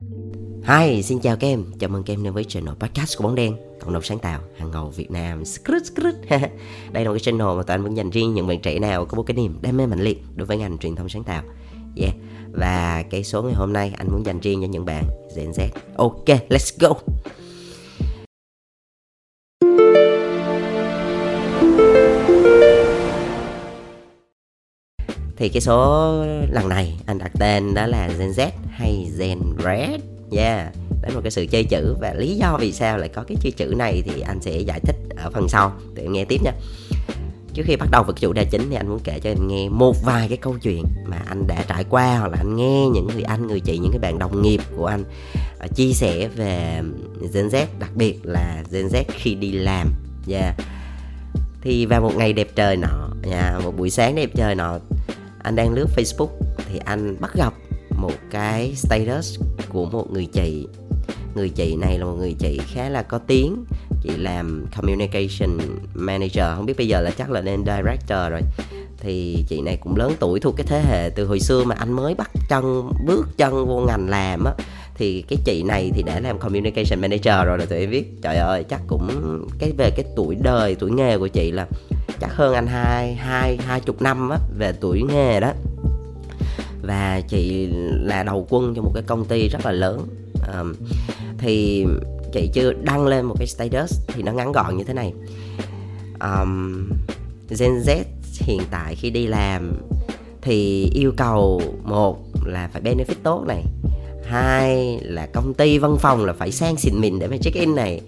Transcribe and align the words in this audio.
Hi, 0.00 1.02
xin 1.02 1.20
chào 1.20 1.36
các 1.36 1.46
em. 1.46 1.64
Chào 1.78 1.90
mừng 1.90 2.02
các 2.02 2.14
em 2.14 2.24
đến 2.24 2.32
với 2.32 2.44
channel 2.44 2.74
podcast 2.74 3.18
của 3.18 3.24
Bóng 3.24 3.34
Đen, 3.34 3.56
cộng 3.80 3.92
đồng 3.92 4.02
sáng 4.02 4.18
tạo 4.18 4.40
hàng 4.58 4.70
ngầu 4.70 4.90
Việt 4.90 5.10
Nam. 5.10 5.44
Skrut, 5.44 5.82
skrut. 5.84 6.14
Đây 6.92 7.04
là 7.04 7.10
một 7.10 7.14
cái 7.14 7.20
channel 7.20 7.46
mà 7.56 7.62
tụi 7.62 7.74
anh 7.74 7.82
vẫn 7.82 7.96
dành 7.96 8.10
riêng 8.10 8.34
những 8.34 8.46
bạn 8.46 8.60
trẻ 8.60 8.78
nào 8.78 9.04
có 9.04 9.16
một 9.16 9.22
cái 9.22 9.34
niềm 9.34 9.58
đam 9.62 9.76
mê 9.76 9.86
mạnh 9.86 10.00
liệt 10.00 10.22
đối 10.34 10.46
với 10.46 10.56
ngành 10.56 10.78
truyền 10.78 10.96
thông 10.96 11.08
sáng 11.08 11.24
tạo. 11.24 11.42
Yeah. 11.96 12.14
Và 12.52 13.04
cái 13.10 13.24
số 13.24 13.42
ngày 13.42 13.54
hôm 13.54 13.72
nay 13.72 13.92
anh 13.98 14.08
muốn 14.12 14.26
dành 14.26 14.40
riêng 14.40 14.60
cho 14.62 14.66
những 14.66 14.84
bạn 14.84 15.04
Gen 15.36 15.50
Z. 15.50 15.68
Ok, 15.96 16.26
let's 16.26 16.76
go. 16.80 16.94
Thì 25.36 25.48
cái 25.48 25.60
số 25.60 26.12
lần 26.50 26.68
này 26.68 26.94
anh 27.06 27.18
đặt 27.18 27.32
tên 27.38 27.74
đó 27.74 27.86
là 27.86 28.08
Gen 28.18 28.30
Z 28.30 28.50
hay 28.70 29.10
Gen 29.18 29.38
Red 29.64 30.00
Yeah, 30.30 30.72
đấy 31.02 31.12
một 31.14 31.20
cái 31.22 31.30
sự 31.30 31.46
chơi 31.46 31.64
chữ 31.64 31.96
và 32.00 32.14
lý 32.14 32.36
do 32.36 32.56
vì 32.60 32.72
sao 32.72 32.98
lại 32.98 33.08
có 33.08 33.24
cái 33.28 33.36
chơi 33.40 33.52
chữ 33.52 33.74
này 33.76 34.02
thì 34.06 34.20
anh 34.20 34.40
sẽ 34.40 34.58
giải 34.58 34.80
thích 34.80 34.96
ở 35.16 35.30
phần 35.30 35.48
sau 35.48 35.72
để 35.94 36.02
em 36.02 36.12
nghe 36.12 36.24
tiếp 36.24 36.42
nha. 36.42 36.52
Trước 37.54 37.62
khi 37.66 37.76
bắt 37.76 37.88
đầu 37.90 38.02
vào 38.02 38.12
chủ 38.12 38.32
đề 38.32 38.44
chính 38.44 38.70
thì 38.70 38.76
anh 38.76 38.88
muốn 38.88 38.98
kể 39.04 39.20
cho 39.20 39.30
em 39.30 39.48
nghe 39.48 39.68
một 39.68 40.04
vài 40.04 40.28
cái 40.28 40.36
câu 40.36 40.58
chuyện 40.62 40.84
mà 41.04 41.22
anh 41.26 41.46
đã 41.46 41.64
trải 41.68 41.84
qua 41.84 42.18
hoặc 42.18 42.28
là 42.28 42.38
anh 42.38 42.56
nghe 42.56 42.86
những 42.94 43.06
người 43.06 43.22
anh, 43.22 43.46
người 43.46 43.60
chị, 43.60 43.78
những 43.78 43.92
cái 43.92 43.98
bạn 43.98 44.18
đồng 44.18 44.42
nghiệp 44.42 44.60
của 44.76 44.86
anh 44.86 45.04
uh, 45.64 45.74
chia 45.76 45.92
sẻ 45.92 46.28
về 46.28 46.82
Gen 47.34 47.48
Z, 47.48 47.66
đặc 47.78 47.90
biệt 47.94 48.18
là 48.22 48.62
Gen 48.70 48.86
Z 48.86 49.04
khi 49.08 49.34
đi 49.34 49.52
làm. 49.52 49.92
Yeah. 50.28 50.54
Thì 51.60 51.86
vào 51.86 52.00
một 52.00 52.12
ngày 52.16 52.32
đẹp 52.32 52.48
trời 52.54 52.76
nọ, 52.76 53.08
yeah, 53.30 53.64
một 53.64 53.76
buổi 53.76 53.90
sáng 53.90 54.14
đẹp 54.14 54.30
trời 54.34 54.54
nọ, 54.54 54.78
anh 55.46 55.56
đang 55.56 55.72
lướt 55.72 55.86
Facebook 55.96 56.28
thì 56.68 56.78
anh 56.84 57.16
bắt 57.20 57.34
gặp 57.34 57.54
một 57.96 58.12
cái 58.30 58.74
status 58.74 59.38
của 59.68 59.84
một 59.84 60.12
người 60.12 60.26
chị. 60.32 60.66
Người 61.34 61.48
chị 61.48 61.76
này 61.76 61.98
là 61.98 62.04
một 62.04 62.14
người 62.18 62.34
chị 62.38 62.60
khá 62.66 62.88
là 62.88 63.02
có 63.02 63.18
tiếng, 63.18 63.64
chị 64.02 64.10
làm 64.16 64.66
communication 64.76 65.58
manager. 65.94 66.44
Không 66.56 66.66
biết 66.66 66.76
bây 66.76 66.88
giờ 66.88 67.00
là 67.00 67.10
chắc 67.10 67.30
là 67.30 67.40
lên 67.40 67.64
director 67.64 68.30
rồi. 68.30 68.40
Thì 68.98 69.44
chị 69.48 69.60
này 69.60 69.76
cũng 69.76 69.96
lớn 69.96 70.12
tuổi 70.20 70.40
thuộc 70.40 70.54
cái 70.56 70.66
thế 70.66 70.82
hệ 70.88 71.10
từ 71.10 71.26
hồi 71.26 71.40
xưa 71.40 71.64
mà 71.64 71.74
anh 71.78 71.92
mới 71.92 72.14
bắt 72.14 72.30
chân, 72.48 72.90
bước 73.06 73.26
chân 73.36 73.66
vô 73.66 73.80
ngành 73.88 74.08
làm 74.08 74.44
á. 74.44 74.52
Thì 74.94 75.22
cái 75.28 75.38
chị 75.44 75.62
này 75.62 75.90
thì 75.94 76.02
đã 76.02 76.20
làm 76.20 76.38
communication 76.38 77.00
manager 77.00 77.46
rồi 77.46 77.58
là 77.58 77.64
tụi 77.64 77.78
em 77.78 77.90
biết. 77.90 78.22
Trời 78.22 78.36
ơi, 78.36 78.64
chắc 78.64 78.80
cũng 78.86 79.08
cái 79.58 79.72
về 79.78 79.90
cái 79.96 80.04
tuổi 80.16 80.36
đời, 80.42 80.74
tuổi 80.74 80.90
nghề 80.90 81.18
của 81.18 81.28
chị 81.28 81.50
là 81.50 81.66
chắc 82.20 82.34
hơn 82.34 82.54
anh 82.54 82.66
hai 82.66 83.14
hai 83.14 83.56
hai 83.56 83.80
chục 83.80 84.02
năm 84.02 84.30
á 84.30 84.38
về 84.58 84.72
tuổi 84.80 85.02
nghề 85.02 85.40
đó. 85.40 85.52
Và 86.82 87.20
chị 87.28 87.68
là 87.92 88.22
đầu 88.22 88.46
quân 88.50 88.72
cho 88.76 88.82
một 88.82 88.90
cái 88.94 89.02
công 89.06 89.24
ty 89.24 89.48
rất 89.48 89.66
là 89.66 89.72
lớn. 89.72 90.06
À, 90.48 90.62
thì 91.38 91.86
chị 92.32 92.50
chưa 92.54 92.72
đăng 92.72 93.06
lên 93.06 93.24
một 93.24 93.34
cái 93.38 93.46
status 93.46 94.00
thì 94.08 94.22
nó 94.22 94.32
ngắn 94.32 94.52
gọn 94.52 94.76
như 94.76 94.84
thế 94.84 94.94
này. 94.94 95.12
Um, 96.20 96.88
Gen 97.58 97.70
Z 97.72 98.02
hiện 98.40 98.60
tại 98.70 98.94
khi 98.94 99.10
đi 99.10 99.26
làm 99.26 99.72
thì 100.42 100.90
yêu 100.94 101.12
cầu 101.16 101.62
một 101.84 102.18
là 102.44 102.68
phải 102.72 102.82
benefit 102.82 103.14
tốt 103.22 103.44
này 103.48 103.64
hai 104.24 104.98
là 105.02 105.26
công 105.26 105.54
ty 105.54 105.78
văn 105.78 105.96
phòng 105.98 106.24
là 106.24 106.32
phải 106.32 106.52
sang 106.52 106.76
xịn 106.76 107.00
mịn 107.00 107.18
để 107.18 107.26
mà 107.26 107.36
check 107.36 107.56
in 107.56 107.74
này 107.74 108.00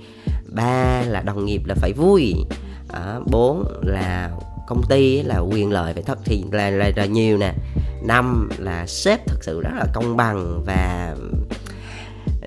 ba 0.46 1.02
là 1.06 1.20
đồng 1.20 1.44
nghiệp 1.46 1.62
là 1.66 1.74
phải 1.74 1.92
vui. 1.92 2.34
Ờ, 2.88 3.22
bốn 3.30 3.64
là 3.82 4.30
công 4.66 4.82
ty 4.88 5.22
là 5.22 5.38
quyền 5.38 5.72
lợi 5.72 5.94
phải 5.94 6.02
thật 6.02 6.18
thì 6.24 6.44
là 6.52 6.70
là, 6.70 6.90
là 6.96 7.04
nhiều 7.04 7.38
nè. 7.38 7.52
Năm 8.02 8.48
là 8.58 8.86
sếp 8.86 9.26
thực 9.26 9.44
sự 9.44 9.60
rất 9.60 9.72
là 9.76 9.86
công 9.92 10.16
bằng 10.16 10.62
và 10.66 11.14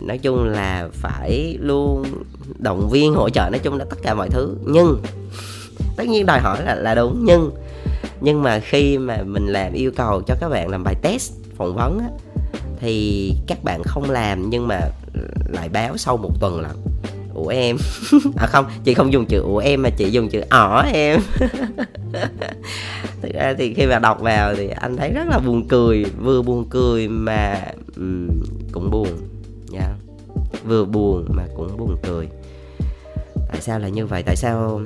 nói 0.01 0.17
chung 0.17 0.43
là 0.43 0.87
phải 0.91 1.57
luôn 1.59 2.03
động 2.57 2.89
viên 2.89 3.13
hỗ 3.13 3.29
trợ 3.29 3.49
nói 3.51 3.59
chung 3.59 3.77
là 3.77 3.85
tất 3.89 3.97
cả 4.03 4.13
mọi 4.13 4.29
thứ. 4.29 4.57
Nhưng 4.65 5.01
tất 5.97 6.07
nhiên 6.07 6.25
đòi 6.25 6.39
hỏi 6.39 6.63
là 6.65 6.75
là 6.75 6.95
đúng 6.95 7.21
nhưng 7.25 7.51
nhưng 8.21 8.43
mà 8.43 8.59
khi 8.59 8.97
mà 8.97 9.23
mình 9.25 9.47
làm 9.47 9.73
yêu 9.73 9.91
cầu 9.95 10.21
cho 10.27 10.35
các 10.41 10.49
bạn 10.49 10.69
làm 10.69 10.83
bài 10.83 10.95
test 11.01 11.33
phỏng 11.57 11.75
vấn 11.75 11.99
á, 11.99 12.07
thì 12.79 13.33
các 13.47 13.63
bạn 13.63 13.81
không 13.85 14.09
làm 14.09 14.49
nhưng 14.49 14.67
mà 14.67 14.79
lại 15.53 15.69
báo 15.69 15.97
sau 15.97 16.17
một 16.17 16.31
tuần 16.39 16.61
là 16.61 16.69
ủa 17.43 17.47
em. 17.47 17.77
À 18.37 18.47
không 18.47 18.65
chị 18.83 18.93
không 18.93 19.13
dùng 19.13 19.25
chữ 19.25 19.41
ủa 19.41 19.57
em 19.57 19.81
mà 19.81 19.89
chị 19.89 20.09
dùng 20.09 20.29
chữ 20.29 20.41
ỏ 20.49 20.83
em. 20.93 21.19
Thực 23.21 23.33
ra 23.33 23.53
thì 23.57 23.73
khi 23.73 23.85
mà 23.85 23.99
đọc 23.99 24.21
vào 24.21 24.55
thì 24.55 24.67
anh 24.67 24.97
thấy 24.97 25.11
rất 25.11 25.27
là 25.27 25.39
buồn 25.39 25.67
cười 25.67 26.05
vừa 26.19 26.41
buồn 26.41 26.65
cười 26.69 27.07
mà 27.07 27.61
um, 27.95 28.27
cũng 28.71 28.91
buồn 28.91 29.07
nha 29.69 29.79
yeah. 29.79 29.95
vừa 30.65 30.85
buồn 30.85 31.25
mà 31.29 31.43
cũng 31.57 31.77
buồn 31.77 31.97
cười. 32.03 32.27
Tại 33.51 33.61
sao 33.61 33.79
là 33.79 33.87
như 33.87 34.05
vậy? 34.05 34.23
Tại 34.25 34.35
sao 34.35 34.81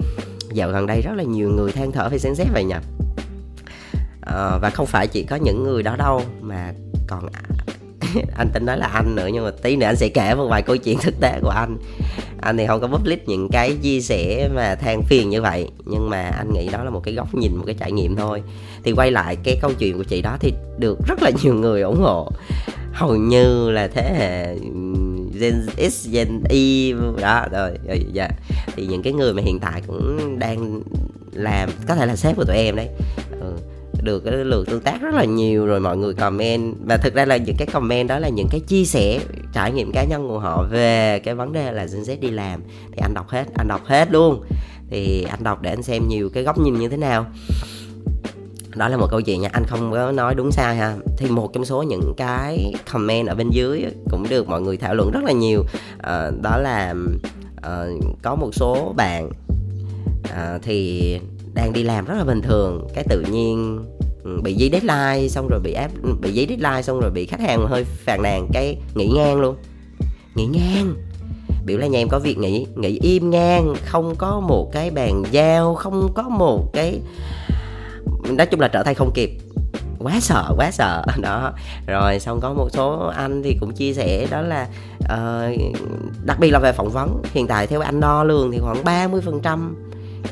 dạo 0.53 0.69
gần 0.71 0.87
đây 0.87 1.01
rất 1.01 1.11
là 1.15 1.23
nhiều 1.23 1.49
người 1.49 1.71
than 1.71 1.91
thở 1.91 2.09
về 2.09 2.17
Gen 2.23 2.33
Z 2.33 2.45
vậy 2.53 2.63
nhỉ? 2.63 2.75
À, 4.21 4.57
và 4.61 4.69
không 4.69 4.85
phải 4.85 5.07
chỉ 5.07 5.23
có 5.23 5.35
những 5.35 5.63
người 5.63 5.83
đó 5.83 5.95
đâu 5.95 6.21
mà 6.41 6.73
còn 7.07 7.29
anh 8.37 8.49
tính 8.53 8.65
nói 8.65 8.77
là 8.77 8.87
anh 8.87 9.15
nữa 9.15 9.29
nhưng 9.33 9.43
mà 9.43 9.51
tí 9.51 9.75
nữa 9.75 9.85
anh 9.85 9.95
sẽ 9.95 10.09
kể 10.09 10.35
một 10.35 10.47
vài 10.47 10.61
câu 10.61 10.77
chuyện 10.77 10.97
thực 11.01 11.19
tế 11.19 11.39
của 11.41 11.49
anh. 11.49 11.77
Anh 12.41 12.57
thì 12.57 12.67
không 12.67 12.81
có 12.81 12.87
public 12.87 13.27
những 13.27 13.49
cái 13.51 13.77
chia 13.81 14.01
sẻ 14.01 14.49
mà 14.55 14.75
than 14.75 15.03
phiền 15.03 15.29
như 15.29 15.41
vậy 15.41 15.69
nhưng 15.85 16.09
mà 16.09 16.21
anh 16.21 16.53
nghĩ 16.53 16.69
đó 16.71 16.83
là 16.83 16.89
một 16.89 17.01
cái 17.03 17.13
góc 17.13 17.35
nhìn 17.35 17.55
một 17.55 17.63
cái 17.65 17.75
trải 17.79 17.91
nghiệm 17.91 18.15
thôi. 18.15 18.41
Thì 18.83 18.91
quay 18.91 19.11
lại 19.11 19.37
cái 19.43 19.57
câu 19.61 19.71
chuyện 19.79 19.97
của 19.97 20.03
chị 20.03 20.21
đó 20.21 20.37
thì 20.39 20.53
được 20.77 20.99
rất 21.07 21.23
là 21.23 21.31
nhiều 21.43 21.53
người 21.53 21.81
ủng 21.81 22.01
hộ. 22.01 22.31
Hầu 22.93 23.15
như 23.15 23.71
là 23.71 23.87
thế 23.87 24.15
hệ 24.17 24.45
ừ, 24.45 24.79
Gen 25.39 25.89
X, 25.91 26.09
Gen 26.11 26.43
Y 26.49 26.93
đó 27.21 27.45
rồi, 27.51 27.71
dạ. 28.13 28.29
thì 28.75 28.87
những 28.87 29.03
cái 29.03 29.13
người 29.13 29.33
mà 29.33 29.41
hiện 29.41 29.59
tại 29.59 29.81
cũng 29.87 30.39
đang 30.39 30.81
làm 31.33 31.69
có 31.87 31.95
thể 31.95 32.05
là 32.05 32.15
sếp 32.15 32.35
của 32.35 32.43
tụi 32.43 32.55
em 32.55 32.75
đấy 32.75 32.89
được 34.05 34.19
cái 34.19 34.33
lượt 34.33 34.67
tương 34.67 34.81
tác 34.81 35.01
rất 35.01 35.13
là 35.13 35.25
nhiều 35.25 35.65
rồi 35.65 35.79
mọi 35.79 35.97
người 35.97 36.13
comment. 36.13 36.75
Và 36.87 36.97
thực 36.97 37.13
ra 37.13 37.25
là 37.25 37.37
những 37.37 37.55
cái 37.57 37.67
comment 37.67 38.09
đó 38.09 38.19
là 38.19 38.29
những 38.29 38.47
cái 38.51 38.59
chia 38.59 38.85
sẻ 38.85 39.19
trải 39.53 39.71
nghiệm 39.71 39.91
cá 39.91 40.03
nhân 40.03 40.27
của 40.27 40.39
họ 40.39 40.67
về 40.71 41.19
cái 41.19 41.35
vấn 41.35 41.53
đề 41.53 41.71
là 41.71 41.85
Gen 41.85 42.01
Z 42.01 42.19
đi 42.19 42.31
làm. 42.31 42.61
Thì 42.91 42.97
anh 43.01 43.13
đọc 43.13 43.29
hết 43.29 43.45
anh 43.55 43.67
đọc 43.67 43.81
hết 43.85 44.11
luôn. 44.11 44.43
Thì 44.89 45.23
anh 45.23 45.43
đọc 45.43 45.61
để 45.61 45.69
anh 45.69 45.83
xem 45.83 46.07
nhiều 46.07 46.29
cái 46.33 46.43
góc 46.43 46.59
nhìn 46.59 46.79
như 46.79 46.89
thế 46.89 46.97
nào. 46.97 47.25
Đó 48.75 48.87
là 48.87 48.97
một 48.97 49.07
câu 49.11 49.21
chuyện 49.21 49.41
nha 49.41 49.49
anh 49.51 49.63
không 49.67 49.91
có 49.91 50.11
nói 50.11 50.35
đúng 50.35 50.51
sai 50.51 50.75
ha. 50.75 50.95
Thì 51.17 51.29
một 51.29 51.53
trong 51.53 51.65
số 51.65 51.83
những 51.83 52.13
cái 52.17 52.73
comment 52.91 53.27
ở 53.27 53.35
bên 53.35 53.49
dưới 53.49 53.85
cũng 54.11 54.25
được 54.29 54.49
mọi 54.49 54.61
người 54.61 54.77
thảo 54.77 54.95
luận 54.95 55.11
rất 55.11 55.23
là 55.23 55.31
nhiều. 55.31 55.63
À, 55.97 56.31
đó 56.41 56.57
là 56.57 56.93
à, 57.61 57.85
có 58.21 58.35
một 58.35 58.49
số 58.53 58.93
bạn 58.95 59.29
à, 60.35 60.59
thì 60.63 61.19
đang 61.53 61.73
đi 61.73 61.83
làm 61.83 62.05
rất 62.05 62.15
là 62.17 62.23
bình 62.23 62.41
thường. 62.41 62.87
Cái 62.93 63.03
tự 63.09 63.21
nhiên 63.31 63.85
Ừ, 64.25 64.41
bị 64.43 64.53
giấy 64.53 64.69
deadline 64.69 65.27
xong 65.27 65.47
rồi 65.47 65.59
bị 65.59 65.73
áp 65.73 65.91
ừ, 66.03 66.09
bị 66.21 66.31
giấy 66.31 66.45
deadline 66.49 66.81
xong 66.81 66.99
rồi 66.99 67.11
bị 67.11 67.25
khách 67.25 67.41
hàng 67.41 67.67
hơi 67.67 67.83
phàn 67.83 68.21
nàn 68.21 68.47
cái 68.53 68.77
nghỉ 68.95 69.07
ngang 69.07 69.41
luôn. 69.41 69.55
Nghỉ 70.35 70.45
ngang? 70.45 70.95
Biểu 71.65 71.77
là 71.77 71.87
nhà 71.87 71.99
em 71.99 72.09
có 72.09 72.19
việc 72.19 72.37
nghỉ 72.37 72.65
nghỉ 72.75 72.99
im 73.01 73.29
ngang 73.29 73.73
không 73.85 74.15
có 74.15 74.39
một 74.39 74.71
cái 74.71 74.91
bàn 74.91 75.23
giao 75.31 75.75
không 75.75 76.13
có 76.13 76.23
một 76.23 76.73
cái 76.73 76.99
nói 78.37 78.47
chung 78.47 78.59
là 78.59 78.67
trở 78.67 78.83
tay 78.83 78.93
không 78.93 79.11
kịp. 79.13 79.29
Quá 79.99 80.19
sợ 80.19 80.53
quá 80.57 80.71
sợ. 80.71 81.03
Đó. 81.21 81.53
Rồi 81.87 82.19
xong 82.19 82.39
có 82.41 82.53
một 82.53 82.67
số 82.71 83.11
anh 83.15 83.43
thì 83.43 83.57
cũng 83.59 83.73
chia 83.73 83.93
sẻ 83.93 84.27
đó 84.31 84.41
là 84.41 84.67
uh, 85.03 85.59
đặc 86.23 86.39
biệt 86.39 86.51
là 86.51 86.59
về 86.59 86.71
phỏng 86.71 86.89
vấn. 86.89 87.21
Hiện 87.33 87.47
tại 87.47 87.67
theo 87.67 87.81
anh 87.81 87.99
đo 87.99 88.23
lường 88.23 88.51
thì 88.51 88.59
khoảng 88.59 88.83
30 88.83 89.21
phần 89.21 89.41
trăm 89.41 89.75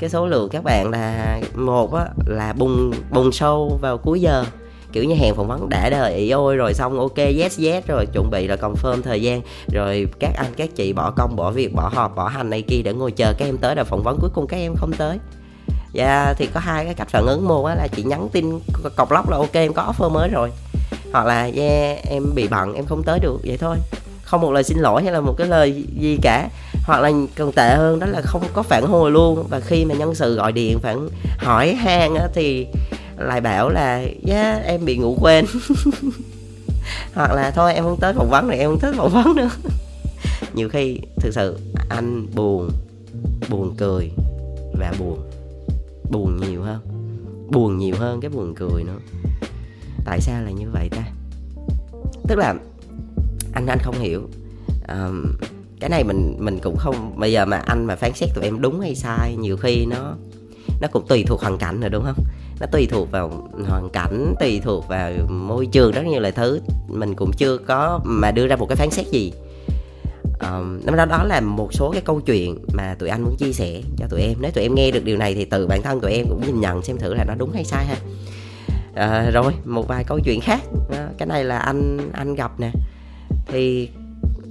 cái 0.04 0.10
số 0.10 0.28
lượng 0.28 0.50
các 0.50 0.64
bạn 0.64 0.92
là 0.92 1.40
một 1.56 1.94
á, 1.94 2.06
là 2.26 2.54
bùng 2.54 2.94
bùng 3.12 3.32
sâu 3.32 3.78
vào 3.82 3.98
cuối 3.98 4.22
giờ. 4.22 4.46
Kiểu 4.92 5.04
như 5.04 5.16
hẹn 5.16 5.36
phỏng 5.36 5.48
vấn 5.48 5.70
đã 5.70 5.90
đợi 5.90 6.16
ý 6.16 6.30
ôi 6.30 6.56
rồi 6.56 6.74
xong 6.74 7.00
ok 7.00 7.18
yes 7.18 7.60
yes 7.60 7.86
rồi 7.88 8.06
chuẩn 8.14 8.30
bị 8.32 8.48
là 8.48 8.56
confirm 8.56 9.02
thời 9.02 9.22
gian. 9.22 9.42
Rồi 9.74 10.08
các 10.20 10.32
anh 10.36 10.54
các 10.58 10.70
chị 10.76 10.94
bỏ 10.94 11.12
công 11.12 11.36
bỏ 11.36 11.52
việc 11.52 11.74
bỏ 11.74 11.92
họp 11.94 12.16
bỏ 12.16 12.28
hành 12.28 12.50
này 12.50 12.62
kia 12.62 12.82
để 12.84 12.94
ngồi 12.94 13.12
chờ 13.12 13.34
các 13.38 13.46
em 13.46 13.58
tới 13.58 13.76
là 13.76 13.84
phỏng 13.84 14.04
vấn 14.04 14.18
cuối 14.22 14.30
cùng 14.34 14.48
các 14.48 14.58
em 14.58 14.76
không 14.76 14.92
tới. 14.98 15.18
Dạ 15.94 16.24
yeah, 16.24 16.38
thì 16.38 16.48
có 16.54 16.60
hai 16.60 16.86
cái 16.86 16.94
cách 16.94 17.08
phản 17.10 17.26
ứng. 17.26 17.48
Một 17.48 17.68
là 17.68 17.88
chị 17.96 18.04
nhắn 18.04 18.30
tin 18.32 18.60
cọc 18.96 19.12
lóc 19.12 19.30
là 19.30 19.38
ok 19.38 19.54
em 19.54 19.74
có 19.74 19.94
offer 19.98 20.10
mới 20.10 20.30
rồi. 20.30 20.52
Hoặc 21.14 21.26
là 21.26 21.50
yeah 21.56 22.06
em 22.10 22.24
bị 22.36 22.48
bận 22.48 22.74
em 22.74 22.86
không 22.86 23.04
tới 23.04 23.20
được 23.20 23.40
vậy 23.44 23.58
thôi. 23.58 23.78
Không 24.24 24.42
một 24.42 24.52
lời 24.52 24.64
xin 24.64 24.78
lỗi 24.78 25.04
hay 25.04 25.12
là 25.12 25.20
một 25.20 25.34
cái 25.38 25.48
lời 25.48 25.86
gì 26.00 26.18
cả 26.22 26.50
hoặc 26.84 27.02
là 27.02 27.12
còn 27.36 27.52
tệ 27.52 27.76
hơn 27.76 28.00
đó 28.00 28.08
là 28.08 28.22
không 28.22 28.44
có 28.54 28.64
phản 28.64 28.86
hồi 28.86 29.12
luôn. 29.12 29.48
Và 29.50 29.60
khi 29.60 29.86
mà 29.86 29.96
nhân 29.96 30.16
sự 30.16 30.36
gọi 30.36 30.52
điện 30.52 30.80
phản 30.80 31.10
hỏi 31.38 31.74
han 31.74 32.16
á, 32.16 32.28
thì 32.34 32.68
lại 33.18 33.42
bảo 33.42 33.70
là 33.70 34.04
yeah, 34.28 34.64
em 34.64 34.86
bị 34.86 34.98
ngủ 34.98 35.18
quên. 35.22 35.46
Hoặc 37.14 37.34
là 37.34 37.52
thôi 37.52 37.74
em 37.74 37.84
không 37.84 38.00
tới 38.00 38.14
phỏng 38.14 38.30
vấn 38.30 38.48
này 38.48 38.60
em 38.60 38.70
không 38.70 38.80
tới 38.80 38.94
phỏng 38.94 39.10
vấn 39.10 39.36
nữa. 39.36 39.50
Nhiều 40.54 40.70
khi 40.70 41.00
thực 41.20 41.34
sự 41.34 41.58
anh 41.90 42.28
buồn 42.36 42.70
buồn 43.50 43.76
cười 43.78 44.12
và 44.80 44.94
buồn 45.00 45.20
buồn 46.12 46.38
nhiều 46.38 46.62
hơn 46.62 46.80
buồn 47.52 47.78
nhiều 47.78 47.96
hơn 48.00 48.22
cái 48.22 48.30
buồn 48.30 48.54
cười 48.56 48.84
nữa. 48.84 49.00
Tại 50.06 50.22
sao 50.22 50.44
là 50.44 50.52
như 50.52 50.66
vậy 50.74 50.90
ta? 50.92 51.04
Tức 52.28 52.36
là 52.36 52.56
anh 53.54 53.68
anh 53.68 53.80
không 53.82 54.00
hiểu. 54.00 54.22
Um, 54.88 55.36
cái 55.84 55.90
này 55.90 56.04
mình 56.04 56.36
mình 56.40 56.60
cũng 56.60 56.78
không 56.78 57.20
bây 57.20 57.32
giờ 57.32 57.46
mà 57.46 57.58
anh 57.58 57.86
mà 57.86 57.96
phán 57.96 58.14
xét 58.14 58.30
tụi 58.36 58.44
em 58.44 58.62
đúng 58.62 58.80
hay 58.80 58.96
sai 58.96 59.36
nhiều 59.36 59.58
khi 59.58 59.86
nó 59.86 60.16
nó 60.82 60.88
cũng 60.92 61.08
tùy 61.08 61.24
thuộc 61.28 61.42
hoàn 61.42 61.58
cảnh 61.58 61.82
rồi 61.82 61.90
đúng 61.90 62.04
không? 62.04 62.24
Nó 62.60 62.68
tùy 62.72 62.88
thuộc 62.92 63.12
vào 63.12 63.50
hoàn 63.68 63.90
cảnh 63.90 64.34
tùy 64.40 64.62
thuộc 64.64 64.88
vào 64.88 65.12
môi 65.30 65.66
trường 65.66 65.92
rất 65.92 66.06
nhiều 66.06 66.20
loại 66.20 66.32
thứ. 66.32 66.62
Mình 66.88 67.16
cũng 67.16 67.32
chưa 67.38 67.58
có 67.58 68.00
mà 68.04 68.32
đưa 68.32 68.48
ra 68.48 68.56
một 68.56 68.66
cái 68.70 68.76
phán 68.76 68.90
xét 68.90 69.08
gì. 69.12 69.34
Um, 70.40 70.80
đó 70.86 71.06
đó 71.06 71.24
là 71.24 71.42
một 71.42 71.74
số 71.74 71.92
cái 71.92 72.02
câu 72.02 72.22
chuyện 72.22 72.58
mà 72.74 72.96
tụi 73.00 73.10
anh 73.10 73.24
muốn 73.24 73.36
chia 73.38 73.54
sẻ 73.54 73.82
cho 73.98 74.08
tụi 74.10 74.22
em. 74.22 74.38
Nếu 74.40 74.52
tụi 74.52 74.64
em 74.64 74.76
nghe 74.76 74.92
được 74.92 75.04
điều 75.04 75.18
này 75.18 75.36
thì 75.36 75.46
từ 75.46 75.68
bản 75.68 75.82
thân 75.82 76.00
tụi 76.00 76.12
em 76.12 76.26
cũng 76.30 76.42
nhìn 76.46 76.62
nhận 76.62 76.82
xem 76.82 76.98
thử 76.98 77.14
là 77.14 77.24
nó 77.28 77.34
đúng 77.38 77.52
hay 77.54 77.64
sai 77.64 77.86
ha. 77.86 77.96
À, 78.96 79.30
rồi 79.34 79.54
một 79.66 79.88
vài 79.88 80.04
câu 80.04 80.20
chuyện 80.26 80.42
khác. 80.42 80.62
À, 80.92 81.08
cái 81.18 81.28
này 81.28 81.44
là 81.44 81.58
anh 81.58 82.10
anh 82.14 82.36
gặp 82.36 82.60
nè. 82.60 82.72
Thì 83.48 83.90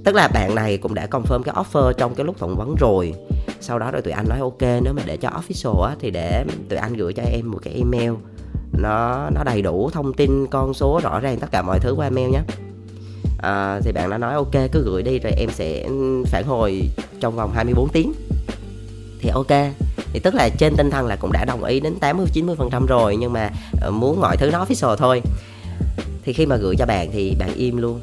tức 0.03 0.15
là 0.15 0.27
bạn 0.27 0.55
này 0.55 0.77
cũng 0.77 0.93
đã 0.93 1.07
confirm 1.11 1.41
cái 1.41 1.55
offer 1.55 1.93
trong 1.93 2.15
cái 2.15 2.25
lúc 2.25 2.37
phỏng 2.37 2.55
vấn 2.55 2.75
rồi. 2.79 3.13
Sau 3.61 3.79
đó 3.79 3.91
rồi 3.91 4.01
tụi 4.01 4.13
anh 4.13 4.29
nói 4.29 4.39
ok 4.39 4.61
nếu 4.61 4.93
mà 4.93 5.01
để 5.05 5.17
cho 5.17 5.29
official 5.29 5.81
á 5.81 5.95
thì 5.99 6.11
để 6.11 6.45
tụi 6.69 6.79
anh 6.79 6.93
gửi 6.93 7.13
cho 7.13 7.23
em 7.23 7.51
một 7.51 7.59
cái 7.63 7.73
email. 7.73 8.11
Nó 8.71 9.29
nó 9.35 9.43
đầy 9.43 9.61
đủ 9.61 9.89
thông 9.93 10.13
tin 10.13 10.47
con 10.47 10.73
số 10.73 10.99
rõ 11.03 11.19
ràng 11.19 11.39
tất 11.39 11.47
cả 11.51 11.61
mọi 11.61 11.79
thứ 11.79 11.93
qua 11.97 12.05
email 12.05 12.29
nhé. 12.29 12.41
À, 13.37 13.79
thì 13.83 13.91
bạn 13.91 14.09
đã 14.09 14.17
nói 14.17 14.33
ok 14.33 14.71
cứ 14.71 14.83
gửi 14.85 15.03
đi 15.03 15.19
rồi 15.19 15.33
em 15.37 15.49
sẽ 15.49 15.87
phản 16.25 16.43
hồi 16.45 16.81
trong 17.19 17.35
vòng 17.35 17.51
24 17.53 17.89
tiếng. 17.89 18.13
Thì 19.21 19.29
ok. 19.29 19.73
Thì 20.13 20.19
tức 20.19 20.35
là 20.35 20.49
trên 20.57 20.75
tinh 20.77 20.89
thần 20.89 21.07
là 21.07 21.15
cũng 21.15 21.31
đã 21.31 21.45
đồng 21.45 21.63
ý 21.63 21.79
đến 21.79 21.95
80 21.99 22.25
90 22.33 22.55
phần 22.55 22.69
trăm 22.71 22.85
rồi 22.85 23.15
nhưng 23.15 23.33
mà 23.33 23.49
ờ, 23.81 23.91
muốn 23.91 24.21
mọi 24.21 24.37
thứ 24.37 24.51
nó 24.51 24.65
official 24.65 24.95
thôi. 24.95 25.21
Thì 26.23 26.33
khi 26.33 26.45
mà 26.45 26.55
gửi 26.55 26.75
cho 26.75 26.85
bạn 26.85 27.09
thì 27.13 27.35
bạn 27.39 27.49
im 27.55 27.77
luôn 27.77 27.99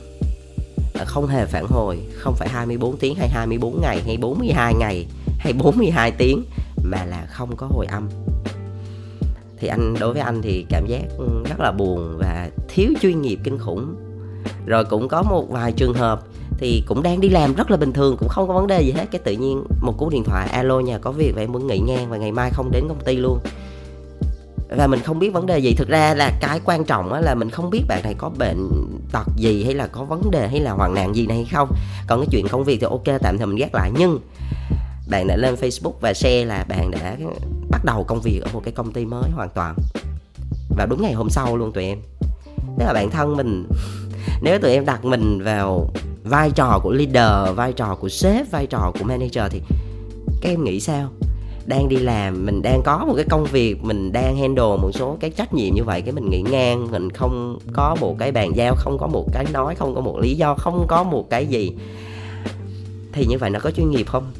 không 1.05 1.27
hề 1.27 1.47
phản 1.47 1.67
hồi, 1.67 1.99
không 2.17 2.35
phải 2.35 2.49
24 2.49 2.97
tiếng 2.97 3.15
hay 3.15 3.29
24 3.29 3.81
ngày 3.81 4.03
hay 4.07 4.17
42 4.17 4.75
ngày 4.75 5.07
hay 5.39 5.53
42 5.53 6.11
tiếng 6.11 6.45
mà 6.85 7.05
là 7.05 7.27
không 7.31 7.57
có 7.57 7.67
hồi 7.67 7.87
âm. 7.87 8.09
Thì 9.59 9.69
anh, 9.69 9.95
đối 10.01 10.13
với 10.13 10.23
anh 10.23 10.43
thì 10.43 10.67
cảm 10.69 10.87
giác 10.87 11.03
ừ, 11.19 11.29
rất 11.49 11.61
là 11.61 11.73
buồn 11.73 12.17
và 12.19 12.51
thiếu 12.69 12.93
chuyên 13.01 13.23
nghiệp 13.23 13.39
kinh 13.45 13.59
khủng. 13.59 13.95
Rồi 14.67 14.85
cũng 14.85 15.09
có 15.09 15.23
một 15.23 15.51
vài 15.51 15.73
trường 15.73 15.95
hợp 15.95 16.23
thì 16.59 16.83
cũng 16.87 17.03
đang 17.03 17.21
đi 17.21 17.29
làm 17.29 17.55
rất 17.55 17.71
là 17.71 17.77
bình 17.77 17.93
thường, 17.93 18.17
cũng 18.19 18.29
không 18.29 18.49
có 18.49 18.55
vấn 18.55 18.67
đề 18.67 18.83
gì 18.83 18.93
hết, 18.93 19.05
cái 19.11 19.21
tự 19.25 19.33
nhiên 19.33 19.65
một 19.81 19.99
cú 19.99 20.11
điện 20.11 20.25
thoại, 20.25 20.49
alo 20.49 20.81
nhà 20.81 20.99
có 20.99 21.13
việc 21.13 21.33
và 21.35 21.43
em 21.43 21.53
muốn 21.53 21.67
nghỉ 21.67 21.79
ngang 21.79 22.11
và 22.11 22.17
ngày 22.17 22.33
mai 22.33 22.51
không 22.51 22.71
đến 22.71 22.85
công 22.89 23.01
ty 23.05 23.17
luôn 23.17 23.39
và 24.77 24.87
mình 24.87 25.01
không 25.01 25.19
biết 25.19 25.31
vấn 25.31 25.47
đề 25.47 25.59
gì. 25.59 25.75
Thực 25.75 25.89
ra 25.89 26.15
là 26.15 26.33
cái 26.41 26.61
quan 26.65 26.85
trọng 26.85 27.13
là 27.13 27.35
mình 27.35 27.51
không 27.51 27.71
biết 27.71 27.83
bạn 27.89 28.03
này 28.03 28.15
có 28.19 28.29
bệnh 28.39 28.71
tật 29.13 29.27
gì 29.37 29.65
hay 29.65 29.75
là 29.75 29.87
có 29.87 30.05
vấn 30.05 30.31
đề 30.31 30.49
hay 30.49 30.61
là 30.61 30.71
hoạn 30.71 30.95
nạn 30.95 31.15
gì 31.15 31.27
này 31.27 31.37
hay 31.37 31.47
không. 31.53 31.69
Còn 32.07 32.21
cái 32.21 32.29
chuyện 32.31 32.49
công 32.49 32.65
việc 32.65 32.79
thì 32.81 32.87
ok, 32.91 33.21
tạm 33.23 33.39
thời 33.39 33.47
mình 33.47 33.57
gác 33.57 33.75
lại. 33.75 33.91
Nhưng 33.99 34.21
bạn 35.11 35.27
đã 35.27 35.37
lên 35.37 35.55
facebook 35.55 35.93
và 36.01 36.15
share 36.15 36.45
là 36.45 36.65
bạn 36.69 36.91
đã 36.91 37.17
bắt 37.71 37.85
đầu 37.85 38.05
công 38.05 38.21
việc 38.21 38.41
ở 38.43 38.49
một 38.53 38.61
cái 38.65 38.73
công 38.73 38.93
ty 38.93 39.05
mới 39.05 39.31
hoàn 39.35 39.49
toàn 39.55 39.75
và 40.77 40.87
đúng 40.87 41.03
ngày 41.03 41.13
hôm 41.13 41.31
sau 41.31 41.57
luôn 41.57 41.73
tụi 41.73 41.85
em. 41.85 41.99
Tức 42.79 42.85
là 42.85 42.93
bạn 42.93 43.11
thân 43.11 43.37
mình, 43.37 43.69
nếu 44.43 44.59
tụi 44.59 44.73
em 44.73 44.85
đặt 44.85 45.05
mình 45.05 45.43
vào 45.45 45.91
vai 46.25 46.51
trò 46.51 46.81
của 46.83 46.93
leader, 46.93 47.57
vai 47.57 47.73
trò 47.73 47.97
của 48.01 48.09
sếp, 48.09 48.51
vai 48.51 48.67
trò 48.67 48.93
của 48.99 49.05
manager 49.05 49.45
thì 49.51 49.63
các 50.41 50.49
em 50.49 50.65
nghĩ 50.65 50.81
sao? 50.81 51.09
Đang 51.71 51.89
đi 51.89 51.97
làm, 51.97 52.47
mình 52.47 52.63
đang 52.63 52.83
có 52.85 53.05
một 53.09 53.15
cái 53.17 53.25
công 53.31 53.45
việc, 53.45 53.85
mình 53.85 54.13
đang 54.13 54.37
handle 54.37 54.77
một 54.83 54.91
số 54.95 55.17
cái 55.21 55.31
trách 55.31 55.55
nhiệm 55.55 55.75
như 55.75 55.85
vậy, 55.85 56.03
cái 56.03 56.13
mình 56.13 56.31
nghĩ 56.31 56.43
ngang, 56.51 56.91
mình 56.91 57.11
không 57.11 57.59
có 57.73 57.97
một 58.01 58.17
cái 58.19 58.33
bàn 58.33 58.57
giao, 58.57 58.75
không 58.75 58.99
có 58.99 59.07
một 59.07 59.25
cái 59.33 59.47
nói, 59.53 59.75
không 59.75 59.95
có 59.95 60.01
một 60.01 60.19
lý 60.19 60.35
do, 60.35 60.55
không 60.55 60.85
có 60.89 61.03
một 61.03 61.31
cái 61.31 61.47
gì. 61.47 61.73
Thì 63.13 63.27
như 63.27 63.39
vậy 63.39 63.51
nó 63.51 63.61
có 63.61 63.71
chuyên 63.71 63.91
nghiệp 63.91 64.07
không? 64.07 64.33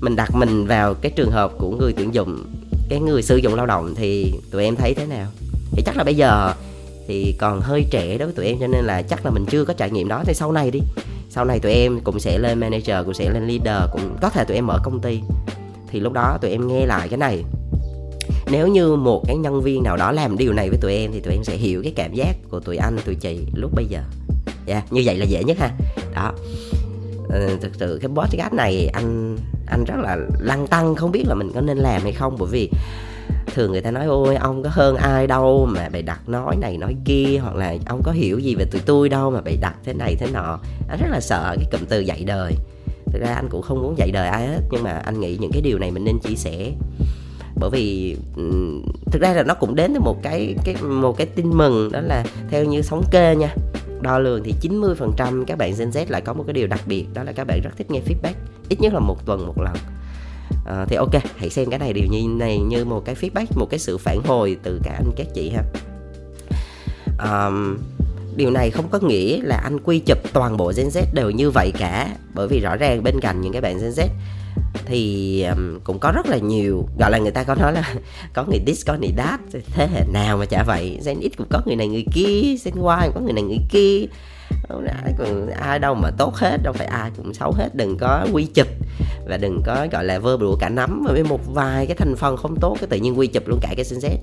Mình 0.00 0.16
đặt 0.16 0.34
mình 0.34 0.66
vào 0.66 0.94
cái 0.94 1.12
trường 1.16 1.30
hợp 1.30 1.52
của 1.58 1.70
người 1.70 1.92
tuyển 1.92 2.14
dụng, 2.14 2.44
cái 2.88 3.00
người 3.00 3.22
sử 3.22 3.36
dụng 3.36 3.54
lao 3.54 3.66
động 3.66 3.94
thì 3.94 4.32
tụi 4.50 4.64
em 4.64 4.76
thấy 4.76 4.94
thế 4.94 5.06
nào? 5.06 5.26
Thì 5.72 5.82
chắc 5.86 5.96
là 5.96 6.04
bây 6.04 6.14
giờ 6.14 6.54
thì 7.08 7.34
còn 7.38 7.60
hơi 7.60 7.84
trẻ 7.90 8.18
đối 8.18 8.26
với 8.26 8.34
tụi 8.34 8.46
em, 8.46 8.56
cho 8.60 8.66
nên 8.66 8.84
là 8.84 9.02
chắc 9.02 9.24
là 9.24 9.30
mình 9.30 9.44
chưa 9.46 9.64
có 9.64 9.74
trải 9.74 9.90
nghiệm 9.90 10.08
đó. 10.08 10.22
Thì 10.26 10.34
sau 10.34 10.52
này 10.52 10.70
đi, 10.70 10.80
sau 11.30 11.44
này 11.44 11.58
tụi 11.58 11.72
em 11.72 12.00
cũng 12.00 12.20
sẽ 12.20 12.38
lên 12.38 12.60
manager, 12.60 12.96
cũng 13.04 13.14
sẽ 13.14 13.30
lên 13.30 13.46
leader, 13.46 13.90
cũng 13.92 14.16
có 14.22 14.28
thể 14.28 14.44
tụi 14.44 14.56
em 14.56 14.66
mở 14.66 14.78
công 14.82 15.00
ty 15.00 15.20
thì 15.92 16.00
lúc 16.00 16.12
đó 16.12 16.38
tụi 16.40 16.50
em 16.50 16.68
nghe 16.68 16.86
lại 16.86 17.08
cái 17.08 17.18
này. 17.18 17.44
Nếu 18.50 18.68
như 18.68 18.96
một 18.96 19.22
cái 19.26 19.36
nhân 19.36 19.62
viên 19.62 19.82
nào 19.82 19.96
đó 19.96 20.12
làm 20.12 20.38
điều 20.38 20.52
này 20.52 20.68
với 20.68 20.78
tụi 20.82 20.94
em 20.94 21.10
thì 21.12 21.20
tụi 21.20 21.32
em 21.32 21.44
sẽ 21.44 21.56
hiểu 21.56 21.82
cái 21.82 21.92
cảm 21.96 22.14
giác 22.14 22.36
của 22.50 22.60
tụi 22.60 22.76
anh 22.76 22.96
tụi 23.04 23.14
chị 23.14 23.46
lúc 23.54 23.70
bây 23.74 23.84
giờ. 23.84 24.00
Dạ 24.66 24.74
yeah, 24.74 24.92
như 24.92 25.02
vậy 25.04 25.16
là 25.16 25.24
dễ 25.24 25.44
nhất 25.44 25.58
ha. 25.58 25.70
Đó. 26.14 26.32
Ừ, 27.28 27.56
thực 27.60 27.74
sự 27.74 27.98
cái 28.02 28.10
podcast 28.14 28.52
này 28.52 28.90
anh 28.92 29.36
anh 29.66 29.84
rất 29.84 29.96
là 30.02 30.16
lăng 30.40 30.66
tăng 30.66 30.94
không 30.94 31.12
biết 31.12 31.24
là 31.26 31.34
mình 31.34 31.50
có 31.54 31.60
nên 31.60 31.78
làm 31.78 32.02
hay 32.02 32.12
không 32.12 32.36
bởi 32.38 32.48
vì 32.50 32.70
thường 33.54 33.72
người 33.72 33.80
ta 33.80 33.90
nói 33.90 34.06
ôi 34.06 34.36
ông 34.36 34.62
có 34.62 34.70
hơn 34.72 34.96
ai 34.96 35.26
đâu 35.26 35.68
mà 35.70 35.88
bày 35.92 36.02
đặt 36.02 36.28
nói 36.28 36.56
này 36.60 36.78
nói 36.78 36.94
kia 37.04 37.38
hoặc 37.42 37.56
là 37.56 37.74
ông 37.86 38.02
có 38.04 38.12
hiểu 38.12 38.38
gì 38.38 38.54
về 38.54 38.64
tụi 38.64 38.80
tôi 38.86 39.08
đâu 39.08 39.30
mà 39.30 39.40
bày 39.40 39.56
đặt 39.60 39.74
thế 39.84 39.92
này 39.92 40.16
thế 40.16 40.26
nọ. 40.32 40.58
Anh 40.88 40.98
rất 41.00 41.08
là 41.10 41.20
sợ 41.20 41.56
cái 41.56 41.66
cụm 41.72 41.80
từ 41.88 42.00
dạy 42.00 42.24
đời 42.24 42.52
thực 43.12 43.22
ra 43.22 43.34
anh 43.34 43.48
cũng 43.48 43.62
không 43.62 43.82
muốn 43.82 43.98
dạy 43.98 44.10
đời 44.10 44.28
ai 44.28 44.46
hết 44.46 44.60
nhưng 44.70 44.82
mà 44.82 44.90
anh 44.90 45.20
nghĩ 45.20 45.36
những 45.40 45.52
cái 45.52 45.62
điều 45.62 45.78
này 45.78 45.90
mình 45.90 46.04
nên 46.04 46.18
chia 46.18 46.34
sẻ. 46.34 46.72
Bởi 47.56 47.70
vì 47.70 48.16
thực 49.06 49.22
ra 49.22 49.32
là 49.32 49.42
nó 49.42 49.54
cũng 49.54 49.74
đến 49.74 49.94
từ 49.94 50.00
một 50.00 50.22
cái 50.22 50.54
cái 50.64 50.74
một 50.82 51.16
cái 51.16 51.26
tin 51.26 51.50
mừng 51.50 51.92
đó 51.92 52.00
là 52.00 52.24
theo 52.50 52.64
như 52.64 52.82
thống 52.82 53.04
kê 53.10 53.36
nha 53.36 53.54
đo 54.00 54.18
lường 54.18 54.42
thì 54.44 54.54
90% 54.62 55.44
các 55.44 55.58
bạn 55.58 55.72
Gen 55.78 55.90
Z 55.90 56.04
lại 56.08 56.20
có 56.20 56.32
một 56.32 56.44
cái 56.46 56.52
điều 56.52 56.66
đặc 56.66 56.80
biệt 56.86 57.06
đó 57.14 57.22
là 57.22 57.32
các 57.32 57.44
bạn 57.44 57.60
rất 57.64 57.70
thích 57.76 57.90
nghe 57.90 58.00
feedback 58.00 58.34
ít 58.68 58.80
nhất 58.80 58.94
là 58.94 59.00
một 59.00 59.26
tuần 59.26 59.46
một 59.46 59.60
lần. 59.60 59.74
À, 60.66 60.84
thì 60.88 60.96
ok 60.96 61.14
hãy 61.36 61.50
xem 61.50 61.70
cái 61.70 61.78
này 61.78 61.92
điều 61.92 62.06
như 62.06 62.28
này 62.28 62.58
như 62.58 62.84
một 62.84 63.02
cái 63.04 63.14
feedback 63.14 63.46
một 63.54 63.66
cái 63.70 63.78
sự 63.78 63.98
phản 63.98 64.22
hồi 64.24 64.56
từ 64.62 64.80
cả 64.84 64.92
anh 64.98 65.10
các 65.16 65.26
chị 65.34 65.50
ha. 65.50 65.62
Um, 67.30 67.78
điều 68.36 68.50
này 68.50 68.70
không 68.70 68.88
có 68.88 68.98
nghĩa 68.98 69.40
là 69.42 69.56
anh 69.56 69.78
quy 69.80 69.98
chụp 69.98 70.18
toàn 70.32 70.56
bộ 70.56 70.72
Gen 70.76 70.88
Z 70.88 71.02
đều 71.14 71.30
như 71.30 71.50
vậy 71.50 71.72
cả. 71.78 72.08
Bởi 72.34 72.48
vì 72.48 72.60
rõ 72.60 72.76
ràng 72.76 73.02
bên 73.02 73.20
cạnh 73.20 73.40
những 73.40 73.52
cái 73.52 73.60
bạn 73.60 73.78
Gen 73.78 73.90
Z 73.90 74.08
thì 74.84 75.42
um, 75.42 75.80
cũng 75.84 75.98
có 75.98 76.12
rất 76.14 76.26
là 76.26 76.36
nhiều 76.36 76.88
gọi 76.98 77.10
là 77.10 77.18
người 77.18 77.30
ta 77.30 77.44
có 77.44 77.54
nói 77.54 77.72
là 77.72 77.94
có 78.34 78.44
người 78.44 78.60
dis 78.66 78.86
có 78.86 78.96
người 79.00 79.12
đáp 79.16 79.38
thế 79.74 79.88
hệ 79.94 80.04
nào 80.12 80.36
mà 80.36 80.46
chả 80.46 80.64
vậy. 80.66 80.98
Gen 81.06 81.20
X 81.20 81.36
cũng 81.36 81.46
có 81.50 81.60
người 81.66 81.76
này 81.76 81.88
người 81.88 82.04
kia 82.14 82.42
Gen 82.64 82.74
Y 82.74 82.80
cũng 83.04 83.14
có 83.14 83.20
người 83.20 83.32
này 83.32 83.42
người 83.42 83.60
kia. 83.70 84.06
Còn 84.68 85.48
ai 85.60 85.78
đâu 85.78 85.94
mà 85.94 86.10
tốt 86.18 86.34
hết 86.34 86.56
đâu 86.62 86.72
phải 86.72 86.86
ai 86.86 87.10
cũng 87.16 87.34
xấu 87.34 87.52
hết. 87.52 87.68
Đừng 87.74 87.96
có 87.98 88.26
quy 88.32 88.44
chụp 88.44 88.66
và 89.28 89.36
đừng 89.36 89.62
có 89.66 89.86
gọi 89.92 90.04
là 90.04 90.18
vơ 90.18 90.36
bụa 90.36 90.56
cả 90.60 90.68
nắm. 90.68 91.04
Với 91.08 91.24
một 91.24 91.40
vài 91.54 91.86
cái 91.86 91.96
thành 91.96 92.16
phần 92.16 92.36
không 92.36 92.56
tốt 92.60 92.76
cái 92.80 92.86
tự 92.86 92.96
nhiên 92.96 93.18
quy 93.18 93.26
chụp 93.26 93.48
luôn 93.48 93.58
cả 93.62 93.68
cái 93.76 93.84
Gen 93.90 94.00
Z 94.00 94.16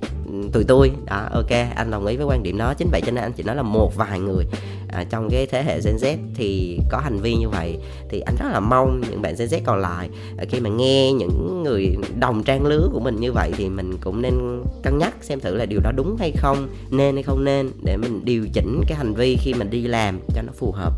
tụi 0.52 0.64
tôi. 0.64 0.90
Đó 1.06 1.28
ok 1.32 1.50
anh 1.74 1.90
đồng 1.90 2.06
ý 2.06 2.16
với 2.16 2.26
quan 2.26 2.42
điểm 2.42 2.58
đó. 2.58 2.74
Chính 2.74 2.88
vậy 2.92 3.00
cho 3.06 3.12
nên 3.12 3.24
anh 3.24 3.32
chỉ 3.32 3.42
nói 3.42 3.56
là 3.56 3.62
một 3.62 3.96
vài 3.96 4.20
người 4.20 4.44
à, 4.88 5.04
trong 5.10 5.28
cái 5.30 5.46
thế 5.46 5.62
hệ 5.62 5.80
Gen 5.84 5.96
Z 5.96 6.16
thì 6.34 6.78
có 6.90 6.98
hành 6.98 7.18
vi 7.20 7.34
như 7.34 7.48
vậy. 7.48 7.78
Thì 8.08 8.20
anh 8.20 8.36
rất 8.36 8.46
là 8.52 8.60
mong 8.60 9.00
những 9.10 9.22
bạn 9.22 9.34
Gen 9.38 9.48
Z 9.48 9.60
còn 9.64 9.80
lại 9.80 10.08
à, 10.38 10.44
khi 10.48 10.60
mà 10.60 10.70
nghe 10.70 11.12
những 11.12 11.62
người 11.62 11.96
đồng 12.18 12.42
trang 12.42 12.66
lứa 12.66 12.88
của 12.92 13.00
mình 13.00 13.20
như 13.20 13.32
vậy 13.32 13.52
thì 13.56 13.68
mình 13.68 13.96
cũng 14.00 14.22
nên 14.22 14.64
cân 14.82 14.98
nhắc 14.98 15.14
xem 15.20 15.40
thử 15.40 15.56
là 15.56 15.66
điều 15.66 15.80
đó 15.80 15.92
đúng 15.96 16.16
hay 16.18 16.32
không 16.36 16.68
nên 16.90 17.14
hay 17.14 17.22
không 17.22 17.44
nên 17.44 17.70
để 17.84 17.96
mình 17.96 18.24
điều 18.24 18.46
chỉnh 18.52 18.82
cái 18.88 18.98
hành 18.98 19.14
vi 19.14 19.36
khi 19.36 19.54
mình 19.54 19.70
đi 19.70 19.82
làm 19.82 20.20
cho 20.34 20.42
nó 20.42 20.52
phù 20.56 20.72
hợp. 20.72 20.92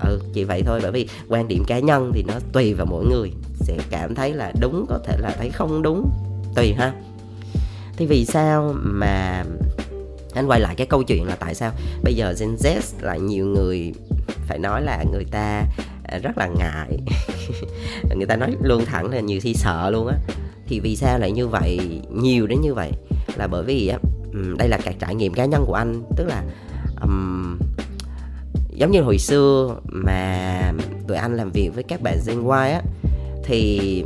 Ừ 0.00 0.20
chỉ 0.32 0.44
vậy 0.44 0.62
thôi 0.66 0.80
bởi 0.82 0.92
vì 0.92 1.08
quan 1.28 1.48
điểm 1.48 1.64
cá 1.66 1.78
nhân 1.78 2.10
thì 2.14 2.24
nó 2.28 2.34
tùy 2.52 2.74
vào 2.74 2.86
mỗi 2.90 3.04
người. 3.06 3.32
Sẽ 3.54 3.78
cảm 3.90 4.14
thấy 4.14 4.32
là 4.32 4.52
đúng 4.60 4.86
có 4.88 4.98
thể 5.04 5.16
là 5.18 5.34
thấy 5.38 5.50
không 5.50 5.82
đúng 5.82 6.10
tùy 6.54 6.72
ha 6.72 6.92
thì 7.96 8.06
vì 8.06 8.24
sao 8.24 8.74
mà 8.82 9.44
anh 10.34 10.46
quay 10.46 10.60
lại 10.60 10.74
cái 10.74 10.86
câu 10.86 11.02
chuyện 11.02 11.24
là 11.24 11.36
tại 11.36 11.54
sao 11.54 11.72
bây 12.02 12.14
giờ 12.14 12.34
Gen 12.40 12.54
Z 12.54 12.80
lại 13.00 13.20
nhiều 13.20 13.46
người 13.46 13.92
phải 14.46 14.58
nói 14.58 14.82
là 14.82 15.04
người 15.12 15.24
ta 15.24 15.62
à, 16.04 16.18
rất 16.18 16.38
là 16.38 16.46
ngại. 16.46 16.98
Người 18.16 18.26
ta 18.26 18.36
nói 18.36 18.56
luôn 18.62 18.84
thẳng 18.84 19.10
là 19.10 19.20
nhiều 19.20 19.40
khi 19.42 19.54
sợ 19.54 19.90
luôn 19.90 20.06
á. 20.06 20.16
Thì 20.66 20.80
vì 20.80 20.96
sao 20.96 21.18
lại 21.18 21.32
như 21.32 21.48
vậy? 21.48 22.00
Nhiều 22.10 22.46
đến 22.46 22.60
như 22.60 22.74
vậy. 22.74 22.92
Là 23.36 23.46
bởi 23.46 23.64
vì 23.64 23.88
á 23.88 23.98
đây 24.58 24.68
là 24.68 24.78
cái 24.84 24.94
trải 24.98 25.14
nghiệm 25.14 25.34
cá 25.34 25.44
nhân 25.44 25.64
của 25.66 25.74
anh. 25.74 26.02
Tức 26.16 26.26
là 26.26 26.42
um, 27.02 27.58
giống 28.70 28.90
như 28.90 29.02
hồi 29.02 29.18
xưa 29.18 29.76
mà 29.84 30.72
tụi 31.08 31.16
anh 31.16 31.36
làm 31.36 31.50
việc 31.50 31.70
với 31.74 31.84
các 31.84 32.02
bạn 32.02 32.18
Gen 32.26 32.40
Y 32.42 32.48
á 32.50 32.82
thì 33.44 34.02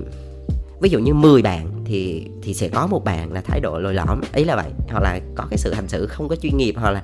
ví 0.81 0.91
dụ 0.91 0.99
như 0.99 1.15
10 1.15 1.43
bạn 1.43 1.80
thì 1.91 2.27
thì 2.43 2.55
sẽ 2.55 2.69
có 2.69 2.87
một 2.87 3.05
bạn 3.05 3.33
là 3.33 3.41
thái 3.41 3.61
độ 3.61 3.79
lồi 3.79 3.95
lõm. 3.95 4.21
Ý 4.35 4.45
là 4.45 4.57
vậy. 4.57 4.71
Hoặc 4.89 5.01
là 5.01 5.21
có 5.35 5.47
cái 5.51 5.59
sự 5.59 5.75
hành 5.75 5.89
xử 5.89 6.07
không 6.07 6.29
có 6.29 6.37
chuyên 6.37 6.57
nghiệp 6.57 6.75
hoặc 6.77 6.91
là 6.91 7.03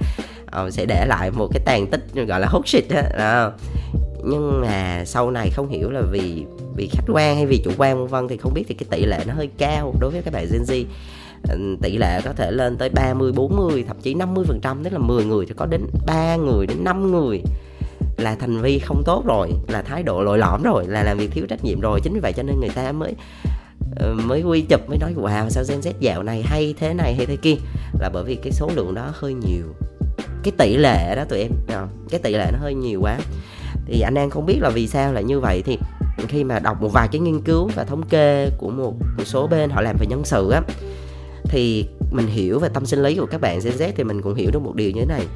uh, 0.64 0.72
sẽ 0.72 0.84
để 0.86 1.06
lại 1.06 1.30
một 1.30 1.48
cái 1.52 1.60
tàn 1.64 1.86
tích 1.86 2.14
gọi 2.14 2.40
là 2.40 2.46
hốt 2.46 2.68
shit 2.68 2.84
đó. 3.18 3.52
Nhưng 4.24 4.60
mà 4.60 5.04
sau 5.06 5.30
này 5.30 5.50
không 5.50 5.68
hiểu 5.68 5.90
là 5.90 6.00
vì 6.10 6.44
vì 6.76 6.88
khách 6.92 7.04
quan 7.08 7.36
hay 7.36 7.46
vì 7.46 7.62
chủ 7.64 7.70
quan 7.78 7.98
vân 7.98 8.06
vân 8.06 8.28
thì 8.28 8.36
không 8.36 8.54
biết 8.54 8.64
thì 8.68 8.74
cái 8.74 8.86
tỷ 8.90 9.06
lệ 9.06 9.18
nó 9.26 9.34
hơi 9.34 9.48
cao 9.58 9.94
đối 10.00 10.10
với 10.10 10.22
các 10.22 10.34
bạn 10.34 10.46
Gen 10.52 10.62
Z. 10.62 10.84
Ừ, 11.48 11.76
tỷ 11.82 11.98
lệ 11.98 12.20
có 12.24 12.32
thể 12.32 12.50
lên 12.50 12.76
tới 12.76 12.88
30, 12.88 13.32
40, 13.32 13.84
thậm 13.88 13.96
chí 14.02 14.14
50 14.14 14.44
phần 14.48 14.60
trăm 14.62 14.84
tức 14.84 14.92
là 14.92 14.98
10 14.98 15.24
người 15.24 15.46
thì 15.46 15.54
có 15.56 15.66
đến 15.66 15.80
3 16.06 16.36
người 16.36 16.66
đến 16.66 16.84
5 16.84 17.12
người 17.12 17.42
là 18.16 18.34
thành 18.34 18.60
vi 18.62 18.78
không 18.78 19.02
tốt 19.06 19.22
rồi 19.26 19.50
là 19.68 19.82
thái 19.82 20.02
độ 20.02 20.22
lội 20.22 20.38
lõm 20.38 20.62
rồi 20.62 20.84
là 20.86 21.02
làm 21.02 21.18
việc 21.18 21.30
thiếu 21.30 21.46
trách 21.48 21.64
nhiệm 21.64 21.80
rồi. 21.80 22.00
Chính 22.00 22.14
vì 22.14 22.20
vậy 22.20 22.32
cho 22.32 22.42
nên 22.42 22.60
người 22.60 22.68
ta 22.68 22.92
mới 22.92 23.14
Ờ, 23.96 24.14
mới 24.14 24.42
quy 24.42 24.60
chụp 24.60 24.88
mới 24.88 24.98
nói 24.98 25.14
wow 25.16 25.48
sao 25.48 25.64
Gen 25.68 25.80
Z 25.80 25.92
dạo 26.00 26.22
này 26.22 26.42
hay 26.42 26.74
thế 26.78 26.94
này 26.94 27.14
hay 27.14 27.26
thế 27.26 27.36
kia? 27.36 27.54
Là 28.00 28.10
bởi 28.12 28.24
vì 28.24 28.34
cái 28.34 28.52
số 28.52 28.70
lượng 28.74 28.94
đó 28.94 29.12
hơi 29.14 29.34
nhiều. 29.34 29.64
Cái 30.42 30.52
tỷ 30.58 30.76
lệ 30.76 31.14
đó 31.16 31.24
tụi 31.24 31.38
em 31.38 31.50
ờ, 31.68 31.86
cái 32.10 32.20
tỷ 32.20 32.32
lệ 32.32 32.50
nó 32.52 32.58
hơi 32.58 32.74
nhiều 32.74 33.00
quá. 33.02 33.18
Thì 33.86 34.00
anh 34.00 34.14
An 34.14 34.30
không 34.30 34.46
biết 34.46 34.58
là 34.60 34.70
vì 34.70 34.86
sao 34.86 35.12
lại 35.12 35.24
như 35.24 35.40
vậy 35.40 35.62
thì 35.66 35.78
khi 36.28 36.44
mà 36.44 36.58
đọc 36.58 36.82
một 36.82 36.88
vài 36.88 37.08
cái 37.12 37.20
nghiên 37.20 37.40
cứu 37.40 37.70
và 37.74 37.84
thống 37.84 38.02
kê 38.08 38.50
của 38.58 38.70
một, 38.70 38.94
một 39.18 39.24
số 39.24 39.46
bên 39.46 39.70
họ 39.70 39.80
làm 39.80 39.96
về 40.00 40.06
nhân 40.06 40.24
sự 40.24 40.50
á 40.50 40.62
thì 41.44 41.84
mình 42.10 42.26
hiểu 42.26 42.58
về 42.58 42.68
tâm 42.68 42.86
sinh 42.86 43.02
lý 43.02 43.14
của 43.14 43.26
các 43.26 43.40
bạn 43.40 43.58
Gen 43.64 43.74
Z 43.74 43.92
thì 43.96 44.04
mình 44.04 44.22
cũng 44.22 44.34
hiểu 44.34 44.50
được 44.52 44.62
một 44.62 44.74
điều 44.74 44.90
như 44.90 45.00
thế 45.00 45.06
này. 45.06 45.26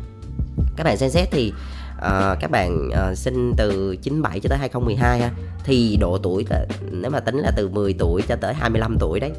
Các 0.76 0.84
bạn 0.84 0.96
Gen 1.00 1.10
Z 1.10 1.26
thì 1.30 1.52
Ờ, 2.00 2.36
các 2.40 2.50
bạn 2.50 2.90
ờ, 2.92 3.10
uh, 3.10 3.18
sinh 3.18 3.54
từ 3.56 3.96
97 4.02 4.40
cho 4.40 4.48
tới 4.48 4.58
2012 4.58 5.20
ha. 5.20 5.30
Thì 5.64 5.96
độ 6.00 6.18
tuổi 6.18 6.46
là 6.50 6.66
nếu 6.90 7.10
mà 7.10 7.20
tính 7.20 7.38
là 7.38 7.50
từ 7.56 7.68
10 7.68 7.92
tuổi 7.92 8.22
cho 8.28 8.36
tới 8.36 8.54
25 8.54 8.96
tuổi 9.00 9.20
đấy. 9.20 9.30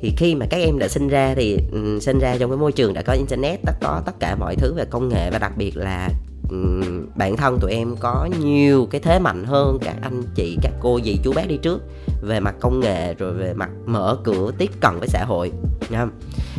Thì 0.00 0.12
khi 0.16 0.34
mà 0.34 0.46
các 0.50 0.56
em 0.56 0.78
đã 0.78 0.88
sinh 0.88 1.08
ra 1.08 1.34
thì 1.36 1.58
um, 1.72 1.98
sinh 1.98 2.18
ra 2.18 2.36
trong 2.38 2.50
cái 2.50 2.56
môi 2.56 2.72
trường 2.72 2.94
đã 2.94 3.02
có 3.02 3.12
internet 3.12 3.60
đã 3.64 3.72
có 3.80 4.02
tất 4.06 4.12
cả 4.20 4.36
mọi 4.38 4.56
thứ 4.56 4.74
về 4.74 4.84
công 4.84 5.08
nghệ 5.08 5.30
và 5.30 5.38
đặc 5.38 5.52
biệt 5.56 5.76
là 5.76 6.08
Ừ, 6.52 6.58
um, 6.58 7.06
bản 7.14 7.36
thân 7.36 7.58
tụi 7.60 7.72
em 7.72 7.96
có 8.00 8.28
nhiều 8.40 8.88
cái 8.90 9.00
thế 9.00 9.18
mạnh 9.18 9.44
hơn 9.44 9.78
các 9.82 9.96
anh 10.02 10.22
chị 10.34 10.58
các 10.62 10.72
cô 10.80 11.00
dì 11.04 11.18
chú 11.24 11.32
bác 11.32 11.48
đi 11.48 11.56
trước 11.56 11.82
về 12.22 12.40
mặt 12.40 12.54
công 12.60 12.80
nghệ 12.80 13.14
rồi 13.14 13.32
về 13.32 13.54
mặt 13.54 13.70
mở 13.86 14.16
cửa 14.24 14.50
tiếp 14.58 14.70
cận 14.80 14.98
với 14.98 15.08
xã 15.08 15.24
hội 15.24 15.52
nha. 15.90 16.06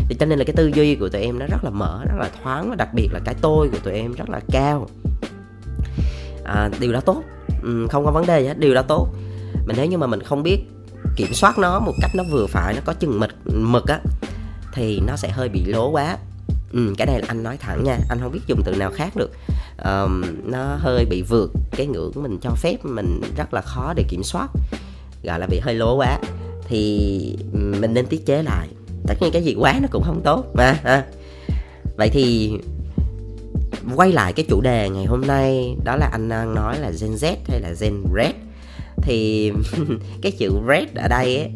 Thì 0.09 0.15
cho 0.19 0.25
nên 0.25 0.39
là 0.39 0.45
cái 0.45 0.55
tư 0.55 0.71
duy 0.75 0.95
của 0.95 1.09
tụi 1.09 1.21
em 1.21 1.39
nó 1.39 1.45
rất 1.45 1.63
là 1.63 1.69
mở 1.69 2.01
rất 2.05 2.15
là 2.19 2.29
thoáng 2.43 2.69
và 2.69 2.75
đặc 2.75 2.89
biệt 2.93 3.09
là 3.13 3.19
cái 3.25 3.35
tôi 3.41 3.69
của 3.69 3.77
tụi 3.83 3.93
em 3.93 4.13
rất 4.13 4.29
là 4.29 4.39
cao. 4.51 4.87
À, 6.43 6.69
điều 6.79 6.93
đó 6.93 6.99
tốt. 6.99 7.23
Ừ, 7.63 7.87
không 7.91 8.05
có 8.05 8.11
vấn 8.11 8.25
đề 8.25 8.41
gì 8.41 8.47
hết 8.47 8.59
điều 8.59 8.73
đó 8.73 8.81
tốt. 8.81 9.07
Mà 9.65 9.73
nếu 9.77 9.85
như 9.85 9.97
mà 9.97 10.07
mình 10.07 10.23
không 10.23 10.43
biết 10.43 10.59
kiểm 11.15 11.33
soát 11.33 11.57
nó 11.57 11.79
một 11.79 11.93
cách 12.01 12.11
nó 12.15 12.23
vừa 12.31 12.45
phải 12.47 12.73
nó 12.73 12.81
có 12.85 12.93
chừng 12.93 13.19
mực 13.19 13.31
mực 13.45 13.87
á 13.87 13.99
thì 14.73 15.01
nó 15.07 15.15
sẽ 15.15 15.29
hơi 15.29 15.49
bị 15.49 15.65
lố 15.65 15.89
quá 15.89 16.17
ừ, 16.73 16.93
cái 16.97 17.07
này 17.07 17.19
là 17.19 17.25
anh 17.27 17.43
nói 17.43 17.57
thẳng 17.57 17.83
nha 17.83 17.97
anh 18.09 18.19
không 18.21 18.31
biết 18.31 18.39
dùng 18.47 18.61
từ 18.65 18.75
nào 18.75 18.91
khác 18.91 19.15
được. 19.15 19.31
Um, 19.85 20.23
nó 20.43 20.75
hơi 20.79 21.05
bị 21.05 21.21
vượt 21.21 21.51
cái 21.71 21.87
ngưỡng 21.87 22.11
mình 22.15 22.37
cho 22.41 22.51
phép 22.51 22.85
mình 22.85 23.21
rất 23.37 23.53
là 23.53 23.61
khó 23.61 23.93
để 23.95 24.03
kiểm 24.09 24.23
soát 24.23 24.47
gọi 25.23 25.39
là 25.39 25.47
bị 25.47 25.59
hơi 25.59 25.75
lố 25.75 25.95
quá. 25.95 26.19
Thì 26.67 27.37
mình 27.53 27.93
nên 27.93 28.05
tiết 28.05 28.25
chế 28.25 28.43
lại. 28.43 28.67
Tất 29.07 29.13
nhiên 29.21 29.31
cái 29.33 29.43
gì 29.43 29.55
quá 29.59 29.79
nó 29.81 29.87
cũng 29.91 30.03
không 30.03 30.21
tốt 30.23 30.45
mà 30.53 30.79
ha. 30.83 31.05
vậy 31.97 32.09
thì 32.09 32.57
quay 33.95 34.11
lại 34.11 34.33
cái 34.33 34.45
chủ 34.49 34.61
đề 34.61 34.89
ngày 34.89 35.05
hôm 35.05 35.21
nay 35.21 35.75
đó 35.83 35.95
là 35.95 36.09
anh 36.11 36.29
đang 36.29 36.55
nói 36.55 36.79
là 36.79 36.91
Gen 37.01 37.11
Z 37.11 37.35
hay 37.47 37.61
là 37.61 37.73
Gen 37.81 38.03
Red. 38.15 38.35
Thì 39.01 39.51
cái 40.21 40.31
chữ 40.31 40.51
red 40.67 40.87
ở 40.95 41.07
đây 41.07 41.37
ấy, 41.37 41.51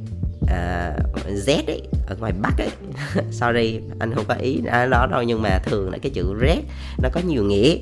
uh, 0.48 1.28
Z 1.28 1.64
ấy 1.68 1.82
ở 2.08 2.16
ngoài 2.20 2.34
Bắc 2.42 2.58
ấy. 2.58 2.70
Sorry 3.32 3.80
anh 4.00 4.16
không 4.16 4.26
có 4.28 4.34
ý 4.34 4.62
đó 4.92 5.08
đâu 5.12 5.24
nhưng 5.24 5.42
mà 5.42 5.60
thường 5.66 5.92
là 5.92 5.98
cái 6.02 6.12
chữ 6.16 6.36
red 6.42 6.60
nó 7.04 7.10
có 7.14 7.22
nhiều 7.28 7.44
nghĩa. 7.44 7.78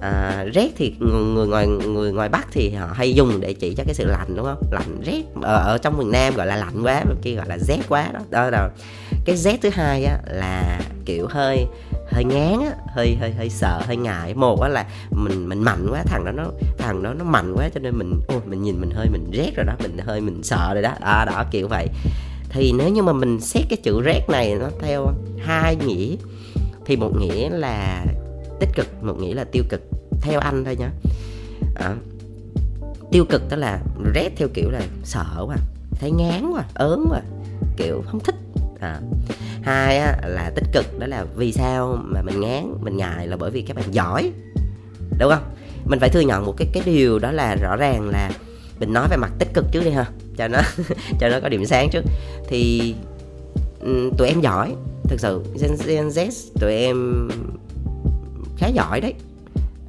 Ờ, 0.00 0.10
à, 0.10 0.44
rét 0.54 0.70
thì 0.76 0.94
người 1.00 1.46
ngoài 1.46 1.66
người 1.66 2.12
ngoài 2.12 2.28
bắc 2.28 2.46
thì 2.52 2.70
họ 2.70 2.86
hay 2.94 3.14
dùng 3.14 3.40
để 3.40 3.52
chỉ 3.52 3.74
cho 3.74 3.84
cái 3.84 3.94
sự 3.94 4.04
lạnh 4.04 4.36
đúng 4.36 4.46
không? 4.46 4.62
Lạnh 4.70 5.00
rét 5.04 5.22
ở, 5.42 5.56
ờ, 5.56 5.72
ở 5.72 5.78
trong 5.78 5.98
miền 5.98 6.10
nam 6.10 6.34
gọi 6.34 6.46
là 6.46 6.56
lạnh 6.56 6.82
quá 6.82 7.04
bên 7.04 7.16
kia 7.22 7.34
gọi 7.34 7.48
là 7.48 7.58
rét 7.58 7.78
quá 7.88 8.08
đó. 8.12 8.20
Đó 8.30 8.50
là 8.50 8.68
cái 9.24 9.36
rét 9.36 9.56
thứ 9.62 9.68
hai 9.72 10.04
á 10.04 10.18
là 10.26 10.80
kiểu 11.04 11.26
hơi 11.30 11.66
hơi 12.10 12.24
ngán 12.24 12.60
á 12.60 12.74
hơi 12.94 13.16
hơi 13.20 13.32
hơi 13.32 13.50
sợ 13.50 13.82
hơi 13.86 13.96
ngại. 13.96 14.34
Một 14.34 14.60
á 14.60 14.68
là 14.68 14.86
mình 15.10 15.48
mình 15.48 15.62
mạnh 15.62 15.86
quá 15.90 16.02
thằng 16.06 16.24
đó 16.24 16.32
nó 16.32 16.44
thằng 16.78 17.02
đó 17.02 17.14
nó 17.14 17.24
mạnh 17.24 17.52
quá 17.56 17.68
cho 17.74 17.80
nên 17.80 17.98
mình 17.98 18.20
ôi 18.28 18.40
mình 18.46 18.62
nhìn 18.62 18.80
mình 18.80 18.90
hơi 18.90 19.08
mình 19.10 19.30
rét 19.30 19.52
rồi 19.56 19.66
đó 19.66 19.72
mình 19.82 19.98
hơi 19.98 20.20
mình 20.20 20.42
sợ 20.42 20.70
rồi 20.74 20.82
đó. 20.82 20.94
À, 21.00 21.24
đó 21.24 21.44
kiểu 21.50 21.68
vậy. 21.68 21.88
Thì 22.48 22.72
nếu 22.78 22.88
như 22.88 23.02
mà 23.02 23.12
mình 23.12 23.40
xét 23.40 23.64
cái 23.70 23.78
chữ 23.82 24.02
rét 24.02 24.20
này 24.28 24.54
nó 24.54 24.68
theo 24.80 25.06
hai 25.38 25.76
nghĩa 25.76 26.16
thì 26.84 26.96
một 26.96 27.10
nghĩa 27.20 27.50
là 27.50 28.04
tích 28.60 28.68
cực 28.74 29.02
một 29.02 29.14
nghĩa 29.20 29.34
là 29.34 29.44
tiêu 29.44 29.62
cực 29.68 29.80
theo 30.20 30.40
anh 30.40 30.64
thôi 30.64 30.76
nhá. 30.76 30.90
À, 31.74 31.94
tiêu 33.10 33.24
cực 33.24 33.42
đó 33.50 33.56
là 33.56 33.80
rét 34.14 34.30
theo 34.36 34.48
kiểu 34.54 34.70
là 34.70 34.80
sợ 35.04 35.44
quá 35.46 35.56
thấy 36.00 36.10
ngán 36.10 36.50
quá 36.50 36.64
ớn 36.74 37.06
quá 37.10 37.20
kiểu 37.76 38.02
không 38.06 38.20
thích. 38.20 38.34
À 38.80 39.00
hai 39.62 39.98
á, 39.98 40.16
là 40.26 40.50
tích 40.54 40.64
cực 40.72 40.98
đó 40.98 41.06
là 41.06 41.24
vì 41.36 41.52
sao 41.52 41.98
mà 42.02 42.22
mình 42.22 42.40
ngán 42.40 42.74
mình 42.80 42.96
ngại 42.96 43.26
là 43.26 43.36
bởi 43.36 43.50
vì 43.50 43.62
các 43.62 43.76
bạn 43.76 43.94
giỏi 43.94 44.32
đúng 45.18 45.30
không? 45.30 45.44
Mình 45.84 46.00
phải 46.00 46.08
thừa 46.08 46.20
nhận 46.20 46.46
một 46.46 46.54
cái 46.56 46.68
cái 46.72 46.82
điều 46.86 47.18
đó 47.18 47.32
là 47.32 47.54
rõ 47.54 47.76
ràng 47.76 48.08
là 48.08 48.30
mình 48.80 48.92
nói 48.92 49.08
về 49.10 49.16
mặt 49.16 49.32
tích 49.38 49.48
cực 49.54 49.64
trước 49.72 49.84
đi 49.84 49.90
ha 49.90 50.06
cho 50.36 50.48
nó 50.48 50.58
cho 51.20 51.28
nó 51.28 51.40
có 51.40 51.48
điểm 51.48 51.66
sáng 51.66 51.88
trước. 51.92 52.04
Thì 52.48 52.94
tụi 54.18 54.28
em 54.28 54.40
giỏi 54.40 54.74
thực 55.04 55.20
sự 55.20 55.42
Gen, 55.60 55.70
Gen 55.86 56.08
Z 56.08 56.30
tụi 56.60 56.74
em 56.74 57.28
khá 58.56 58.68
giỏi 58.68 59.00
đấy. 59.00 59.14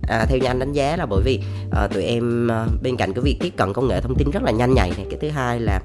À, 0.08 0.26
theo 0.30 0.38
như 0.38 0.48
anh 0.48 0.60
đánh 0.60 0.74
giá 0.74 0.96
là 0.98 1.06
bởi 1.06 1.22
vì 1.26 1.40
à, 1.72 1.88
tụi 1.88 2.04
em 2.04 2.52
à, 2.52 2.68
bên 2.84 2.98
cạnh 2.98 3.14
cái 3.14 3.22
việc 3.22 3.38
tiếp 3.40 3.54
cận 3.58 3.74
công 3.74 3.88
nghệ 3.88 4.02
thông 4.02 4.16
tin 4.16 4.30
rất 4.32 4.44
là 4.44 4.52
nhanh 4.52 4.74
nhạy 4.74 4.92
này 4.98 5.06
cái 5.10 5.20
thứ 5.22 5.30
hai 5.30 5.60
là 5.60 5.82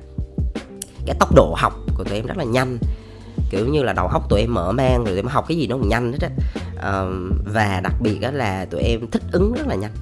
cái 1.06 1.16
tốc 1.20 1.34
độ 1.34 1.54
học 1.56 1.72
của 1.94 2.04
tụi 2.04 2.14
em 2.16 2.26
rất 2.26 2.36
là 2.36 2.44
nhanh 2.44 2.78
kiểu 3.50 3.66
như 3.66 3.82
là 3.82 3.92
đầu 3.92 4.06
óc 4.06 4.28
tụi 4.28 4.40
em 4.40 4.54
mở 4.54 4.72
mang 4.72 4.96
rồi 4.96 5.06
tụi 5.06 5.16
em 5.16 5.26
học 5.26 5.44
cái 5.48 5.56
gì 5.56 5.66
nó 5.66 5.76
cũng 5.76 5.88
nhanh 5.88 6.12
hết 6.12 6.18
á. 6.20 6.30
Um, 6.92 7.32
và 7.44 7.80
đặc 7.82 7.94
biệt 8.00 8.20
đó 8.20 8.30
là 8.30 8.64
tụi 8.64 8.80
em 8.80 9.10
thích 9.10 9.22
ứng 9.32 9.52
rất 9.54 9.66
là 9.66 9.74
nhanh. 9.74 9.92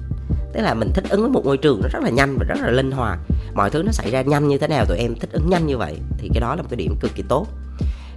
Tức 0.53 0.61
là 0.61 0.73
mình 0.73 0.91
thích 0.93 1.03
ứng 1.09 1.21
với 1.21 1.29
một 1.29 1.45
môi 1.45 1.57
trường 1.57 1.81
nó 1.81 1.87
rất 1.91 2.03
là 2.03 2.09
nhanh 2.09 2.37
và 2.39 2.45
rất 2.47 2.55
là 2.61 2.71
linh 2.71 2.91
hoạt. 2.91 3.19
Mọi 3.53 3.69
thứ 3.69 3.83
nó 3.83 3.91
xảy 3.91 4.11
ra 4.11 4.21
nhanh 4.21 4.47
như 4.47 4.57
thế 4.57 4.67
nào 4.67 4.85
tụi 4.85 4.97
em 4.97 5.15
thích 5.15 5.31
ứng 5.31 5.49
nhanh 5.49 5.67
như 5.67 5.77
vậy 5.77 5.97
thì 6.17 6.29
cái 6.33 6.41
đó 6.41 6.55
là 6.55 6.61
một 6.61 6.67
cái 6.69 6.77
điểm 6.77 6.95
cực 6.99 7.15
kỳ 7.15 7.23
tốt. 7.29 7.47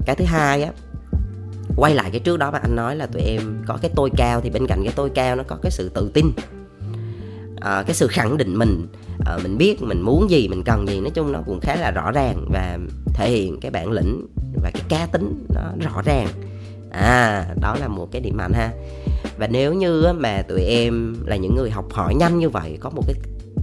Cái 0.06 0.16
thứ 0.16 0.24
hai 0.24 0.62
á 0.62 0.72
quay 1.76 1.94
lại 1.94 2.10
cái 2.10 2.20
trước 2.20 2.36
đó 2.38 2.50
mà 2.50 2.58
anh 2.58 2.76
nói 2.76 2.96
là 2.96 3.06
tụi 3.06 3.22
em 3.22 3.62
có 3.66 3.78
cái 3.82 3.90
tôi 3.94 4.10
cao 4.16 4.40
thì 4.40 4.50
bên 4.50 4.66
cạnh 4.66 4.80
cái 4.84 4.92
tôi 4.96 5.10
cao 5.10 5.36
nó 5.36 5.42
có 5.46 5.56
cái 5.62 5.70
sự 5.70 5.88
tự 5.94 6.10
tin. 6.14 6.32
À, 7.60 7.82
cái 7.82 7.94
sự 7.94 8.06
khẳng 8.06 8.36
định 8.36 8.58
mình. 8.58 8.86
À, 9.26 9.38
mình 9.42 9.58
biết 9.58 9.82
mình 9.82 10.02
muốn 10.02 10.30
gì 10.30 10.48
mình 10.48 10.62
cần 10.64 10.88
gì 10.88 11.00
nói 11.00 11.10
chung 11.14 11.32
nó 11.32 11.40
cũng 11.46 11.60
khá 11.60 11.76
là 11.76 11.90
rõ 11.90 12.10
ràng 12.12 12.48
và 12.52 12.78
thể 13.14 13.30
hiện 13.30 13.60
cái 13.60 13.70
bản 13.70 13.90
lĩnh 13.90 14.26
và 14.62 14.70
cái 14.74 14.82
cá 14.88 15.06
tính 15.06 15.46
nó 15.54 15.60
rõ 15.80 16.02
ràng. 16.04 16.28
À 16.90 17.46
đó 17.60 17.76
là 17.80 17.88
một 17.88 18.08
cái 18.12 18.20
điểm 18.20 18.36
mạnh 18.36 18.52
ha. 18.52 18.70
Và 19.38 19.46
nếu 19.46 19.74
như 19.74 20.12
mà 20.18 20.42
tụi 20.48 20.62
em 20.62 21.16
là 21.26 21.36
những 21.36 21.56
người 21.56 21.70
học 21.70 21.84
hỏi 21.92 22.14
nhanh 22.14 22.38
như 22.38 22.48
vậy, 22.48 22.78
có 22.80 22.90
một 22.90 23.02
cái, 23.06 23.14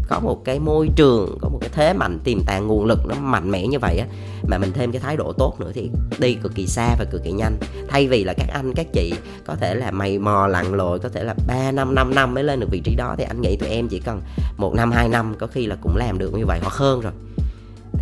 có 0.08 0.20
một 0.20 0.42
cái 0.46 0.60
môi 0.60 0.90
trường, 0.96 1.38
có 1.42 1.50
một 1.50 1.58
cái 1.62 1.70
thế 1.74 1.94
mạnh 1.94 2.20
tiềm 2.24 2.44
tàng, 2.46 2.68
nguồn 2.68 2.86
lực 2.86 3.00
nó 3.08 3.16
mạnh 3.16 3.52
mẽ 3.52 3.68
như 3.68 3.80
vậy 3.80 3.98
á, 3.98 4.08
mà 4.48 4.58
mình 4.58 4.72
thêm 4.74 4.92
cái 4.92 5.02
thái 5.02 5.18
độ 5.18 5.34
tốt 5.38 5.56
nữa 5.60 5.72
thì 5.74 5.90
đi 6.20 6.34
cực 6.34 6.56
kỳ 6.56 6.68
xa 6.68 6.96
và 7.00 7.06
cực 7.12 7.24
kỳ 7.24 7.32
nhanh. 7.32 7.58
Thay 7.88 8.08
vì 8.08 8.24
là 8.24 8.34
các 8.34 8.48
anh, 8.54 8.74
các 8.74 8.88
chị 8.94 9.14
có 9.46 9.56
thể 9.56 9.76
là 9.76 9.92
mày 9.92 10.20
mò, 10.20 10.48
lặn 10.48 10.74
lội, 10.74 11.00
có 11.00 11.10
thể 11.10 11.24
là 11.24 11.36
3 11.48 11.72
năm 11.72 11.96
5 11.96 12.16
năm 12.16 12.34
mới 12.34 12.44
lên 12.44 12.60
được 12.60 12.68
vị 12.72 12.82
trí 12.84 12.96
đó, 12.96 13.16
thì 13.18 13.24
anh 13.24 13.42
nghĩ 13.42 13.56
tụi 13.56 13.70
em 13.70 13.88
chỉ 13.88 14.00
cần 14.00 14.22
một 14.58 14.74
năm, 14.74 14.92
hai 14.92 15.10
năm 15.10 15.36
có 15.40 15.48
khi 15.48 15.66
là 15.66 15.76
cũng 15.82 15.98
làm 15.98 16.18
được 16.18 16.34
như 16.34 16.46
vậy 16.46 16.60
hoặc 16.62 16.74
hơn 16.74 17.02
rồi 17.02 17.14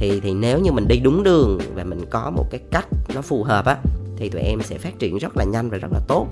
thì 0.04 0.20
thì 0.20 0.34
nếu 0.34 0.60
như 0.60 0.72
mình 0.72 0.88
đi 0.88 1.00
đúng 1.00 1.24
đường 1.24 1.60
và 1.76 1.84
mình 1.84 2.06
có 2.10 2.30
một 2.30 2.46
cái 2.52 2.62
cách 2.72 2.88
nó 3.16 3.22
phù 3.22 3.44
hợp 3.44 3.66
á 3.66 3.78
thì 4.18 4.30
tụi 4.30 4.42
em 4.42 4.62
sẽ 4.62 4.78
phát 4.78 5.00
triển 5.00 5.18
rất 5.18 5.38
là 5.38 5.44
nhanh 5.44 5.70
và 5.70 5.78
rất 5.78 5.92
là 5.92 6.00
tốt. 6.08 6.28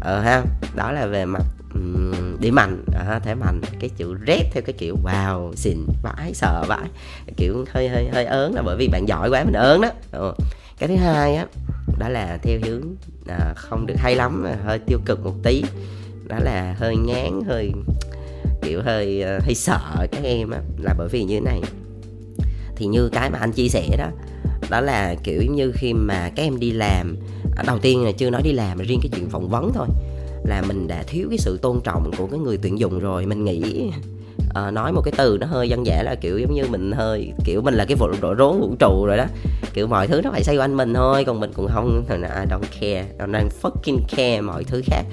Ờ 0.00 0.20
ha 0.20 0.42
đó 0.76 0.92
là 0.92 1.06
về 1.06 1.24
mặt 1.24 1.42
um, 1.74 2.40
điểm 2.40 2.54
mạnh. 2.54 2.84
À, 2.94 3.20
thế 3.24 3.34
mạnh 3.34 3.60
cái 3.80 3.90
chữ 3.96 4.14
rét 4.14 4.42
theo 4.52 4.62
cái 4.66 4.74
kiểu 4.78 4.96
wow 5.04 5.54
xịn 5.54 5.78
vãi 6.02 6.34
sợ 6.34 6.64
vãi. 6.68 6.88
Kiểu 7.36 7.64
hơi 7.68 7.88
hơi 7.88 8.08
hơi 8.12 8.24
ớn 8.24 8.54
là 8.54 8.62
bởi 8.62 8.76
vì 8.76 8.88
bạn 8.88 9.08
giỏi 9.08 9.30
quá 9.30 9.44
mình 9.44 9.54
ớn 9.54 9.80
đó. 9.80 9.90
Ừ. 10.12 10.34
cái 10.78 10.88
thứ 10.88 10.96
hai 10.96 11.36
á 11.36 11.46
đó 11.98 12.08
là 12.08 12.38
theo 12.42 12.58
hướng 12.64 12.82
à, 13.28 13.52
không 13.56 13.86
được 13.86 13.96
hay 13.98 14.14
lắm 14.14 14.44
hơi 14.64 14.78
tiêu 14.78 14.98
cực 15.04 15.24
một 15.24 15.34
tí. 15.42 15.62
Đó 16.28 16.36
là 16.40 16.76
hơi 16.78 16.96
ngán 16.96 17.40
hơi 17.46 17.72
kiểu 18.62 18.82
hơi 18.82 19.24
uh, 19.36 19.42
hơi 19.44 19.54
sợ 19.54 20.06
các 20.12 20.24
em 20.24 20.50
á 20.50 20.60
là 20.78 20.94
bởi 20.98 21.08
vì 21.08 21.24
như 21.24 21.34
thế 21.34 21.40
này 21.40 21.60
thì 22.76 22.86
như 22.86 23.08
cái 23.08 23.30
mà 23.30 23.38
anh 23.38 23.52
chia 23.52 23.68
sẻ 23.68 23.88
đó 23.98 24.08
đó 24.70 24.80
là 24.80 25.14
kiểu 25.22 25.42
như 25.50 25.72
khi 25.74 25.92
mà 25.92 26.30
các 26.36 26.42
em 26.42 26.58
đi 26.58 26.70
làm 26.70 27.16
à, 27.56 27.64
đầu 27.66 27.78
tiên 27.78 28.04
là 28.04 28.12
chưa 28.12 28.30
nói 28.30 28.42
đi 28.42 28.52
làm 28.52 28.78
mà 28.78 28.84
riêng 28.84 29.00
cái 29.02 29.10
chuyện 29.14 29.30
phỏng 29.30 29.48
vấn 29.48 29.72
thôi 29.74 29.86
là 30.46 30.62
mình 30.68 30.88
đã 30.88 31.02
thiếu 31.06 31.26
cái 31.30 31.38
sự 31.38 31.58
tôn 31.62 31.80
trọng 31.84 32.10
của 32.18 32.26
cái 32.26 32.40
người 32.40 32.58
tuyển 32.62 32.78
dụng 32.78 32.98
rồi. 32.98 33.26
Mình 33.26 33.44
nghĩ 33.44 33.90
uh, 34.66 34.72
nói 34.72 34.92
một 34.92 35.00
cái 35.04 35.12
từ 35.16 35.38
nó 35.40 35.46
hơi 35.46 35.68
dân 35.68 35.86
dã 35.86 36.02
là 36.02 36.14
kiểu 36.14 36.38
giống 36.38 36.54
như 36.54 36.64
mình 36.68 36.92
hơi 36.92 37.32
kiểu 37.44 37.62
mình 37.62 37.74
là 37.74 37.84
cái 37.84 37.96
vụ 37.96 38.08
đội 38.20 38.34
rốn 38.38 38.60
vũ 38.60 38.74
trụ 38.78 39.06
rồi 39.06 39.16
đó. 39.16 39.24
Kiểu 39.74 39.86
mọi 39.86 40.06
thứ 40.06 40.20
nó 40.24 40.30
phải 40.30 40.44
xoay 40.44 40.58
quanh 40.58 40.76
mình 40.76 40.94
thôi 40.94 41.24
còn 41.24 41.40
mình 41.40 41.50
cũng 41.54 41.68
không 41.74 42.04
I 42.10 42.16
don't 42.50 42.80
care 42.80 43.06
I 43.18 43.26
don't 43.26 43.48
fucking 43.62 43.98
care 44.16 44.40
mọi 44.40 44.64
thứ 44.64 44.82
khác. 44.86 45.04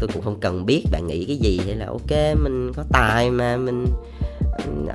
Tôi 0.00 0.08
cũng 0.12 0.22
không 0.22 0.40
cần 0.40 0.66
biết 0.66 0.84
bạn 0.92 1.06
nghĩ 1.06 1.24
cái 1.24 1.36
gì 1.36 1.60
hay 1.66 1.74
là 1.74 1.86
ok 1.86 2.36
mình 2.42 2.72
có 2.76 2.84
tài 2.92 3.30
mà 3.30 3.56
mình 3.56 3.86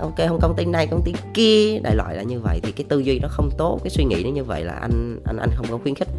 ok 0.02 0.16
không 0.28 0.40
công 0.42 0.56
ty 0.56 0.66
này, 0.66 0.88
công 0.88 1.02
ty 1.06 1.14
kia, 1.34 1.80
đại 1.84 1.96
loại 1.96 2.16
là 2.16 2.24
như 2.24 2.40
vậy. 2.40 2.60
Thì 2.64 2.72
cái 2.72 2.86
tư 2.90 3.00
duy 3.00 3.20
nó 3.20 3.28
không 3.32 3.50
tốt, 3.58 3.80
cái 3.84 3.90
suy 3.92 4.04
nghĩ 4.04 4.24
nó 4.24 4.30
như 4.30 4.44
vậy 4.44 4.64
là 4.64 4.74
anh 4.74 5.20
anh 5.26 5.38
anh 5.38 5.50
không 5.56 5.66
có 5.70 5.78
khuyến 5.84 5.96
khích. 5.96 6.10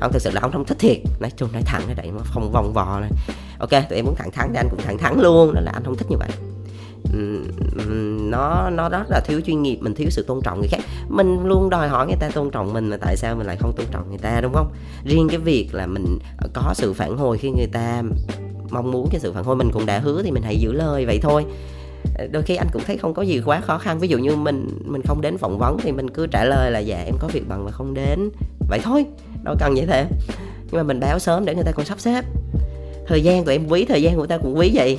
Không, 0.00 0.12
thực 0.12 0.22
sự 0.22 0.30
là 0.30 0.40
ông 0.40 0.52
không 0.52 0.64
thích 0.64 0.78
thiệt. 0.78 0.98
Nói 1.20 1.30
chung 1.36 1.52
nói 1.52 1.62
thẳng 1.62 1.82
cái 1.86 1.94
đấy 1.94 2.10
mà 2.12 2.22
không 2.24 2.52
vòng 2.52 2.72
vò 2.72 3.00
này. 3.00 3.10
Ok, 3.58 3.70
tụi 3.70 3.96
em 3.96 4.04
muốn 4.04 4.14
thẳng 4.14 4.30
thắn 4.30 4.48
thì 4.52 4.56
anh 4.56 4.68
cũng 4.70 4.80
thẳng 4.80 4.98
thắn 4.98 5.20
luôn 5.20 5.54
đó 5.54 5.60
là 5.60 5.72
anh 5.74 5.84
không 5.84 5.96
thích 5.96 6.10
như 6.10 6.16
vậy. 6.16 6.28
Nó 8.30 8.70
nó 8.70 8.88
rất 8.88 9.10
là 9.10 9.20
thiếu 9.20 9.40
chuyên 9.46 9.62
nghiệp, 9.62 9.78
mình 9.80 9.94
thiếu 9.94 10.10
sự 10.10 10.24
tôn 10.28 10.40
trọng 10.44 10.58
người 10.60 10.68
khác. 10.68 10.80
Mình 11.08 11.44
luôn 11.44 11.70
đòi 11.70 11.88
hỏi 11.88 12.06
người 12.06 12.16
ta 12.20 12.28
tôn 12.34 12.50
trọng 12.50 12.72
mình 12.72 12.88
mà 12.88 12.96
tại 12.96 13.16
sao 13.16 13.36
mình 13.36 13.46
lại 13.46 13.56
không 13.56 13.72
tôn 13.76 13.86
trọng 13.90 14.08
người 14.08 14.18
ta, 14.18 14.40
đúng 14.40 14.52
không? 14.52 14.72
Riêng 15.04 15.28
cái 15.28 15.38
việc 15.38 15.68
là 15.74 15.86
mình 15.86 16.18
có 16.52 16.72
sự 16.74 16.92
phản 16.92 17.16
hồi 17.16 17.38
khi 17.38 17.50
người 17.50 17.66
ta 17.72 18.02
mong 18.70 18.90
muốn 18.90 19.08
cái 19.10 19.20
sự 19.20 19.32
phản 19.32 19.44
hồi, 19.44 19.56
mình 19.56 19.70
cũng 19.72 19.86
đã 19.86 19.98
hứa 19.98 20.22
thì 20.22 20.30
mình 20.30 20.42
hãy 20.42 20.56
giữ 20.56 20.72
lời 20.72 21.06
vậy 21.06 21.18
thôi. 21.22 21.44
Ờ, 22.18 22.26
đôi 22.32 22.42
khi 22.42 22.56
anh 22.56 22.66
cũng 22.72 22.82
thấy 22.86 22.96
không 22.96 23.14
có 23.14 23.22
gì 23.22 23.40
quá 23.44 23.60
khó 23.60 23.78
khăn. 23.78 23.98
Ví 23.98 24.08
dụ 24.08 24.18
như 24.18 24.36
mình 24.36 24.68
mình 24.84 25.02
không 25.04 25.20
đến 25.20 25.38
phỏng 25.38 25.58
vấn 25.58 25.78
thì 25.82 25.92
mình 25.92 26.10
cứ 26.10 26.26
trả 26.26 26.44
lời 26.44 26.70
là 26.70 26.78
dạ 26.78 27.02
em 27.06 27.14
có 27.18 27.28
việc 27.32 27.48
bận 27.48 27.64
mà 27.64 27.70
không 27.70 27.94
đến. 27.94 28.30
Vậy 28.68 28.80
thôi, 28.82 29.06
đâu 29.44 29.56
cần 29.58 29.74
vậy 29.74 29.86
thế 29.86 30.06
nhưng 30.72 30.78
mà 30.78 30.82
mình 30.82 31.00
báo 31.00 31.18
sớm 31.18 31.44
để 31.44 31.54
người 31.54 31.64
ta 31.64 31.72
còn 31.72 31.86
sắp 31.86 32.00
xếp. 32.00 32.24
Thời 33.06 33.22
gian 33.22 33.44
tụi 33.44 33.54
em 33.54 33.68
quý, 33.68 33.84
thời 33.84 34.02
gian 34.02 34.16
của 34.16 34.26
ta 34.26 34.38
cũng 34.38 34.58
quý 34.58 34.70
vậy, 34.74 34.98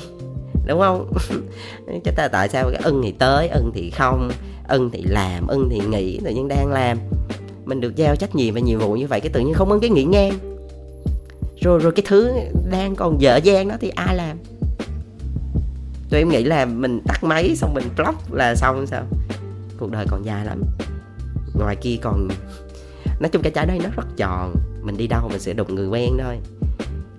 đúng 0.66 0.80
không? 0.80 1.14
Chứ 2.04 2.12
ta 2.16 2.28
tại 2.28 2.50
sao 2.50 2.70
cái 2.72 2.82
ưng 2.84 3.02
thì 3.04 3.12
tới, 3.12 3.48
ưng 3.48 3.72
thì 3.76 3.90
không, 3.90 4.32
ưng 4.68 4.90
thì 4.94 5.04
làm, 5.08 5.48
ưng 5.48 5.70
thì 5.72 5.80
nghỉ, 5.90 6.20
tự 6.26 6.32
nhiên 6.32 6.48
đang 6.48 6.72
làm. 6.72 6.98
Mình 7.66 7.82
được 7.82 7.96
giao 7.96 8.16
trách 8.16 8.36
nhiệm 8.36 8.54
và 8.54 8.60
nhiệm 8.60 8.80
vụ 8.80 8.94
như 8.94 9.08
vậy, 9.08 9.20
cái 9.20 9.30
tự 9.30 9.40
nhiên 9.40 9.54
không 9.54 9.70
có 9.70 9.80
cái 9.82 9.90
nghỉ 9.90 10.04
ngang. 10.04 10.34
Rồi 11.62 11.80
rồi 11.80 11.92
cái 11.92 12.06
thứ 12.08 12.32
đang 12.72 12.96
còn 12.96 13.22
dở 13.22 13.36
dang 13.44 13.68
đó 13.68 13.76
thì 13.82 13.90
ai 13.90 14.16
làm? 14.16 14.38
Tụi 16.14 16.22
em 16.22 16.30
nghĩ 16.30 16.44
là 16.44 16.66
mình 16.66 17.02
tắt 17.08 17.24
máy 17.24 17.56
xong 17.56 17.74
mình 17.74 17.84
block 17.96 18.34
là 18.34 18.56
xong, 18.56 18.88
sao? 18.88 19.04
Cuộc 19.78 19.92
đời 19.92 20.06
còn 20.10 20.26
dài 20.26 20.46
lắm. 20.46 20.64
Ngoài 21.54 21.76
kia 21.76 21.96
còn, 22.02 22.28
nói 23.20 23.30
chung 23.30 23.42
cái 23.42 23.52
trái 23.56 23.66
đây 23.66 23.80
nó 23.84 23.90
rất 23.96 24.08
tròn. 24.18 24.56
Mình 24.84 24.98
đi 24.98 25.08
đâu 25.08 25.30
mình 25.30 25.40
sẽ 25.40 25.54
đụng 25.54 25.76
người 25.76 25.88
quen 25.88 26.18
thôi. 26.20 26.38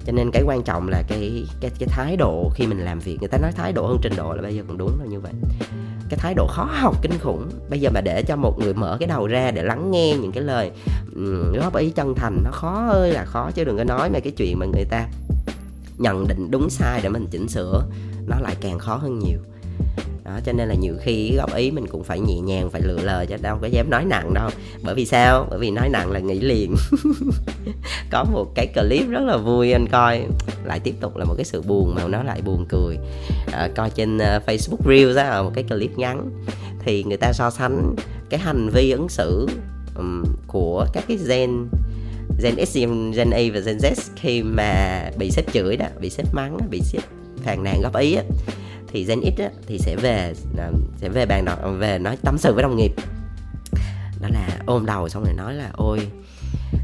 Cho 0.07 0.13
nên 0.13 0.31
cái 0.33 0.43
quan 0.47 0.63
trọng 0.63 0.89
là 0.89 1.03
cái 1.09 1.47
cái 1.61 1.71
cái 1.79 1.89
thái 1.89 2.17
độ 2.17 2.51
khi 2.55 2.67
mình 2.67 2.79
làm 2.79 2.99
việc. 2.99 3.17
Người 3.21 3.29
ta 3.29 3.39
nói 3.39 3.53
thái 3.53 3.73
độ 3.73 3.87
hơn 3.87 3.99
trình 4.03 4.13
độ 4.17 4.33
là 4.35 4.43
bây 4.43 4.57
giờ 4.57 4.63
còn 4.69 4.79
đúng 4.79 4.99
rồi, 4.99 5.09
như 5.09 5.21
vậy. 5.21 5.33
Cái 6.09 6.19
thái 6.19 6.35
độ 6.35 6.47
khó 6.47 6.69
học, 6.73 6.97
kinh 7.03 7.19
khủng. 7.23 7.51
Bây 7.71 7.81
giờ 7.81 7.91
mà 7.95 8.01
để 8.01 8.23
cho 8.23 8.37
một 8.37 8.59
người 8.59 8.75
mở 8.75 8.97
cái 9.01 9.07
đầu 9.07 9.27
ra 9.27 9.51
để 9.51 9.63
lắng 9.63 9.91
nghe 9.91 10.17
những 10.17 10.33
cái 10.33 10.43
lời 10.43 10.71
góp 11.55 11.77
ý 11.77 11.91
chân 11.91 12.15
thành, 12.15 12.41
nó 12.45 12.51
khó 12.51 12.89
ơi 12.91 13.13
là 13.13 13.25
khó. 13.25 13.51
Chứ 13.55 13.65
đừng 13.65 13.77
có 13.77 13.85
nói 13.85 14.11
về 14.11 14.21
cái 14.21 14.33
chuyện 14.37 14.59
mà 14.59 14.67
người 14.67 14.85
ta 14.85 15.09
nhận 15.99 16.29
định 16.29 16.51
đúng 16.51 16.71
sai 16.71 17.01
để 17.03 17.09
mình 17.09 17.27
chỉnh 17.31 17.49
sửa 17.49 17.85
nó 18.27 18.37
lại 18.41 18.57
càng 18.61 18.79
khó 18.79 18.97
hơn 18.97 19.19
nhiều. 19.19 19.39
Đó 20.25 20.41
cho 20.45 20.53
nên 20.53 20.69
là 20.69 20.75
nhiều 20.75 20.95
khi 21.01 21.35
góp 21.37 21.55
ý 21.55 21.71
mình 21.71 21.87
cũng 21.87 22.05
phải 22.05 22.21
nhẹ 22.21 22.41
nhàng 22.41 22.71
phải 22.71 22.83
lựa 22.83 22.99
lời 23.03 23.27
chứ 23.27 23.37
đâu 23.43 23.59
có 23.61 23.67
dám 23.67 23.91
nói 23.91 24.05
nặng 24.05 24.35
đâu. 24.35 24.51
Bởi 24.83 24.95
vì 24.95 25.07
sao? 25.07 25.47
Bởi 25.51 25.59
vì 25.59 25.71
nói 25.71 25.89
nặng 25.89 26.11
là 26.11 26.21
nghĩ 26.21 26.41
liền. 26.41 26.75
Có 28.11 28.25
một 28.25 28.47
cái 28.55 28.67
clip 28.67 29.09
rất 29.09 29.21
là 29.21 29.37
vui 29.37 29.73
anh 29.73 29.87
coi. 29.89 30.23
Lại 30.65 30.81
tiếp 30.81 30.95
tục 31.01 31.17
là 31.17 31.25
một 31.25 31.35
cái 31.37 31.45
sự 31.45 31.63
buồn 31.63 31.95
mà 31.95 32.09
nó 32.09 32.23
lại 32.23 32.41
buồn 32.45 32.67
cười. 32.69 32.99
À, 33.53 33.69
coi 33.77 33.91
trên 33.91 34.17
uh, 34.17 34.23
facebook 34.47 34.89
reels 34.89 35.17
á 35.17 35.43
một 35.43 35.53
cái 35.55 35.65
clip 35.65 35.99
ngắn. 35.99 36.31
Thì 36.85 37.05
người 37.05 37.17
ta 37.17 37.33
so 37.33 37.51
sánh 37.51 37.95
cái 38.31 38.41
hành 38.41 38.69
vi 38.69 38.91
ứng 38.91 39.09
xử 39.09 39.49
um, 39.97 40.25
của 40.47 40.87
các 40.93 41.05
cái 41.09 41.19
gen 41.29 41.67
Gen 42.43 42.67
X, 42.67 42.77
Gen 43.17 43.31
A 43.31 43.41
và 43.55 43.61
Gen 43.61 43.77
Z 43.77 43.95
khi 44.17 44.43
mà 44.43 45.03
bị 45.19 45.31
sếp 45.31 45.53
chửi 45.53 45.77
đó, 45.77 45.87
bị 46.01 46.11
sếp 46.11 46.35
mắng, 46.35 46.59
bị 46.71 46.81
sếp 46.81 47.03
phàn 47.45 47.63
nàn 47.63 47.81
góp 47.83 47.97
ý 47.97 48.15
á, 48.15 48.23
thì 48.89 49.05
Gen 49.05 49.21
X 49.37 49.41
á, 49.41 49.51
thì 49.67 49.79
sẽ 49.79 49.97
về 49.97 50.33
à, 50.59 50.71
sẽ 51.01 51.09
về 51.09 51.27
bàn 51.27 51.45
đọc 51.45 51.59
về 51.79 51.99
nói 51.99 52.17
tâm 52.23 52.39
sự 52.39 52.55
với 52.55 52.63
đồng 52.63 52.77
nghiệp. 52.77 52.93
Đó 54.21 54.29
là 54.33 54.49
ôm 54.67 54.87
đầu 54.87 55.09
xong 55.09 55.25
rồi 55.25 55.35
nói 55.35 55.55
là 55.55 55.71
ôi 55.73 55.99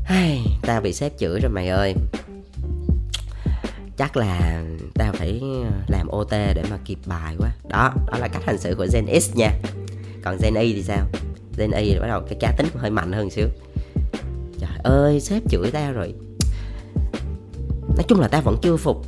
ai, 0.07 0.47
tao 0.63 0.81
bị 0.81 0.93
sếp 0.93 1.19
chửi 1.19 1.41
rồi 1.41 1.51
mày 1.51 1.69
ơi. 1.69 1.95
Chắc 3.97 4.17
là 4.17 4.63
tao 4.95 5.13
phải 5.13 5.41
làm 5.89 6.09
OT 6.09 6.31
để 6.31 6.63
mà 6.71 6.79
kịp 6.85 6.99
bài 7.07 7.37
quá. 7.39 7.53
Đó 7.69 7.93
đó 8.07 8.19
là 8.19 8.29
cách 8.29 8.43
hành 8.47 8.59
xử 8.59 8.75
của 8.75 8.87
Gen 8.93 9.21
X 9.21 9.37
nha. 9.37 9.51
Còn 10.25 10.37
Gen 10.43 10.55
Y 10.55 10.73
thì 10.73 10.83
sao? 10.83 11.07
Gen 11.59 11.71
Y 11.71 11.99
bắt 11.99 12.07
đầu 12.07 12.21
cái 12.21 12.39
cá 12.41 12.53
tính 12.59 12.67
hơi 12.77 12.91
mạnh 12.91 13.13
hơn 13.13 13.31
xíu. 13.31 13.49
Trời 14.59 14.71
ơi 14.83 15.21
sếp 15.21 15.43
chửi 15.51 15.71
tao 15.71 15.93
rồi. 15.93 16.15
Nói 17.97 18.05
chung 18.09 18.21
là 18.21 18.29
tao 18.29 18.43
vẫn 18.43 18.57
chưa 18.63 18.77
phục 18.77 19.07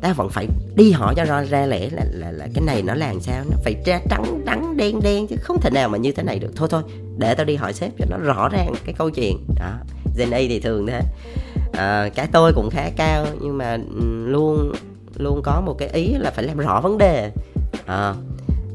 ta 0.00 0.12
vẫn 0.12 0.28
phải 0.28 0.46
đi 0.76 0.92
hỏi 0.92 1.14
cho 1.16 1.24
ra, 1.24 1.42
ra 1.42 1.66
lẽ 1.66 1.88
là, 1.92 2.04
là 2.10 2.30
là 2.30 2.46
cái 2.54 2.64
này 2.64 2.82
nó 2.82 2.94
làm 2.94 3.20
sao? 3.20 3.44
Nó 3.50 3.56
phải 3.64 3.74
ra 3.86 4.00
trắng 4.10 4.42
trắng 4.46 4.76
đen 4.76 5.00
đen 5.02 5.26
chứ 5.26 5.36
không 5.40 5.60
thể 5.60 5.70
nào 5.70 5.88
mà 5.88 5.98
như 5.98 6.12
thế 6.12 6.22
này 6.22 6.38
được. 6.38 6.50
Thôi 6.56 6.68
thôi 6.70 6.82
để 7.16 7.34
tao 7.34 7.44
đi 7.44 7.56
hỏi 7.56 7.72
sếp 7.72 7.92
cho 7.98 8.04
nó 8.10 8.16
rõ 8.16 8.48
ràng 8.48 8.72
cái 8.84 8.94
câu 8.98 9.10
chuyện. 9.10 9.38
Đó 9.60 9.72
Gen 10.18 10.30
A 10.30 10.38
thì 10.38 10.60
thường 10.60 10.86
thế 10.86 10.92
à, 10.92 11.02
ờ, 11.72 12.10
cái 12.14 12.26
tôi 12.32 12.52
cũng 12.52 12.70
khá 12.70 12.90
cao 12.96 13.26
nhưng 13.40 13.58
mà 13.58 13.78
luôn 14.24 14.72
luôn 15.16 15.40
có 15.42 15.60
một 15.60 15.74
cái 15.78 15.88
ý 15.88 16.14
là 16.18 16.30
phải 16.30 16.44
làm 16.44 16.58
rõ 16.58 16.80
vấn 16.80 16.98
đề. 16.98 17.30
À, 17.86 18.14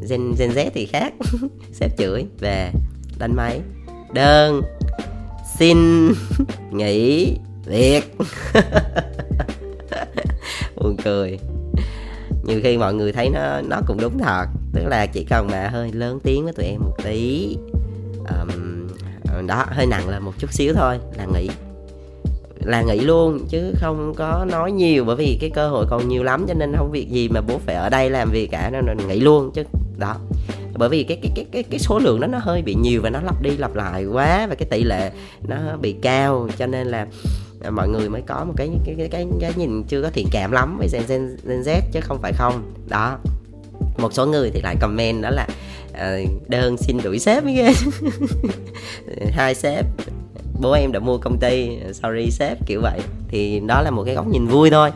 Gen 0.09 0.33
Gen 0.39 0.49
Z 0.49 0.69
thì 0.73 0.85
khác. 0.85 1.13
Sếp 1.73 1.97
chửi 1.97 2.25
về 2.39 2.71
đánh 3.19 3.35
máy. 3.35 3.59
Đơn 4.13 4.61
xin 5.59 5.77
nghỉ 6.71 7.35
việc. 7.65 8.17
buồn 10.85 10.97
cười. 11.03 11.39
Nhiều 12.43 12.59
khi 12.63 12.77
mọi 12.77 12.93
người 12.93 13.11
thấy 13.11 13.29
nó 13.29 13.61
nó 13.61 13.81
cũng 13.87 13.97
đúng 14.01 14.17
thật. 14.19 14.45
Tức 14.73 14.85
là 14.85 15.05
chỉ 15.05 15.25
cần 15.29 15.47
mà 15.51 15.69
hơi 15.69 15.91
lớn 15.91 16.19
tiếng 16.23 16.43
với 16.43 16.53
tụi 16.53 16.65
em 16.65 16.81
một 16.81 16.97
tí. 17.03 17.55
Um, 18.27 18.87
đó 19.47 19.65
hơi 19.67 19.85
nặng 19.85 20.09
là 20.09 20.19
một 20.19 20.31
chút 20.39 20.53
xíu 20.53 20.73
thôi 20.73 20.99
là 21.17 21.25
nghỉ. 21.33 21.49
Là 22.65 22.81
nghỉ 22.81 22.99
luôn 22.99 23.39
chứ 23.49 23.73
không 23.75 24.13
có 24.17 24.45
nói 24.51 24.71
nhiều 24.71 25.05
bởi 25.05 25.15
vì 25.15 25.37
cái 25.41 25.49
cơ 25.49 25.69
hội 25.69 25.85
còn 25.89 26.07
nhiều 26.07 26.23
lắm 26.23 26.45
cho 26.47 26.53
nên 26.53 26.73
không 26.77 26.91
việc 26.91 27.09
gì 27.09 27.29
mà 27.29 27.41
bố 27.41 27.59
phải 27.65 27.75
ở 27.75 27.89
đây 27.89 28.09
làm 28.09 28.29
việc 28.31 28.47
cả 28.51 28.71
nên 28.85 29.07
nghỉ 29.07 29.19
luôn 29.19 29.51
chứ. 29.53 29.63
Đó. 29.97 30.15
Bởi 30.77 30.89
vì 30.89 31.03
cái 31.03 31.17
cái 31.21 31.31
cái 31.35 31.45
cái 31.51 31.63
cái 31.63 31.79
số 31.79 31.99
lượng 31.99 32.19
đó 32.19 32.27
nó 32.27 32.37
hơi 32.41 32.61
bị 32.61 32.75
nhiều 32.75 33.01
và 33.01 33.09
nó 33.09 33.21
lặp 33.21 33.41
đi 33.41 33.57
lặp 33.57 33.75
lại 33.75 34.05
quá 34.05 34.47
và 34.49 34.55
cái 34.55 34.67
tỷ 34.71 34.83
lệ 34.83 35.11
nó 35.47 35.57
bị 35.81 35.95
cao 36.01 36.49
cho 36.57 36.67
nên 36.67 36.87
là 36.87 37.07
Ờ, 37.65 37.71
mọi 37.71 37.89
người 37.89 38.09
mới 38.09 38.21
có 38.21 38.45
một 38.45 38.53
cái 38.57 38.69
cái 38.85 38.95
cái 38.97 39.07
cái, 39.07 39.27
cái 39.39 39.53
nhìn 39.55 39.83
chưa 39.83 40.01
có 40.01 40.09
thiện 40.09 40.27
cảm 40.31 40.51
lắm 40.51 40.77
với 40.77 40.87
Gen, 40.93 41.03
Gen, 41.07 41.37
Gen 41.47 41.61
Z 41.61 41.81
chứ 41.91 41.99
không 42.01 42.21
phải 42.21 42.33
không. 42.33 42.73
Đó. 42.89 43.17
Một 43.97 44.13
số 44.13 44.25
người 44.25 44.51
thì 44.53 44.61
lại 44.61 44.75
comment 44.81 45.23
đó 45.23 45.29
là 45.29 45.47
uh, 45.91 46.49
đơn 46.49 46.77
xin 46.77 46.97
đuổi 47.03 47.19
sếp 47.19 47.43
mới 47.43 47.53
ghê 47.53 47.73
hai 49.31 49.55
sếp 49.55 49.85
bố 50.61 50.71
em 50.71 50.91
đã 50.91 50.99
mua 50.99 51.17
công 51.17 51.37
ty 51.39 51.77
sorry 51.93 52.31
sếp 52.31 52.65
kiểu 52.67 52.81
vậy. 52.81 52.99
Thì 53.27 53.59
đó 53.59 53.81
là 53.81 53.91
một 53.91 54.03
cái 54.05 54.15
góc 54.15 54.27
nhìn 54.27 54.47
vui 54.47 54.69
thôi. 54.69 54.91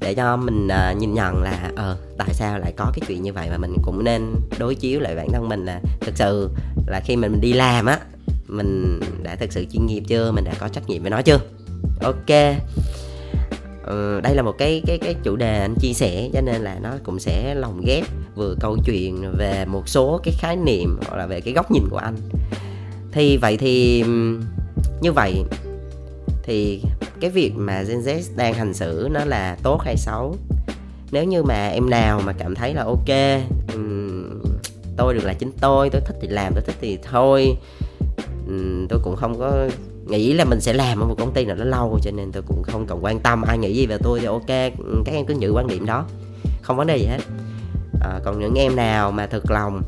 Để 0.00 0.14
cho 0.14 0.36
mình 0.36 0.66
uh, 0.66 0.96
nhìn 0.98 1.14
nhận 1.14 1.42
là 1.42 1.70
ờ 1.76 1.92
uh, 1.92 2.18
tại 2.18 2.34
sao 2.34 2.58
lại 2.58 2.72
có 2.76 2.92
cái 2.94 3.00
chuyện 3.08 3.22
như 3.22 3.32
vậy 3.32 3.48
và 3.50 3.58
mình 3.58 3.74
cũng 3.82 4.04
nên 4.04 4.34
đối 4.58 4.74
chiếu 4.74 5.00
lại 5.00 5.16
bản 5.16 5.32
thân 5.32 5.48
mình 5.48 5.64
là 5.64 5.80
thực 6.00 6.16
sự 6.16 6.50
là 6.86 7.00
khi 7.04 7.16
mình, 7.16 7.32
mình 7.32 7.40
đi 7.40 7.52
làm 7.52 7.86
á 7.86 7.98
mình 8.48 9.00
đã 9.22 9.36
thực 9.36 9.52
sự 9.52 9.64
chuyên 9.72 9.86
nghiệp 9.86 10.02
chưa? 10.08 10.32
Mình 10.32 10.44
đã 10.44 10.54
có 10.58 10.68
trách 10.68 10.88
nhiệm 10.88 11.02
với 11.02 11.10
nó 11.10 11.22
chưa? 11.22 11.38
Ok. 12.02 12.56
Ừ, 13.86 14.20
đây 14.20 14.34
là 14.34 14.42
một 14.42 14.54
cái 14.58 14.82
cái 14.86 14.98
cái 14.98 15.14
chủ 15.22 15.36
đề 15.36 15.60
anh 15.60 15.74
chia 15.74 15.92
sẻ 15.92 16.28
cho 16.32 16.40
nên 16.40 16.62
là 16.62 16.78
nó 16.82 16.90
cũng 17.02 17.18
sẽ 17.18 17.54
lồng 17.54 17.80
ghép 17.86 18.04
vừa 18.34 18.54
câu 18.60 18.76
chuyện 18.84 19.32
về 19.38 19.64
một 19.64 19.88
số 19.88 20.20
cái 20.24 20.34
khái 20.38 20.56
niệm 20.56 20.98
hoặc 21.06 21.16
là 21.16 21.26
về 21.26 21.40
cái 21.40 21.54
góc 21.54 21.70
nhìn 21.70 21.82
của 21.90 21.96
anh. 21.96 22.16
Thì 23.12 23.36
vậy 23.36 23.56
thì 23.56 24.04
như 25.00 25.12
vậy 25.12 25.44
thì 26.42 26.82
cái 27.20 27.30
việc 27.30 27.52
mà 27.56 27.82
Gen 27.82 28.00
Z 28.00 28.22
đang 28.36 28.54
hành 28.54 28.74
xử 28.74 29.08
nó 29.12 29.24
là 29.24 29.56
tốt 29.62 29.82
hay 29.84 29.96
xấu? 29.96 30.36
Nếu 31.10 31.24
như 31.24 31.42
mà 31.42 31.68
em 31.68 31.90
nào 31.90 32.20
mà 32.24 32.32
cảm 32.32 32.54
thấy 32.54 32.74
là 32.74 32.84
ok 32.84 33.40
um, 33.74 34.42
tôi 34.96 35.14
được 35.14 35.24
là 35.24 35.34
chính 35.34 35.52
tôi 35.60 35.90
tôi 35.90 36.00
thích 36.06 36.16
thì 36.20 36.28
làm 36.28 36.52
tôi 36.54 36.62
thích 36.62 36.76
thì 36.80 36.98
thôi. 37.02 37.56
Um, 38.48 38.86
tôi 38.88 39.00
cũng 39.04 39.16
không 39.16 39.38
có 39.38 39.68
nghĩ 40.08 40.32
là 40.32 40.44
mình 40.44 40.60
sẽ 40.60 40.72
làm 40.72 41.00
ở 41.00 41.06
một 41.06 41.14
công 41.18 41.32
ty 41.34 41.44
nào 41.44 41.56
đó 41.56 41.64
lâu 41.64 41.98
cho 42.02 42.10
nên 42.10 42.32
tôi 42.32 42.42
cũng 42.46 42.62
không 42.62 42.86
cần 42.86 43.04
quan 43.04 43.20
tâm. 43.20 43.42
Ai 43.42 43.58
nghĩ 43.58 43.74
gì 43.74 43.86
về 43.86 43.98
tôi 44.02 44.20
thì 44.20 44.26
ok 44.26 44.46
các 45.04 45.12
em 45.12 45.26
cứ 45.26 45.34
giữ 45.38 45.52
quan 45.52 45.66
điểm 45.66 45.86
đó. 45.86 46.04
Không 46.62 46.76
vấn 46.76 46.86
đề 46.86 46.96
gì 46.96 47.06
hết. 47.06 47.20
À, 48.00 48.20
còn 48.24 48.40
những 48.40 48.54
em 48.54 48.76
nào 48.76 49.12
mà 49.12 49.26
thực 49.26 49.50
lòng 49.50 49.82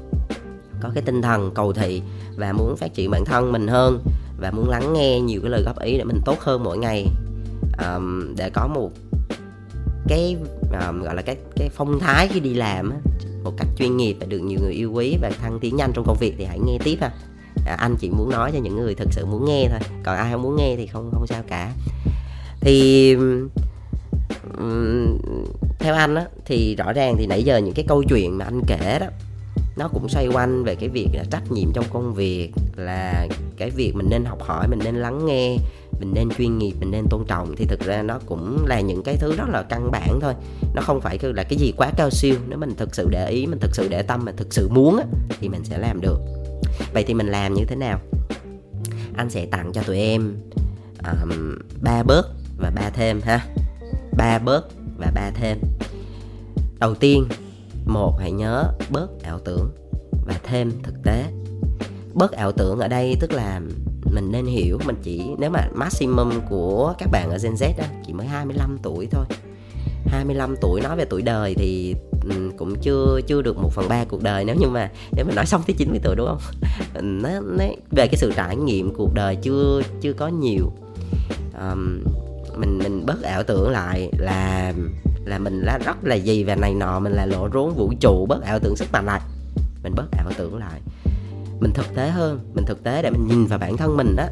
có 0.80 0.90
cái 0.94 1.02
tinh 1.02 1.22
thần 1.22 1.50
cầu 1.54 1.72
thị 1.72 2.02
và 2.36 2.52
muốn 2.52 2.76
phát 2.76 2.94
triển 2.94 3.10
bản 3.10 3.24
thân 3.24 3.52
mình 3.52 3.68
hơn 3.68 4.04
và 4.40 4.50
muốn 4.50 4.68
lắng 4.68 4.92
nghe 4.92 5.20
nhiều 5.20 5.40
cái 5.42 5.50
lời 5.50 5.62
góp 5.62 5.80
ý 5.80 5.98
để 5.98 6.04
mình 6.04 6.20
tốt 6.24 6.40
hơn 6.40 6.64
mỗi 6.64 6.78
ngày 6.78 7.06
um, 7.84 8.34
để 8.36 8.50
có 8.50 8.66
một 8.66 8.90
cái 10.08 10.36
um, 10.88 11.02
gọi 11.02 11.14
là 11.14 11.22
cái 11.22 11.36
cái 11.56 11.68
phong 11.68 11.98
thái 11.98 12.28
khi 12.28 12.40
đi 12.40 12.54
làm 12.54 12.92
một 13.44 13.52
cách 13.56 13.68
chuyên 13.78 13.96
nghiệp 13.96 14.16
và 14.20 14.26
được 14.26 14.38
nhiều 14.38 14.58
người 14.62 14.72
yêu 14.72 14.92
quý 14.92 15.16
và 15.22 15.30
thăng 15.42 15.58
tiến 15.60 15.76
nhanh 15.76 15.92
trong 15.94 16.04
công 16.04 16.16
việc 16.20 16.34
thì 16.38 16.44
hãy 16.44 16.58
nghe 16.58 16.78
tiếp 16.84 16.98
ha 17.00 17.12
à, 17.66 17.74
anh 17.78 17.96
chỉ 17.96 18.10
muốn 18.10 18.30
nói 18.30 18.50
cho 18.52 18.58
những 18.58 18.76
người 18.76 18.94
thực 18.94 19.12
sự 19.12 19.26
muốn 19.26 19.44
nghe 19.44 19.66
thôi. 19.70 19.80
Còn 20.02 20.16
ai 20.16 20.32
không 20.32 20.42
muốn 20.42 20.56
nghe 20.56 20.74
thì 20.76 20.86
không 20.86 21.10
không 21.12 21.26
sao 21.26 21.42
cả. 21.48 21.72
Thì 22.60 23.14
um, 24.58 25.18
theo 25.78 25.94
anh 25.94 26.14
á 26.14 26.24
thì 26.46 26.76
rõ 26.76 26.92
ràng 26.92 27.14
thì 27.18 27.26
nãy 27.26 27.42
giờ 27.42 27.58
những 27.58 27.74
cái 27.74 27.84
câu 27.88 28.02
chuyện 28.02 28.38
mà 28.38 28.44
anh 28.44 28.60
kể 28.66 28.98
đó 29.00 29.06
nó 29.76 29.88
cũng 29.88 30.08
xoay 30.08 30.28
quanh 30.32 30.64
về 30.64 30.74
cái 30.74 30.88
việc 30.88 31.08
là 31.14 31.24
trách 31.30 31.52
nhiệm 31.52 31.72
trong 31.72 31.84
công 31.92 32.14
việc 32.14 32.52
là 32.76 33.26
cái 33.56 33.70
việc 33.70 33.92
mình 33.94 34.06
nên 34.10 34.24
học 34.24 34.42
hỏi 34.42 34.68
mình 34.68 34.78
nên 34.84 34.94
lắng 34.94 35.26
nghe 35.26 35.56
mình 36.00 36.12
nên 36.14 36.28
chuyên 36.38 36.58
nghiệp 36.58 36.72
mình 36.80 36.90
nên 36.90 37.04
tôn 37.10 37.24
trọng. 37.28 37.54
Thì 37.56 37.64
thực 37.64 37.80
ra 37.80 38.02
nó 38.02 38.18
cũng 38.26 38.66
là 38.66 38.80
những 38.80 39.02
cái 39.02 39.16
thứ 39.16 39.36
rất 39.36 39.48
là 39.48 39.62
căn 39.62 39.90
bản 39.90 40.18
thôi. 40.20 40.34
Nó 40.74 40.82
không 40.82 41.00
phải 41.00 41.18
là 41.22 41.42
cái 41.42 41.58
gì 41.58 41.72
quá 41.76 41.90
cao 41.96 42.10
siêu. 42.10 42.34
Nếu 42.48 42.58
mình 42.58 42.74
thực 42.76 42.94
sự 42.94 43.08
để 43.10 43.28
ý 43.28 43.46
mình 43.46 43.58
thực 43.58 43.74
sự 43.74 43.88
để 43.88 44.02
tâm 44.02 44.24
mình 44.24 44.36
thực 44.36 44.54
sự 44.54 44.68
muốn 44.68 44.96
á, 44.96 45.04
thì 45.40 45.48
mình 45.48 45.64
sẽ 45.64 45.78
làm 45.78 46.00
được 46.00 46.18
vậy 46.92 47.04
thì 47.06 47.14
mình 47.14 47.26
làm 47.26 47.54
như 47.54 47.64
thế 47.64 47.76
nào? 47.76 48.00
Anh 49.16 49.30
sẽ 49.30 49.46
tặng 49.46 49.72
cho 49.72 49.82
tụi 49.82 49.98
em 49.98 50.36
ba 51.82 51.98
um, 51.98 52.06
bớt 52.06 52.22
và 52.58 52.70
ba 52.70 52.90
thêm 52.90 53.20
ha. 53.24 53.46
Ba 54.16 54.38
bớt 54.38 54.68
và 54.98 55.10
ba 55.14 55.30
thêm. 55.30 55.58
Đầu 56.80 56.94
tiên 56.94 57.24
một 57.86 58.16
hãy 58.20 58.32
nhớ 58.32 58.72
bớt 58.90 59.22
ảo 59.22 59.38
tưởng 59.38 59.70
và 60.26 60.34
thêm 60.42 60.72
thực 60.82 60.94
tế. 61.04 61.24
Bớt 62.14 62.32
ảo 62.32 62.52
tưởng 62.52 62.78
ở 62.78 62.88
đây 62.88 63.16
tức 63.20 63.32
là 63.32 63.60
mình 64.04 64.32
nên 64.32 64.46
hiểu 64.46 64.78
mình 64.86 64.96
chỉ 65.02 65.22
nếu 65.38 65.50
mà 65.50 65.68
maximum 65.74 66.40
của 66.48 66.94
các 66.98 67.08
bạn 67.12 67.30
ở 67.30 67.38
Gen 67.42 67.52
Z 67.54 67.78
đó 67.78 67.84
chỉ 68.06 68.12
mới 68.12 68.26
25 68.26 68.78
tuổi 68.82 69.08
thôi. 69.10 69.24
25 70.06 70.56
tuổi 70.60 70.80
nói 70.80 70.96
về 70.96 71.04
tuổi 71.04 71.22
đời 71.22 71.54
thì 71.54 71.94
Ừ, 72.28 72.50
cũng 72.56 72.74
chưa 72.80 73.20
chưa 73.26 73.42
được 73.42 73.58
một 73.58 73.72
phần 73.72 73.88
ba 73.88 74.04
cuộc 74.04 74.22
đời 74.22 74.44
nếu 74.44 74.56
như 74.56 74.68
mà 74.68 74.90
nếu 75.12 75.24
mà 75.24 75.34
nói 75.34 75.46
xong 75.46 75.62
tới 75.66 75.74
90 75.78 76.00
tuổi 76.02 76.14
đúng 76.16 76.26
không? 76.26 76.38
Nó, 77.22 77.28
nó 77.40 77.64
về 77.90 78.06
cái 78.06 78.16
sự 78.16 78.32
trải 78.36 78.56
nghiệm 78.56 78.94
cuộc 78.94 79.14
đời 79.14 79.36
chưa 79.36 79.82
chưa 80.00 80.12
có 80.12 80.28
nhiều. 80.28 80.72
Um, 81.60 82.04
mình 82.56 82.78
mình 82.78 83.06
bớt 83.06 83.22
ảo 83.22 83.42
tưởng 83.42 83.70
lại 83.70 84.10
là 84.18 84.72
là 85.24 85.38
mình 85.38 85.60
là 85.60 85.78
rất 85.84 86.04
là 86.04 86.14
gì 86.14 86.44
và 86.44 86.54
này 86.54 86.74
nọ 86.74 87.00
mình 87.00 87.12
là 87.12 87.26
lỗ 87.26 87.48
rốn 87.54 87.74
vũ 87.74 87.92
trụ 88.00 88.26
bớt 88.26 88.42
ảo 88.42 88.58
tưởng 88.58 88.76
sức 88.76 88.92
mạnh 88.92 89.06
lại. 89.06 89.20
Mình 89.82 89.94
bớt 89.96 90.06
ảo 90.18 90.32
tưởng 90.36 90.58
lại. 90.58 90.80
Mình 91.60 91.72
thực 91.74 91.94
tế 91.94 92.10
hơn 92.10 92.40
mình 92.54 92.64
thực 92.64 92.84
tế 92.84 93.02
để 93.02 93.10
mình 93.10 93.26
nhìn 93.26 93.46
vào 93.46 93.58
bản 93.58 93.76
thân 93.76 93.96
mình 93.96 94.16
đó 94.16 94.26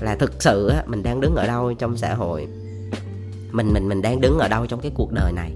là 0.00 0.16
thực 0.16 0.42
sự 0.42 0.68
á, 0.68 0.82
mình 0.86 1.02
đang 1.02 1.20
đứng 1.20 1.34
ở 1.34 1.46
đâu 1.46 1.74
trong 1.74 1.96
xã 1.96 2.14
hội. 2.14 2.46
Mình 3.52 3.72
mình 3.72 3.88
mình 3.88 4.02
đang 4.02 4.20
đứng 4.20 4.38
ở 4.38 4.48
đâu 4.48 4.66
trong 4.66 4.80
cái 4.80 4.92
cuộc 4.94 5.12
đời 5.12 5.32
này? 5.32 5.52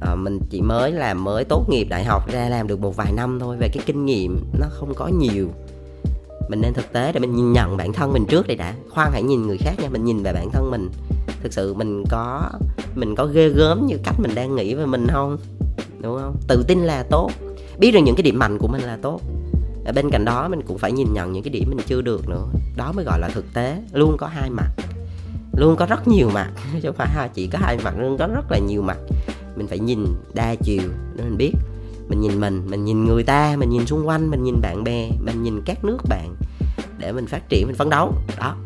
À, 0.00 0.14
mình 0.14 0.38
chỉ 0.50 0.60
mới 0.60 0.92
là 0.92 1.14
mới 1.14 1.44
tốt 1.44 1.66
nghiệp 1.70 1.84
đại 1.84 2.04
học 2.04 2.30
ra 2.32 2.48
làm 2.48 2.66
được 2.66 2.80
một 2.80 2.96
vài 2.96 3.12
năm 3.12 3.38
thôi 3.40 3.56
về 3.60 3.68
cái 3.72 3.82
kinh 3.86 4.04
nghiệm 4.04 4.40
nó 4.60 4.66
không 4.70 4.94
có 4.94 5.08
nhiều. 5.08 5.48
Mình 6.48 6.60
nên 6.60 6.74
thực 6.74 6.92
tế 6.92 7.12
để 7.12 7.20
mình 7.20 7.36
nhìn 7.36 7.52
nhận 7.52 7.76
bản 7.76 7.92
thân 7.92 8.12
mình 8.12 8.24
trước 8.28 8.46
đây 8.46 8.56
đã. 8.56 8.74
Khoan 8.90 9.10
hãy 9.12 9.22
nhìn 9.22 9.46
người 9.46 9.58
khác 9.58 9.74
nha 9.82 9.88
mình 9.88 10.04
nhìn 10.04 10.22
về 10.22 10.32
bản 10.32 10.50
thân 10.50 10.70
mình. 10.70 10.90
Thực 11.42 11.52
sự 11.52 11.74
mình 11.74 12.04
có 12.10 12.50
mình 12.94 13.14
có 13.14 13.26
ghê 13.26 13.48
gớm 13.48 13.86
như 13.86 13.96
cách 14.04 14.20
mình 14.20 14.34
đang 14.34 14.56
nghĩ 14.56 14.74
về 14.74 14.86
mình 14.86 15.06
không? 15.08 15.38
Đúng 16.00 16.18
không? 16.18 16.36
Tự 16.48 16.64
tin 16.68 16.78
là 16.78 17.02
tốt. 17.02 17.30
Biết 17.78 17.90
được 17.90 18.00
những 18.04 18.16
cái 18.16 18.22
điểm 18.22 18.38
mạnh 18.38 18.58
của 18.58 18.68
mình 18.68 18.82
là 18.82 18.98
tốt. 19.02 19.20
Ở 19.84 19.92
bên 19.92 20.10
cạnh 20.10 20.24
đó 20.24 20.48
mình 20.48 20.62
cũng 20.62 20.78
phải 20.78 20.92
nhìn 20.92 21.12
nhận 21.12 21.32
những 21.32 21.42
cái 21.42 21.50
điểm 21.50 21.64
mình 21.68 21.86
chưa 21.86 22.00
được 22.00 22.28
nữa. 22.28 22.46
Đó 22.76 22.92
mới 22.92 23.04
gọi 23.04 23.20
là 23.20 23.28
thực 23.28 23.44
tế. 23.54 23.76
Luôn 23.92 24.16
có 24.18 24.26
hai 24.26 24.50
mặt. 24.50 24.70
Luôn 25.56 25.76
có 25.76 25.86
rất 25.86 26.08
nhiều 26.08 26.30
mặt. 26.34 26.50
Chứ 26.82 26.88
không 26.88 26.96
phải 26.96 27.28
chỉ 27.34 27.46
có 27.46 27.58
hai 27.62 27.78
mặt 27.84 27.94
luôn 27.98 28.18
có 28.18 28.26
rất 28.26 28.50
là 28.50 28.58
nhiều 28.58 28.82
mặt 28.82 28.98
mình 29.58 29.66
phải 29.66 29.78
nhìn 29.78 30.06
đa 30.34 30.54
chiều 30.54 30.82
để 31.16 31.24
mình 31.24 31.36
biết. 31.36 31.52
Mình 32.08 32.20
nhìn 32.20 32.40
mình 32.40 32.66
mình 32.70 32.84
nhìn 32.84 33.04
người 33.04 33.22
ta, 33.22 33.56
mình 33.58 33.70
nhìn 33.70 33.86
xung 33.86 34.08
quanh, 34.08 34.30
mình 34.30 34.44
nhìn 34.44 34.60
bạn 34.60 34.84
bè, 34.84 35.10
mình 35.20 35.42
nhìn 35.42 35.62
các 35.64 35.84
nước 35.84 35.98
bạn 36.08 36.34
để 36.98 37.12
mình 37.12 37.26
phát 37.26 37.48
triển, 37.48 37.66
mình 37.66 37.76
phấn 37.76 37.90
đấu. 37.90 38.14
Đó. 38.38 38.56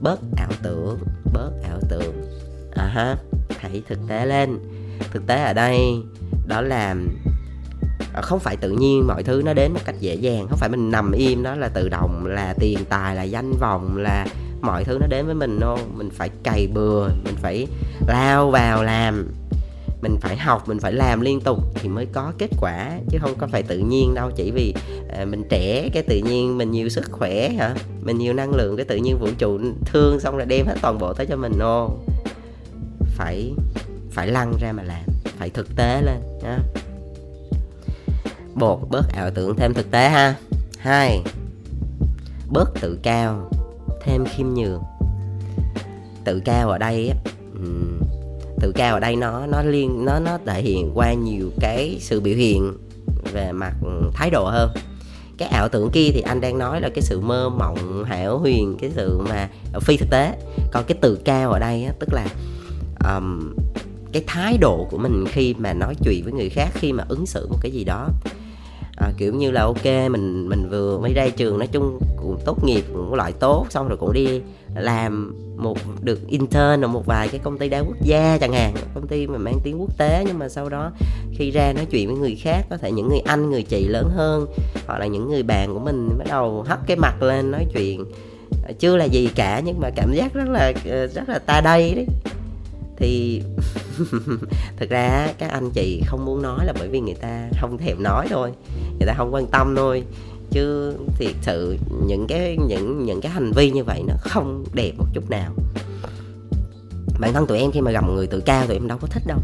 Bớt 0.00 0.20
ảo 0.36 0.50
tưởng, 0.62 0.98
bớt 1.32 1.50
ảo 1.68 1.78
tưởng. 1.88 2.14
À 2.74 2.84
ha 2.84 3.16
hãy 3.58 3.82
thực 3.88 3.98
tế 4.08 4.26
lên. 4.26 4.58
Thực 5.12 5.26
tế 5.26 5.42
ở 5.42 5.52
đây, 5.52 6.02
đó 6.46 6.60
là 6.60 6.94
à, 8.14 8.20
không 8.22 8.40
phải 8.40 8.56
tự 8.56 8.70
nhiên 8.70 9.06
mọi 9.06 9.22
thứ 9.22 9.42
nó 9.44 9.52
đến 9.54 9.72
một 9.72 9.80
cách 9.84 10.00
dễ 10.00 10.14
dàng. 10.14 10.46
Không 10.48 10.58
phải 10.58 10.68
mình 10.68 10.90
nằm 10.90 11.12
im, 11.12 11.42
đó 11.42 11.54
là 11.54 11.68
tự 11.68 11.88
động, 11.88 12.26
là 12.26 12.54
tiền 12.58 12.78
tài, 12.88 13.16
là 13.16 13.22
danh 13.22 13.52
vọng, 13.60 13.96
là 13.96 14.26
mọi 14.60 14.84
thứ 14.84 14.98
nó 15.00 15.06
đến 15.06 15.26
với 15.26 15.34
mình 15.34 15.60
đâu 15.60 15.78
mình 15.96 16.10
phải 16.10 16.30
cày 16.42 16.68
bừa, 16.74 17.08
mình 17.24 17.34
phải 17.42 17.66
lao 18.08 18.50
vào 18.50 18.82
làm 18.82 19.26
mình 20.02 20.16
phải 20.20 20.36
học 20.36 20.68
mình 20.68 20.78
phải 20.78 20.92
làm 20.92 21.20
liên 21.20 21.40
tục 21.40 21.58
thì 21.74 21.88
mới 21.88 22.06
có 22.06 22.32
kết 22.38 22.50
quả 22.60 22.98
chứ 23.10 23.18
không 23.20 23.34
có 23.38 23.46
phải 23.46 23.62
tự 23.62 23.78
nhiên 23.78 24.14
đâu. 24.14 24.30
Chỉ 24.36 24.50
vì 24.50 24.74
à, 25.08 25.24
mình 25.24 25.44
trẻ 25.48 25.88
cái 25.92 26.02
tự 26.02 26.18
nhiên 26.18 26.58
mình 26.58 26.70
nhiều 26.70 26.88
sức 26.88 27.04
khỏe 27.10 27.48
hả? 27.48 27.74
Mình 28.02 28.18
nhiều 28.18 28.32
năng 28.32 28.54
lượng 28.54 28.76
cái 28.76 28.84
tự 28.84 28.96
nhiên 28.96 29.18
vũ 29.18 29.28
trụ 29.38 29.58
thương 29.86 30.20
xong 30.20 30.36
rồi 30.36 30.46
đem 30.46 30.66
hết 30.66 30.76
toàn 30.82 30.98
bộ 30.98 31.12
tới 31.12 31.26
cho 31.26 31.36
mình 31.36 31.58
ô 31.58 31.90
phải 33.16 33.52
phải 34.10 34.26
lăn 34.26 34.52
ra 34.60 34.72
mà 34.72 34.82
làm 34.82 35.02
phải 35.24 35.50
thực 35.50 35.76
tế 35.76 36.02
lên 36.02 36.20
nhá. 36.42 36.58
Bột 38.54 38.78
bớt 38.90 39.12
ảo 39.12 39.30
tưởng 39.30 39.56
thêm 39.56 39.74
thực 39.74 39.90
tế 39.90 40.08
ha. 40.08 40.34
Hai 40.78 41.22
bớt 42.48 42.70
tự 42.80 42.98
cao 43.02 43.50
thêm 44.02 44.24
khiêm 44.24 44.46
nhường. 44.54 44.82
Tự 46.24 46.40
cao 46.44 46.70
ở 46.70 46.78
đây 46.78 47.12
tự 48.60 48.72
cao 48.72 48.94
ở 48.94 49.00
đây 49.00 49.16
nó 49.16 49.46
nó 49.46 49.62
liên 49.62 50.04
nó 50.04 50.20
nó 50.20 50.38
thể 50.46 50.62
hiện 50.62 50.90
qua 50.94 51.12
nhiều 51.12 51.50
cái 51.60 51.96
sự 52.00 52.20
biểu 52.20 52.34
hiện 52.34 52.72
về 53.32 53.52
mặt 53.52 53.72
thái 54.12 54.30
độ 54.30 54.44
hơn. 54.44 54.70
Cái 55.38 55.48
ảo 55.48 55.68
tưởng 55.68 55.90
kia 55.90 56.10
thì 56.14 56.20
anh 56.20 56.40
đang 56.40 56.58
nói 56.58 56.80
là 56.80 56.88
cái 56.88 57.02
sự 57.02 57.20
mơ 57.20 57.48
mộng 57.48 58.04
hảo 58.04 58.38
huyền 58.38 58.76
cái 58.80 58.90
sự 58.94 59.18
mà 59.18 59.48
phi 59.80 59.96
thực 59.96 60.10
tế. 60.10 60.34
Còn 60.72 60.84
cái 60.84 60.98
từ 61.00 61.18
cao 61.24 61.52
ở 61.52 61.58
đây 61.58 61.84
á, 61.84 61.92
tức 61.98 62.08
là 62.12 62.26
um, 63.14 63.54
cái 64.12 64.24
thái 64.26 64.58
độ 64.58 64.86
của 64.90 64.98
mình 64.98 65.24
khi 65.28 65.54
mà 65.58 65.72
nói 65.72 65.94
chuyện 66.04 66.24
với 66.24 66.32
người 66.32 66.48
khác 66.48 66.68
khi 66.74 66.92
mà 66.92 67.04
ứng 67.08 67.26
xử 67.26 67.46
một 67.50 67.58
cái 67.60 67.72
gì 67.72 67.84
đó. 67.84 68.08
À, 68.96 69.12
kiểu 69.18 69.34
như 69.34 69.50
là 69.50 69.62
ok 69.62 69.84
mình 69.84 70.48
mình 70.48 70.68
vừa 70.70 70.98
mới 70.98 71.14
ra 71.14 71.28
trường 71.28 71.58
nói 71.58 71.66
chung 71.66 71.98
cũng 72.16 72.38
tốt 72.44 72.64
nghiệp 72.64 72.84
cũng 72.92 73.14
loại 73.14 73.32
tốt 73.32 73.66
xong 73.70 73.88
rồi 73.88 73.96
cũng 73.96 74.12
đi 74.12 74.40
làm 74.74 75.34
một, 75.56 75.78
được 76.02 76.28
intern 76.28 76.84
ở 76.84 76.88
một 76.88 77.06
vài 77.06 77.28
cái 77.28 77.40
công 77.44 77.58
ty 77.58 77.68
đa 77.68 77.80
quốc 77.80 77.96
gia 78.02 78.38
chẳng 78.38 78.52
hạn, 78.52 78.74
công 78.94 79.06
ty 79.06 79.26
mà 79.26 79.38
mang 79.38 79.58
tiếng 79.62 79.80
quốc 79.80 79.98
tế, 79.98 80.24
nhưng 80.26 80.38
mà 80.38 80.48
sau 80.48 80.68
đó 80.68 80.92
khi 81.34 81.50
ra 81.50 81.72
nói 81.72 81.86
chuyện 81.90 82.08
với 82.08 82.16
người 82.16 82.36
khác, 82.40 82.66
có 82.70 82.76
thể 82.76 82.92
những 82.92 83.08
người 83.08 83.20
anh, 83.24 83.50
người 83.50 83.62
chị 83.62 83.86
lớn 83.88 84.10
hơn, 84.16 84.46
hoặc 84.86 84.98
là 84.98 85.06
những 85.06 85.30
người 85.30 85.42
bạn 85.42 85.74
của 85.74 85.80
mình 85.80 86.08
bắt 86.18 86.24
đầu 86.28 86.64
hất 86.68 86.78
cái 86.86 86.96
mặt 86.96 87.22
lên 87.22 87.50
nói 87.50 87.66
chuyện. 87.74 88.04
Ờ, 88.62 88.72
chưa 88.78 88.96
là 88.96 89.04
gì 89.04 89.28
cả, 89.34 89.62
nhưng 89.64 89.80
mà 89.80 89.90
cảm 89.96 90.12
giác 90.12 90.34
rất 90.34 90.48
là 90.48 90.72
ờ, 90.90 91.06
rất 91.06 91.28
là 91.28 91.38
ta 91.38 91.60
đây 91.60 91.94
đấy. 91.94 92.06
Thì 92.96 93.42
thực 94.76 94.90
ra 94.90 95.28
các 95.38 95.50
anh 95.50 95.70
chị 95.70 96.02
không 96.06 96.24
muốn 96.24 96.42
nói 96.42 96.66
là 96.66 96.72
bởi 96.78 96.88
vì 96.88 97.00
người 97.00 97.14
ta 97.14 97.48
không 97.60 97.78
thèm 97.78 98.02
nói 98.02 98.26
thôi, 98.30 98.52
người 98.98 99.06
ta 99.06 99.14
không 99.16 99.34
quan 99.34 99.46
tâm 99.46 99.74
thôi 99.76 100.02
chứ 100.50 100.94
thiệt 101.14 101.34
sự 101.42 101.76
những 102.06 102.26
cái 102.28 102.56
những 102.68 103.04
những 103.04 103.20
cái 103.20 103.32
hành 103.32 103.52
vi 103.52 103.70
như 103.70 103.84
vậy 103.84 104.02
nó 104.06 104.14
không 104.20 104.64
đẹp 104.72 104.92
một 104.98 105.06
chút 105.12 105.30
nào. 105.30 105.52
Bản 107.20 107.32
thân 107.32 107.46
tụi 107.46 107.58
em 107.58 107.70
khi 107.70 107.80
mà 107.80 107.90
gặp 107.90 108.04
một 108.04 108.12
người 108.14 108.26
tự 108.26 108.40
cao 108.40 108.66
tụi 108.66 108.76
em 108.76 108.88
đâu 108.88 108.98
có 109.00 109.06
thích 109.06 109.22
đâu. 109.26 109.38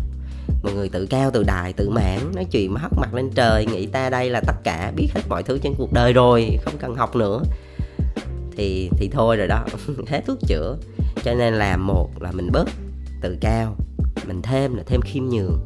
Một 0.62 0.70
người 0.74 0.88
tự 0.88 1.06
cao 1.06 1.30
tự 1.30 1.42
đại 1.42 1.72
tự 1.72 1.90
mãn 1.90 2.18
nói 2.34 2.44
chuyện 2.44 2.74
mà 2.74 2.80
hất 2.80 2.92
mặt 2.96 3.14
lên 3.14 3.30
trời 3.34 3.66
nghĩ 3.66 3.86
ta 3.86 4.10
đây 4.10 4.30
là 4.30 4.40
tất 4.46 4.54
cả 4.64 4.92
biết 4.96 5.08
hết 5.14 5.20
mọi 5.28 5.42
thứ 5.42 5.58
trên 5.62 5.74
cuộc 5.78 5.92
đời 5.92 6.12
rồi 6.12 6.58
không 6.62 6.74
cần 6.78 6.94
học 6.94 7.16
nữa. 7.16 7.40
Thì 8.56 8.90
thì 8.98 9.08
thôi 9.12 9.36
rồi 9.36 9.46
đó 9.46 9.64
hết 10.06 10.22
thuốc 10.26 10.38
chữa. 10.48 10.76
Cho 11.24 11.34
nên 11.34 11.54
là 11.54 11.76
một 11.76 12.10
là 12.20 12.32
mình 12.32 12.50
bớt 12.52 12.68
tự 13.22 13.36
cao 13.40 13.76
mình 14.26 14.42
thêm 14.42 14.74
là 14.74 14.82
thêm 14.86 15.00
khiêm 15.00 15.24
nhường. 15.24 15.64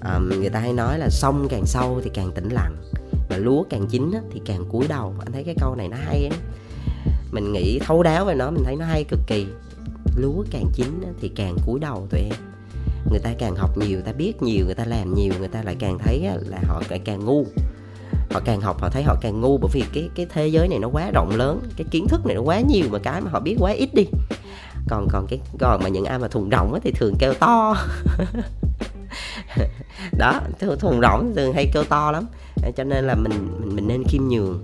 À, 0.00 0.18
người 0.18 0.50
ta 0.50 0.60
hay 0.60 0.72
nói 0.72 0.98
là 0.98 1.08
sông 1.10 1.46
càng 1.50 1.66
sâu 1.66 2.00
thì 2.04 2.10
càng 2.14 2.32
tĩnh 2.34 2.48
lặng 2.48 2.76
mà 3.30 3.36
lúa 3.36 3.64
càng 3.70 3.86
chín 3.86 4.10
á, 4.14 4.20
thì 4.32 4.40
càng 4.44 4.64
cúi 4.70 4.86
đầu. 4.88 5.14
Anh 5.18 5.32
thấy 5.32 5.44
cái 5.44 5.54
câu 5.60 5.74
này 5.74 5.88
nó 5.88 5.96
hay 5.96 6.28
á. 6.30 6.36
Mình 7.32 7.52
nghĩ 7.52 7.78
thấu 7.78 8.02
đáo 8.02 8.24
về 8.24 8.34
nó 8.34 8.50
mình 8.50 8.64
thấy 8.64 8.76
nó 8.76 8.86
hay 8.86 9.04
cực 9.04 9.20
kỳ. 9.26 9.46
Lúa 10.16 10.44
càng 10.50 10.64
chín 10.74 11.00
á, 11.06 11.10
thì 11.20 11.28
càng 11.28 11.56
cúi 11.66 11.80
đầu 11.80 12.06
tụi 12.10 12.20
em. 12.20 12.32
Người 13.10 13.18
ta 13.18 13.30
càng 13.38 13.56
học 13.56 13.78
nhiều 13.78 13.90
người 13.90 14.02
ta 14.02 14.12
biết 14.12 14.42
nhiều 14.42 14.64
người 14.66 14.74
ta 14.74 14.84
làm 14.84 15.14
nhiều 15.14 15.32
người 15.38 15.48
ta 15.48 15.62
lại 15.62 15.76
càng 15.78 15.98
thấy 15.98 16.26
á, 16.26 16.36
là 16.46 16.58
họ 16.66 16.82
càng, 16.88 17.00
càng 17.04 17.24
ngu. 17.24 17.46
Họ 18.30 18.40
càng 18.44 18.60
học 18.60 18.80
họ 18.80 18.88
thấy 18.88 19.02
họ 19.02 19.16
càng 19.20 19.40
ngu 19.40 19.58
bởi 19.58 19.70
vì 19.72 19.82
cái 19.92 20.08
cái 20.14 20.26
thế 20.30 20.48
giới 20.48 20.68
này 20.68 20.78
nó 20.78 20.88
quá 20.88 21.10
rộng 21.10 21.36
lớn 21.36 21.60
cái 21.76 21.86
kiến 21.90 22.08
thức 22.08 22.26
này 22.26 22.34
nó 22.34 22.42
quá 22.42 22.60
nhiều 22.60 22.86
mà 22.90 22.98
cái 22.98 23.20
mà 23.20 23.30
họ 23.30 23.40
biết 23.40 23.56
quá 23.58 23.72
ít 23.72 23.94
đi. 23.94 24.06
Còn 24.88 25.08
còn 25.10 25.26
cái 25.26 25.40
còn 25.58 25.82
mà 25.82 25.88
những 25.88 26.04
ai 26.04 26.18
mà 26.18 26.28
thùng 26.28 26.48
rộng 26.48 26.78
thì 26.82 26.92
thường 26.92 27.14
kêu 27.18 27.34
to. 27.34 27.76
đó 30.18 30.40
thùng 30.80 31.00
rỗng 31.00 31.32
thường 31.36 31.52
hay 31.52 31.70
kêu 31.74 31.84
to 31.84 32.10
lắm. 32.12 32.26
À, 32.62 32.70
cho 32.76 32.84
nên 32.84 33.04
là 33.04 33.14
mình 33.14 33.32
mình, 33.60 33.76
mình 33.76 33.88
nên 33.88 34.02
khiêm 34.08 34.22
nhường. 34.28 34.60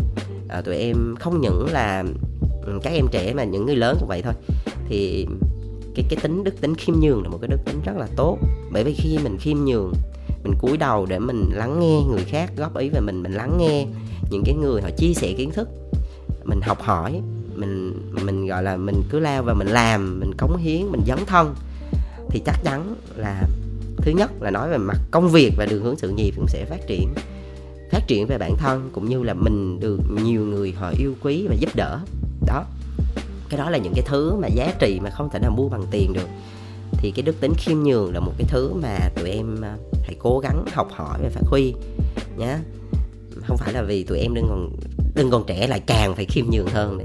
À, 0.48 0.60
tụi 0.60 0.76
em 0.76 1.14
không 1.20 1.40
những 1.40 1.66
là 1.72 2.04
ừ, 2.66 2.80
các 2.82 2.90
em 2.90 3.06
trẻ 3.12 3.32
mà 3.34 3.44
những 3.44 3.66
người 3.66 3.76
lớn 3.76 3.96
cũng 4.00 4.08
vậy 4.08 4.22
thôi. 4.22 4.34
Thì 4.88 5.26
cái 5.94 6.04
cái 6.08 6.18
tính 6.22 6.44
đức 6.44 6.60
tính 6.60 6.74
khiêm 6.74 6.94
nhường 7.00 7.22
là 7.22 7.28
một 7.28 7.38
cái 7.40 7.48
đức 7.48 7.58
tính 7.64 7.80
rất 7.84 7.96
là 7.96 8.06
tốt. 8.16 8.38
Bởi 8.72 8.84
vì 8.84 8.94
khi 8.94 9.18
mình 9.22 9.36
khiêm 9.40 9.64
nhường 9.64 9.92
mình 10.44 10.58
cúi 10.60 10.76
đầu 10.76 11.06
để 11.06 11.18
mình 11.18 11.50
lắng 11.52 11.80
nghe 11.80 12.02
người 12.10 12.24
khác 12.24 12.50
góp 12.56 12.76
ý 12.76 12.88
về 12.88 13.00
mình 13.00 13.22
mình 13.22 13.32
lắng 13.32 13.56
nghe 13.58 13.86
những 14.30 14.42
cái 14.44 14.54
người 14.54 14.82
họ 14.82 14.90
chia 14.96 15.14
sẻ 15.14 15.32
kiến 15.36 15.50
thức 15.50 15.68
mình 16.44 16.60
học 16.60 16.82
hỏi 16.82 17.20
mình 17.54 17.92
mình 18.24 18.46
gọi 18.46 18.62
là 18.62 18.76
mình 18.76 19.02
cứ 19.10 19.18
lao 19.18 19.42
và 19.42 19.54
mình 19.54 19.68
làm 19.68 20.20
mình 20.20 20.34
cống 20.38 20.56
hiến 20.56 20.86
mình 20.92 21.00
dấn 21.06 21.18
thân 21.26 21.54
thì 22.30 22.42
chắc 22.46 22.56
chắn 22.64 22.94
là 23.16 23.42
thứ 24.06 24.12
nhất 24.12 24.30
là 24.40 24.50
nói 24.50 24.70
về 24.70 24.78
mặt 24.78 24.98
công 25.10 25.28
việc 25.28 25.52
và 25.56 25.66
đường 25.66 25.82
hướng 25.82 25.96
sự 25.96 26.08
nghiệp 26.08 26.32
cũng 26.36 26.46
sẽ 26.48 26.64
phát 26.64 26.86
triển 26.86 27.14
phát 27.90 28.00
triển 28.06 28.26
về 28.26 28.38
bản 28.38 28.56
thân 28.56 28.90
cũng 28.92 29.08
như 29.08 29.22
là 29.22 29.34
mình 29.34 29.80
được 29.80 30.00
nhiều 30.22 30.40
người 30.40 30.72
họ 30.72 30.92
yêu 30.98 31.14
quý 31.22 31.46
và 31.48 31.54
giúp 31.54 31.70
đỡ. 31.74 32.00
Đó. 32.46 32.64
Cái 33.48 33.58
đó 33.58 33.70
là 33.70 33.78
những 33.78 33.92
cái 33.94 34.04
thứ 34.06 34.34
mà 34.34 34.48
giá 34.48 34.74
trị 34.78 35.00
mà 35.02 35.10
không 35.10 35.28
thể 35.32 35.38
nào 35.38 35.50
mua 35.50 35.68
bằng 35.68 35.82
tiền 35.90 36.12
được. 36.12 36.28
Thì 36.92 37.10
cái 37.10 37.22
đức 37.22 37.40
tính 37.40 37.52
khiêm 37.56 37.82
nhường 37.82 38.14
là 38.14 38.20
một 38.20 38.32
cái 38.38 38.46
thứ 38.50 38.74
mà 38.74 38.98
tụi 39.16 39.30
em 39.30 39.56
phải 39.60 39.70
hãy 40.02 40.16
cố 40.18 40.38
gắng 40.38 40.64
học 40.72 40.88
hỏi 40.92 41.18
và 41.22 41.28
phát 41.28 41.44
huy 41.46 41.74
nhé 42.36 42.58
không 43.46 43.56
phải 43.56 43.72
là 43.72 43.82
vì 43.82 44.04
tụi 44.04 44.18
em 44.18 44.34
đừng 44.34 44.46
còn 44.48 44.76
đừng 45.14 45.30
còn 45.30 45.44
trẻ 45.46 45.66
lại 45.66 45.80
càng 45.86 46.14
phải 46.14 46.24
khiêm 46.24 46.44
nhường 46.50 46.66
hơn 46.66 46.98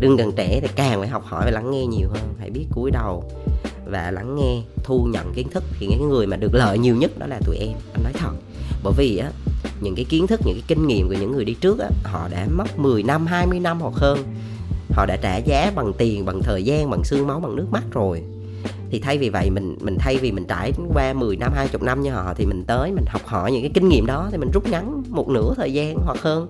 đừng 0.00 0.16
còn 0.18 0.32
trẻ 0.32 0.60
thì 0.62 0.68
càng 0.76 0.98
phải 0.98 1.08
học 1.08 1.22
hỏi 1.24 1.42
và 1.44 1.50
lắng 1.50 1.70
nghe 1.70 1.86
nhiều 1.86 2.08
hơn 2.08 2.34
hãy 2.38 2.50
biết 2.50 2.66
cúi 2.74 2.90
đầu 2.90 3.30
và 3.86 4.10
lắng 4.10 4.36
nghe, 4.36 4.62
thu 4.84 5.08
nhận 5.12 5.32
kiến 5.34 5.48
thức 5.48 5.64
thì 5.78 5.86
cái 5.90 5.98
người 5.98 6.26
mà 6.26 6.36
được 6.36 6.54
lợi 6.54 6.78
nhiều 6.78 6.96
nhất 6.96 7.18
đó 7.18 7.26
là 7.26 7.40
tụi 7.46 7.56
em. 7.56 7.72
Anh 7.92 8.02
nói 8.02 8.12
thật, 8.12 8.32
bởi 8.84 8.92
vì 8.96 9.16
á, 9.16 9.30
những 9.80 9.94
cái 9.94 10.04
kiến 10.04 10.26
thức, 10.26 10.40
những 10.44 10.54
cái 10.54 10.64
kinh 10.68 10.86
nghiệm 10.86 11.08
của 11.08 11.14
những 11.20 11.32
người 11.32 11.44
đi 11.44 11.54
trước 11.54 11.78
á, 11.78 11.88
họ 12.04 12.28
đã 12.28 12.46
mất 12.56 12.78
10 12.78 13.02
năm 13.02 13.26
20 13.26 13.60
năm 13.60 13.80
hoặc 13.80 13.94
hơn. 13.94 14.18
Họ 14.90 15.06
đã 15.06 15.16
trả 15.22 15.36
giá 15.36 15.72
bằng 15.74 15.92
tiền, 15.98 16.24
bằng 16.24 16.40
thời 16.42 16.62
gian, 16.62 16.90
bằng 16.90 17.04
xương 17.04 17.26
máu, 17.26 17.40
bằng 17.40 17.56
nước 17.56 17.66
mắt 17.70 17.82
rồi. 17.92 18.22
Thì 18.90 19.00
thay 19.00 19.18
vì 19.18 19.28
vậy, 19.28 19.50
mình 19.50 19.76
mình 19.80 19.96
thay 19.98 20.16
vì 20.16 20.32
mình 20.32 20.44
trải 20.48 20.72
qua 20.94 21.12
10 21.12 21.36
năm 21.36 21.52
20 21.54 21.80
năm 21.82 22.02
như 22.02 22.10
họ, 22.10 22.34
thì 22.36 22.46
mình 22.46 22.64
tới 22.66 22.92
mình 22.92 23.04
học 23.08 23.22
hỏi 23.24 23.52
những 23.52 23.62
cái 23.62 23.70
kinh 23.74 23.88
nghiệm 23.88 24.06
đó, 24.06 24.28
thì 24.30 24.38
mình 24.38 24.50
rút 24.50 24.68
ngắn 24.68 25.02
một 25.08 25.28
nửa 25.28 25.54
thời 25.56 25.72
gian 25.72 25.96
hoặc 26.04 26.18
hơn 26.20 26.48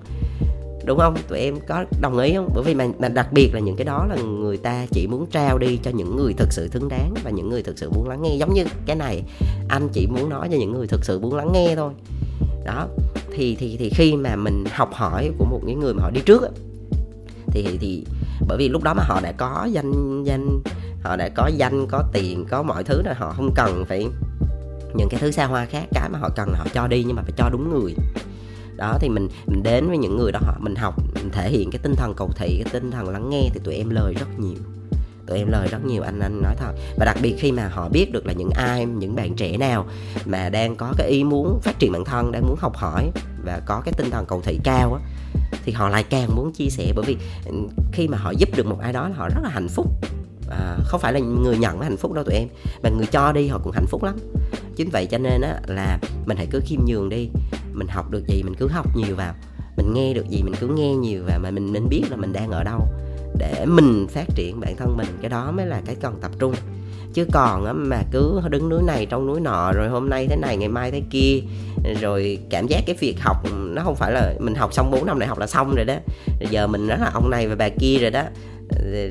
đúng 0.85 0.99
không? 0.99 1.15
Tụi 1.27 1.39
em 1.39 1.55
có 1.67 1.85
đồng 2.01 2.17
ý 2.17 2.33
không? 2.35 2.49
Bởi 2.53 2.63
vì 2.63 2.73
mà, 2.73 2.87
mà 2.99 3.09
đặc 3.09 3.33
biệt 3.33 3.49
là 3.53 3.59
những 3.59 3.75
cái 3.75 3.85
đó 3.85 4.05
là 4.09 4.15
người 4.15 4.57
ta 4.57 4.85
chỉ 4.91 5.07
muốn 5.07 5.25
trao 5.31 5.57
đi 5.57 5.79
cho 5.83 5.91
những 5.91 6.15
người 6.15 6.33
thực 6.33 6.53
sự 6.53 6.69
xứng 6.73 6.89
đáng 6.89 7.13
và 7.23 7.31
những 7.31 7.49
người 7.49 7.63
thực 7.63 7.79
sự 7.79 7.89
muốn 7.89 8.09
lắng 8.09 8.21
nghe. 8.21 8.35
Giống 8.35 8.53
như 8.53 8.65
cái 8.85 8.95
này 8.95 9.23
anh 9.69 9.89
chỉ 9.93 10.07
muốn 10.07 10.29
nói 10.29 10.47
cho 10.51 10.57
những 10.57 10.71
người 10.71 10.87
thực 10.87 11.05
sự 11.05 11.19
muốn 11.19 11.35
lắng 11.35 11.51
nghe 11.53 11.75
thôi. 11.75 11.93
Đó 12.65 12.87
thì 13.31 13.55
thì 13.55 13.77
thì 13.79 13.89
khi 13.89 14.15
mà 14.15 14.35
mình 14.35 14.63
học 14.71 14.89
hỏi 14.93 15.31
của 15.37 15.45
một 15.45 15.61
những 15.65 15.79
người 15.79 15.93
mà 15.93 16.03
họ 16.03 16.09
đi 16.09 16.21
trước 16.25 16.43
thì 17.47 17.77
thì 17.81 18.05
bởi 18.47 18.57
vì 18.57 18.69
lúc 18.69 18.83
đó 18.83 18.93
mà 18.93 19.03
họ 19.03 19.21
đã 19.21 19.31
có 19.31 19.67
danh 19.71 20.23
danh 20.23 20.61
họ 21.03 21.15
đã 21.15 21.29
có 21.35 21.47
danh 21.57 21.87
có 21.87 22.03
tiền 22.13 22.45
có 22.49 22.63
mọi 22.63 22.83
thứ 22.83 23.01
rồi 23.05 23.13
họ 23.13 23.33
không 23.37 23.53
cần 23.55 23.85
phải 23.87 24.07
những 24.95 25.09
cái 25.09 25.19
thứ 25.19 25.31
xa 25.31 25.45
hoa 25.45 25.65
khác 25.65 25.85
cái 25.93 26.09
mà 26.09 26.19
họ 26.19 26.29
cần 26.35 26.49
là 26.49 26.57
họ 26.59 26.65
cho 26.73 26.87
đi 26.87 27.03
nhưng 27.03 27.15
mà 27.15 27.21
phải 27.21 27.33
cho 27.37 27.49
đúng 27.49 27.69
người 27.69 27.95
đó 28.77 28.97
thì 29.01 29.09
mình 29.09 29.27
mình 29.47 29.63
đến 29.63 29.87
với 29.87 29.97
những 29.97 30.17
người 30.17 30.31
đó 30.31 30.39
họ 30.43 30.53
mình 30.59 30.75
học 30.75 30.95
mình 31.13 31.29
thể 31.31 31.49
hiện 31.49 31.71
cái 31.71 31.79
tinh 31.83 31.95
thần 31.95 32.13
cầu 32.13 32.29
thị 32.35 32.61
cái 32.63 32.73
tinh 32.73 32.91
thần 32.91 33.09
lắng 33.09 33.29
nghe 33.29 33.49
thì 33.53 33.59
tụi 33.63 33.75
em 33.75 33.89
lời 33.89 34.13
rất 34.19 34.39
nhiều. 34.39 34.57
Tụi 35.27 35.37
em 35.37 35.47
lời 35.51 35.67
rất 35.67 35.85
nhiều 35.85 36.03
anh 36.03 36.19
anh 36.19 36.41
nói 36.41 36.55
thật. 36.57 36.71
Và 36.97 37.05
đặc 37.05 37.17
biệt 37.21 37.35
khi 37.39 37.51
mà 37.51 37.67
họ 37.67 37.89
biết 37.89 38.11
được 38.11 38.25
là 38.25 38.33
những 38.33 38.49
ai 38.49 38.85
những 38.85 39.15
bạn 39.15 39.35
trẻ 39.35 39.57
nào 39.57 39.85
mà 40.25 40.49
đang 40.49 40.75
có 40.75 40.93
cái 40.97 41.09
ý 41.09 41.23
muốn 41.23 41.59
phát 41.63 41.79
triển 41.79 41.91
bản 41.91 42.05
thân 42.05 42.31
đang 42.31 42.47
muốn 42.47 42.55
học 42.59 42.75
hỏi 42.75 43.11
và 43.45 43.61
có 43.65 43.81
cái 43.85 43.93
tinh 43.97 44.09
thần 44.09 44.25
cầu 44.25 44.41
thị 44.41 44.59
cao 44.63 44.93
á 44.93 45.01
thì 45.65 45.71
họ 45.71 45.89
lại 45.89 46.03
càng 46.03 46.35
muốn 46.35 46.53
chia 46.53 46.69
sẻ. 46.69 46.91
Bởi 46.95 47.05
vì 47.07 47.17
ừ, 47.45 47.53
khi 47.91 48.07
mà 48.07 48.17
họ 48.17 48.31
giúp 48.31 48.49
được 48.55 48.65
một 48.65 48.79
ai 48.79 48.93
đó 48.93 49.09
là 49.09 49.15
họ 49.15 49.29
rất 49.29 49.41
là 49.43 49.49
hạnh 49.49 49.67
phúc. 49.67 49.87
À, 50.49 50.77
không 50.85 51.01
phải 51.01 51.13
là 51.13 51.19
người 51.19 51.57
nhận 51.57 51.81
hạnh 51.81 51.97
phúc 51.97 52.13
đâu 52.13 52.23
tụi 52.23 52.35
em. 52.35 52.47
Mà 52.83 52.89
người 52.89 53.05
cho 53.05 53.31
đi 53.31 53.47
họ 53.47 53.59
cũng 53.63 53.73
hạnh 53.73 53.85
phúc 53.87 54.03
lắm. 54.03 54.15
Chính 54.75 54.89
vậy 54.89 55.05
cho 55.05 55.17
nên 55.17 55.41
á 55.41 55.59
là 55.67 55.99
mình 56.25 56.37
hãy 56.37 56.47
cứ 56.51 56.61
khiêm 56.65 56.79
nhường 56.85 57.09
đi 57.09 57.29
mình 57.75 57.87
học 57.87 58.11
được 58.11 58.27
gì, 58.27 58.43
mình 58.43 58.55
cứ 58.59 58.67
học 58.67 58.95
nhiều 58.95 59.15
vào 59.15 59.33
mình 59.77 59.93
nghe 59.93 60.13
được 60.13 60.29
gì, 60.29 60.41
mình 60.43 60.53
cứ 60.59 60.67
nghe 60.67 60.95
nhiều 60.95 61.23
và 61.27 61.37
mà 61.37 61.51
mình 61.51 61.73
mình 61.73 61.89
biết 61.89 62.03
là 62.09 62.17
mình 62.17 62.33
đang 62.33 62.51
ở 62.51 62.63
đâu 62.63 62.87
để 63.37 63.65
mình 63.65 64.07
phát 64.09 64.25
triển 64.35 64.59
bản 64.59 64.75
thân 64.77 64.97
mình. 64.97 65.07
Cái 65.21 65.29
đó 65.29 65.51
mới 65.51 65.65
là 65.65 65.81
cái 65.85 65.95
cần 66.01 66.15
tập 66.21 66.31
trung. 66.39 66.53
Chứ 67.13 67.25
còn 67.31 67.65
á, 67.65 67.73
mà 67.73 68.01
cứ 68.11 68.41
đứng 68.49 68.69
núi 68.69 68.83
này 68.83 69.05
trong 69.05 69.27
núi 69.27 69.39
nọ, 69.39 69.71
rồi 69.71 69.89
hôm 69.89 70.09
nay 70.09 70.27
thế 70.29 70.35
này, 70.35 70.57
ngày 70.57 70.69
mai 70.69 70.91
thế 70.91 71.01
kia, 71.09 71.41
rồi 72.01 72.39
cảm 72.49 72.67
giác 72.67 72.83
cái 72.85 72.95
việc 72.99 73.15
học 73.19 73.37
nó 73.53 73.81
không 73.83 73.95
phải 73.95 74.11
là 74.11 74.33
mình 74.39 74.55
học 74.55 74.73
xong 74.73 74.91
4 74.91 75.05
năm 75.05 75.19
đại 75.19 75.29
học 75.29 75.39
là 75.39 75.47
xong 75.47 75.75
rồi 75.75 75.85
đó. 75.85 75.95
Giờ 76.49 76.67
mình 76.67 76.87
rất 76.87 76.97
là 76.99 77.11
ông 77.13 77.29
này 77.29 77.47
và 77.47 77.55
bà 77.55 77.69
kia 77.79 77.97
rồi 77.97 78.11
đó 78.11 78.23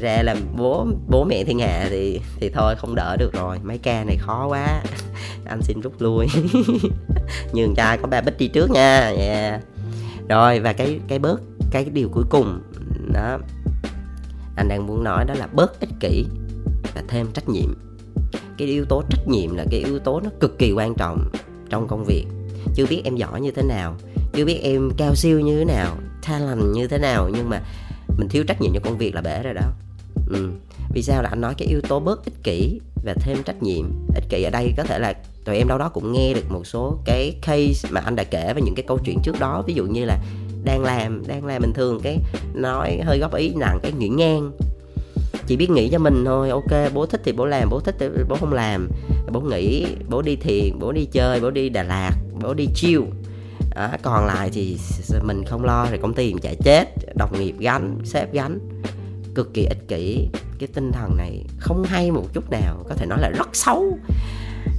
ra 0.00 0.22
làm 0.22 0.38
bố 0.56 0.86
bố 1.08 1.24
mẹ 1.24 1.44
thiên 1.44 1.58
hạ 1.58 1.86
thì 1.90 2.20
thì 2.40 2.50
thôi, 2.54 2.74
không 2.78 2.94
đỡ 2.94 3.16
được 3.18 3.32
rồi. 3.32 3.58
Mấy 3.62 3.78
ca 3.78 4.04
này 4.04 4.16
khó 4.20 4.46
quá. 4.48 4.82
Anh 5.44 5.62
xin 5.62 5.80
rút 5.80 5.92
lui. 5.98 6.26
Nhường 7.52 7.74
trai 7.74 7.98
có 7.98 8.08
ba 8.08 8.20
bích 8.20 8.38
đi 8.38 8.48
trước 8.48 8.70
nha. 8.70 9.12
Yeah. 9.18 9.60
rồi, 10.28 10.60
và 10.60 10.72
cái 10.72 11.00
cái 11.08 11.18
bớt, 11.18 11.40
cái 11.70 11.84
điều 11.84 12.08
cuối 12.08 12.24
cùng, 12.30 12.62
đó, 13.12 13.38
anh 14.56 14.68
đang 14.68 14.86
muốn 14.86 15.04
nói 15.04 15.24
đó 15.24 15.34
là 15.34 15.46
bớt 15.46 15.80
ích 15.80 15.90
kỷ 16.00 16.24
và 16.94 17.02
thêm 17.08 17.26
trách 17.32 17.48
nhiệm. 17.48 17.74
Cái 18.58 18.68
yếu 18.68 18.84
tố 18.84 19.02
trách 19.10 19.28
nhiệm 19.28 19.56
là 19.56 19.64
cái 19.70 19.80
yếu 19.80 19.98
tố 19.98 20.20
nó 20.20 20.30
cực 20.40 20.58
kỳ 20.58 20.72
quan 20.72 20.94
trọng 20.94 21.30
trong 21.70 21.88
công 21.88 22.04
việc. 22.04 22.24
Chưa 22.74 22.86
biết 22.86 23.02
em 23.04 23.16
giỏi 23.16 23.40
như 23.40 23.50
thế 23.50 23.62
nào, 23.62 23.96
chưa 24.32 24.44
biết 24.44 24.60
em 24.62 24.90
cao 24.96 25.14
siêu 25.14 25.40
như 25.40 25.58
thế 25.58 25.64
nào, 25.64 25.96
talent 26.28 26.74
như 26.74 26.88
thế 26.88 26.98
nào, 26.98 27.30
nhưng 27.32 27.50
mà 27.50 27.60
mình 28.16 28.28
thiếu 28.28 28.44
trách 28.44 28.60
nhiệm 28.60 28.72
cho 28.74 28.80
công 28.84 28.98
việc 28.98 29.14
là 29.14 29.20
bể 29.20 29.42
rồi 29.42 29.54
đó. 29.54 29.72
Ừ. 30.28 30.50
vì 30.94 31.02
sao 31.02 31.22
là 31.22 31.28
anh 31.28 31.40
nói 31.40 31.54
cái 31.58 31.68
yếu 31.68 31.80
tố 31.80 32.00
bớt 32.00 32.24
ích 32.24 32.42
kỷ 32.42 32.80
và 33.04 33.14
thêm 33.20 33.42
trách 33.44 33.62
nhiệm? 33.62 33.84
Ích 34.14 34.24
kỷ 34.28 34.42
ở 34.42 34.50
đây 34.50 34.74
có 34.76 34.82
thể 34.82 34.98
là 34.98 35.14
tụi 35.44 35.56
em 35.56 35.68
đâu 35.68 35.78
đó 35.78 35.88
cũng 35.88 36.12
nghe 36.12 36.34
được 36.34 36.50
một 36.50 36.66
số 36.66 36.98
cái 37.04 37.36
case 37.42 37.88
mà 37.90 38.00
anh 38.00 38.16
đã 38.16 38.24
kể 38.24 38.52
về 38.54 38.62
những 38.62 38.74
cái 38.74 38.84
câu 38.88 38.98
chuyện 39.04 39.18
trước 39.22 39.40
đó. 39.40 39.62
Ví 39.66 39.74
dụ 39.74 39.86
như 39.86 40.04
là 40.04 40.18
đang 40.64 40.82
làm 40.82 41.26
đang 41.26 41.44
làm 41.44 41.62
bình 41.62 41.72
thường, 41.74 42.00
cái 42.02 42.18
nói 42.54 43.00
hơi 43.04 43.18
góp 43.18 43.34
ý 43.34 43.54
nặng, 43.54 43.78
cái 43.82 43.92
nghĩ 43.92 44.08
ngang. 44.08 44.52
Chỉ 45.46 45.56
biết 45.56 45.70
nghĩ 45.70 45.88
cho 45.88 45.98
mình 45.98 46.24
thôi, 46.24 46.50
ok, 46.50 46.94
bố 46.94 47.06
thích 47.06 47.20
thì 47.24 47.32
bố 47.32 47.46
làm, 47.46 47.68
bố 47.70 47.80
thích 47.80 47.94
thì 47.98 48.06
bố 48.28 48.36
không 48.36 48.52
làm. 48.52 48.88
Bố 49.32 49.40
nghĩ 49.40 49.86
bố 50.08 50.22
đi 50.22 50.36
thiền, 50.36 50.78
bố 50.78 50.92
đi 50.92 51.04
chơi, 51.04 51.40
bố 51.40 51.50
đi 51.50 51.68
đà 51.68 51.82
lạt, 51.82 52.12
bố 52.42 52.54
đi 52.54 52.68
chill 52.74 53.02
à, 53.74 53.98
còn 54.02 54.26
lại 54.26 54.50
thì 54.52 54.78
mình 55.22 55.44
không 55.44 55.64
lo 55.64 55.86
thì 55.90 55.98
công 56.02 56.14
ty 56.14 56.34
mình 56.34 56.42
chạy 56.42 56.56
chết. 56.64 56.84
Đồng 57.16 57.38
nghiệp 57.38 57.54
gánh 57.58 57.98
sếp 58.04 58.32
gánh 58.32 58.58
cực 59.34 59.54
kỳ 59.54 59.64
ích 59.64 59.88
kỷ. 59.88 60.28
Cái 60.58 60.68
tinh 60.74 60.92
thần 60.92 61.16
này 61.16 61.44
không 61.58 61.84
hay 61.84 62.10
một 62.10 62.24
chút 62.32 62.50
nào 62.50 62.84
có 62.88 62.94
thể 62.94 63.06
nói 63.06 63.18
là 63.20 63.28
rất 63.28 63.48
xấu. 63.52 63.98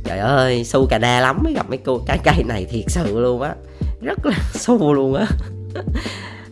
Trời 0.04 0.20
ơi 0.20 0.64
su 0.64 0.88
cà 0.90 0.98
đa 0.98 1.22
lắm 1.22 1.40
mới 1.44 1.54
gặp 1.54 1.70
mấy 1.70 1.78
cô 1.78 2.02
cái 2.06 2.20
cây 2.24 2.44
này 2.44 2.66
thiệt 2.66 2.86
sự 2.88 3.20
luôn 3.20 3.42
á. 3.42 3.56
Rất 4.02 4.26
là 4.26 4.38
su 4.54 4.94
luôn 4.94 5.14
á. 5.14 5.26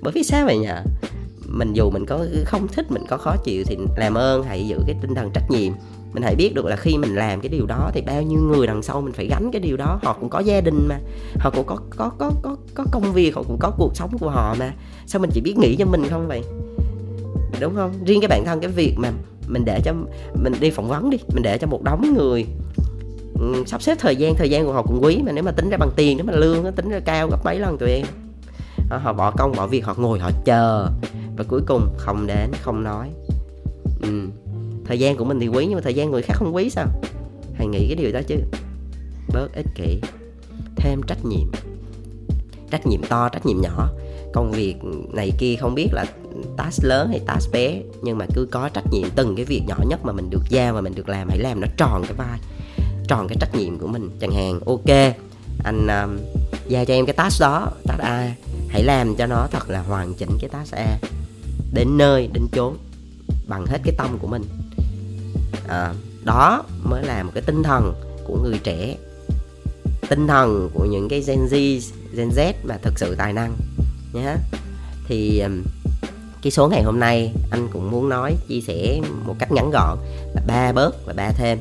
Bởi 0.02 0.14
vì 0.14 0.24
sao 0.24 0.46
vậy 0.46 0.58
nhỉ? 0.58 0.70
Mình 1.48 1.74
dù 1.74 1.90
mình 1.90 2.06
có 2.06 2.26
không 2.46 2.68
thích 2.68 2.92
mình 2.92 3.04
có 3.10 3.18
khó 3.18 3.36
chịu 3.44 3.64
thì 3.68 3.78
làm 3.98 4.14
ơn 4.14 4.44
hãy 4.44 4.68
giữ 4.68 4.78
cái 4.88 4.96
tinh 5.02 5.16
thần 5.16 5.32
trách 5.34 5.52
nhiệm 5.52 5.74
mình 6.14 6.24
hãy 6.24 6.36
biết 6.36 6.54
được 6.56 6.66
là 6.66 6.76
khi 6.76 6.98
mình 6.98 7.16
làm 7.16 7.42
cái 7.42 7.50
điều 7.50 7.66
đó 7.66 7.92
thì 7.94 8.02
bao 8.02 8.22
nhiêu 8.22 8.40
người 8.40 8.68
đằng 8.68 8.82
sau 8.84 9.02
mình 9.02 9.14
phải 9.14 9.28
gánh 9.28 9.50
cái 9.52 9.62
điều 9.62 9.78
đó. 9.78 10.00
Họ 10.04 10.18
cũng 10.20 10.30
có 10.30 10.40
gia 10.40 10.62
đình 10.62 10.88
mà. 10.88 11.00
Họ 11.40 11.50
cũng 11.50 11.66
có 11.66 11.78
có 11.98 12.12
có 12.18 12.32
có 12.42 12.56
có 12.74 12.86
công 12.92 13.14
việc, 13.14 13.36
họ 13.36 13.44
cũng 13.44 13.58
có 13.60 13.72
cuộc 13.78 13.96
sống 13.96 14.18
của 14.20 14.30
họ 14.30 14.56
mà. 14.60 14.74
Sao 15.06 15.22
mình 15.22 15.30
chỉ 15.34 15.42
biết 15.42 15.58
nghĩ 15.58 15.76
cho 15.76 15.86
mình 15.86 16.04
không 16.10 16.28
vậy? 16.28 16.42
Đúng 17.60 17.76
không? 17.76 17.92
Riêng 18.06 18.22
cái 18.22 18.28
bản 18.28 18.46
thân, 18.46 18.60
cái 18.60 18.72
việc 18.72 18.96
mà 18.98 19.12
mình 19.48 19.66
để 19.66 19.82
cho, 19.86 19.94
mình 20.44 20.54
đi 20.60 20.72
phỏng 20.72 20.88
vấn 20.88 21.10
đi, 21.10 21.18
mình 21.34 21.44
để 21.44 21.58
cho 21.58 21.68
một 21.68 21.84
đống 21.84 22.14
người 22.18 22.46
ừ, 23.40 23.64
sắp 23.66 23.82
xếp 23.82 23.98
thời 24.00 24.16
gian 24.16 24.36
thời 24.36 24.50
gian 24.50 24.66
của 24.66 24.74
họ 24.74 24.82
cũng 24.82 25.00
quý 25.02 25.22
mà 25.26 25.32
nếu 25.32 25.44
mà 25.44 25.52
tính 25.52 25.70
ra 25.70 25.78
bằng 25.78 25.92
tiền, 25.96 26.18
nếu 26.18 26.26
mà 26.26 26.34
lương 26.34 26.64
nó 26.64 26.72
tính 26.72 26.90
ra 26.90 27.00
cao 27.00 27.28
gấp 27.28 27.46
mấy 27.46 27.60
lần 27.60 27.78
tụi 27.78 27.90
em. 27.90 28.06
Họ 28.90 29.14
bỏ 29.14 29.32
công, 29.32 29.52
bỏ 29.56 29.68
việc, 29.68 29.86
họ 29.86 29.94
ngồi 29.98 30.20
họ 30.20 30.32
chờ 30.46 30.88
và 31.38 31.44
cuối 31.48 31.62
cùng 31.68 31.88
không 31.98 32.28
đến, 32.28 32.52
không 32.62 32.84
nói. 32.84 33.10
Ừ 34.02 34.28
thời 34.86 35.00
gian 35.00 35.18
của 35.18 35.26
mình 35.26 35.40
thì 35.40 35.48
quý 35.48 35.66
nhưng 35.66 35.76
mà 35.76 35.82
thời 35.82 35.94
gian 35.94 36.12
người 36.12 36.22
khác 36.22 36.34
không 36.38 36.56
quý 36.56 36.70
sao? 36.70 36.88
Hãy 37.54 37.68
nghĩ 37.68 37.88
cái 37.88 37.96
điều 37.96 38.12
đó 38.12 38.20
chứ. 38.28 38.36
Bớt 39.34 39.56
ích 39.56 39.68
kỷ. 39.76 40.02
Thêm 40.76 41.02
trách 41.08 41.26
nhiệm. 41.26 41.52
Trách 42.72 42.88
nhiệm 42.88 43.04
to 43.04 43.30
trách 43.30 43.46
nhiệm 43.46 43.62
nhỏ. 43.62 43.90
Công 44.34 44.52
việc 44.52 44.76
này 45.14 45.32
kia 45.38 45.56
không 45.56 45.76
biết 45.76 45.88
là 45.92 46.06
task 46.58 46.84
lớn 46.84 47.10
hay 47.10 47.20
task 47.20 47.52
bé 47.52 47.82
nhưng 48.02 48.18
mà 48.18 48.26
cứ 48.36 48.48
có 48.52 48.70
trách 48.70 48.86
nhiệm 48.92 49.10
từng 49.16 49.36
cái 49.36 49.46
việc 49.46 49.62
nhỏ 49.68 49.78
nhất 49.88 50.00
mà 50.06 50.14
mình 50.14 50.30
được 50.30 50.44
giao 50.50 50.74
và 50.74 50.82
mình 50.82 50.96
được 50.96 51.10
làm 51.10 51.30
hãy 51.30 51.38
làm 51.38 51.62
nó 51.62 51.68
tròn 51.78 52.04
cái 52.04 52.14
vai 52.14 52.40
tròn 53.08 53.28
cái 53.28 53.38
trách 53.40 53.56
nhiệm 53.56 53.80
của 53.80 53.88
mình. 53.88 54.10
Chẳng 54.22 54.32
hạn 54.32 54.60
ok 54.66 55.16
anh 55.64 55.88
um, 55.88 56.18
giao 56.68 56.86
cho 56.86 56.94
em 56.94 57.06
cái 57.06 57.14
task 57.14 57.42
đó 57.42 57.72
task 57.84 58.00
A 58.00 58.36
hãy 58.70 58.84
làm 58.84 59.16
cho 59.16 59.26
nó 59.26 59.48
thật 59.52 59.70
là 59.70 59.82
hoàn 59.82 60.14
chỉnh 60.14 60.38
cái 60.42 60.50
task 60.50 60.74
A. 60.76 60.98
Đến 61.74 61.98
nơi 61.98 62.30
đến 62.34 62.48
chốn. 62.52 62.78
Bằng 63.48 63.66
hết 63.66 63.78
cái 63.84 63.96
tâm 63.98 64.18
của 64.22 64.28
mình 64.28 64.44
à, 65.74 65.94
đó 66.24 66.64
mới 66.84 67.04
là 67.04 67.24
một 67.24 67.32
cái 67.34 67.44
tinh 67.46 67.64
thần 67.64 67.94
của 68.26 68.40
người 68.44 68.60
trẻ. 68.64 68.96
Tinh 70.10 70.28
thần 70.28 70.70
của 70.74 70.86
những 70.86 71.10
cái 71.10 71.24
Gen 71.28 71.40
Z 71.40 71.82
Gen 72.16 72.30
Z 72.30 72.54
mà 72.64 72.78
thực 72.78 73.00
sự 73.00 73.16
tài 73.16 73.34
năng 73.34 73.56
nhé 74.14 74.36
thì 75.08 75.44
cái 76.42 76.52
số 76.52 76.68
ngày 76.68 76.84
hôm 76.84 77.00
nay 77.00 77.34
anh 77.52 77.68
cũng 77.74 77.92
muốn 77.92 78.10
nói 78.10 78.36
chia 78.48 78.62
sẻ 78.62 79.02
một 79.26 79.36
cách 79.40 79.52
ngắn 79.52 79.72
gọn 79.72 79.98
là 80.36 80.42
ba 80.48 80.72
bớt 80.72 81.06
và 81.06 81.14
ba 81.14 81.32
thêm. 81.32 81.60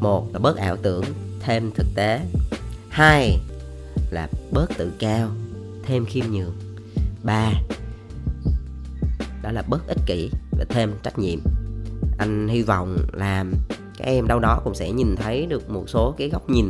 Một 0.00 0.26
là 0.32 0.38
bớt 0.38 0.56
ảo 0.56 0.76
tưởng 0.76 1.04
thêm 1.40 1.70
thực 1.74 1.86
tế. 1.94 2.20
Hai 2.88 3.38
là 4.10 4.28
bớt 4.50 4.66
tự 4.78 4.92
cao 4.98 5.28
thêm 5.86 6.06
khiêm 6.06 6.24
nhường. 6.30 6.56
Ba 7.22 7.52
đó 9.42 9.52
là 9.52 9.62
bớt 9.68 9.86
ích 9.86 9.98
kỷ 10.06 10.30
và 10.50 10.64
thêm 10.68 10.94
trách 11.02 11.18
nhiệm 11.18 11.38
anh 12.18 12.48
hy 12.48 12.62
vọng 12.62 12.98
là 13.12 13.44
các 13.98 14.04
em 14.04 14.28
đâu 14.28 14.38
đó 14.38 14.60
cũng 14.64 14.74
sẽ 14.74 14.90
nhìn 14.90 15.16
thấy 15.16 15.46
được 15.46 15.70
một 15.70 15.84
số 15.88 16.14
cái 16.18 16.28
góc 16.28 16.50
nhìn 16.50 16.68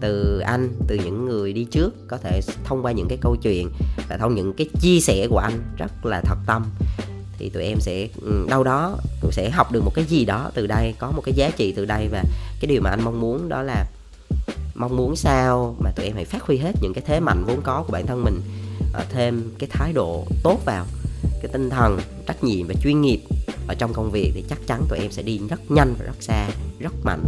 từ 0.00 0.38
anh, 0.38 0.72
từ 0.86 0.96
những 1.04 1.24
người 1.24 1.52
đi 1.52 1.64
trước, 1.64 2.08
có 2.08 2.16
thể 2.16 2.40
thông 2.64 2.82
qua 2.82 2.92
những 2.92 3.08
cái 3.08 3.18
câu 3.20 3.36
chuyện 3.36 3.70
và 4.08 4.16
thông 4.16 4.34
những 4.34 4.52
cái 4.52 4.68
chia 4.80 5.00
sẻ 5.00 5.26
của 5.30 5.38
anh 5.38 5.52
rất 5.76 6.06
là 6.06 6.20
thật 6.20 6.38
tâm. 6.46 6.64
Thì 7.38 7.48
tụi 7.48 7.62
em 7.62 7.80
sẽ 7.80 8.08
ừ, 8.22 8.46
đâu 8.50 8.64
đó 8.64 8.96
cũng 9.20 9.32
sẽ 9.32 9.50
học 9.50 9.72
được 9.72 9.84
một 9.84 9.94
cái 9.94 10.04
gì 10.04 10.24
đó 10.24 10.50
từ 10.54 10.66
đây, 10.66 10.94
có 10.98 11.10
một 11.10 11.22
cái 11.24 11.34
giá 11.34 11.50
trị 11.50 11.72
từ 11.72 11.84
đây 11.84 12.08
và 12.12 12.24
cái 12.60 12.68
điều 12.68 12.80
mà 12.80 12.90
anh 12.90 13.04
mong 13.04 13.20
muốn 13.20 13.48
đó 13.48 13.62
là 13.62 13.86
mong 14.74 14.96
muốn 14.96 15.16
sao 15.16 15.76
mà 15.78 15.90
tụi 15.90 16.06
em 16.06 16.14
hãy 16.14 16.24
phát 16.24 16.42
huy 16.42 16.58
hết 16.58 16.72
những 16.82 16.94
cái 16.94 17.04
thế 17.06 17.20
mạnh 17.20 17.44
vốn 17.46 17.60
có 17.62 17.84
của 17.86 17.92
bản 17.92 18.06
thân 18.06 18.24
mình 18.24 18.40
ờ, 18.92 19.04
thêm 19.10 19.50
cái 19.58 19.68
thái 19.72 19.92
độ 19.92 20.26
tốt 20.42 20.60
vào, 20.64 20.86
cái 21.22 21.50
tinh 21.52 21.70
thần, 21.70 21.98
trách 22.26 22.44
nhiệm 22.44 22.66
và 22.66 22.74
chuyên 22.82 23.00
nghiệp 23.00 23.20
ở 23.66 23.74
trong 23.74 23.92
công 23.92 24.10
việc 24.10 24.32
thì 24.34 24.44
chắc 24.48 24.58
chắn 24.66 24.82
tụi 24.88 24.98
em 24.98 25.10
sẽ 25.10 25.22
đi 25.22 25.40
rất 25.48 25.70
nhanh 25.70 25.94
và 25.98 26.04
rất 26.06 26.16
xa 26.20 26.48
rất 26.78 26.92
mạnh. 27.04 27.24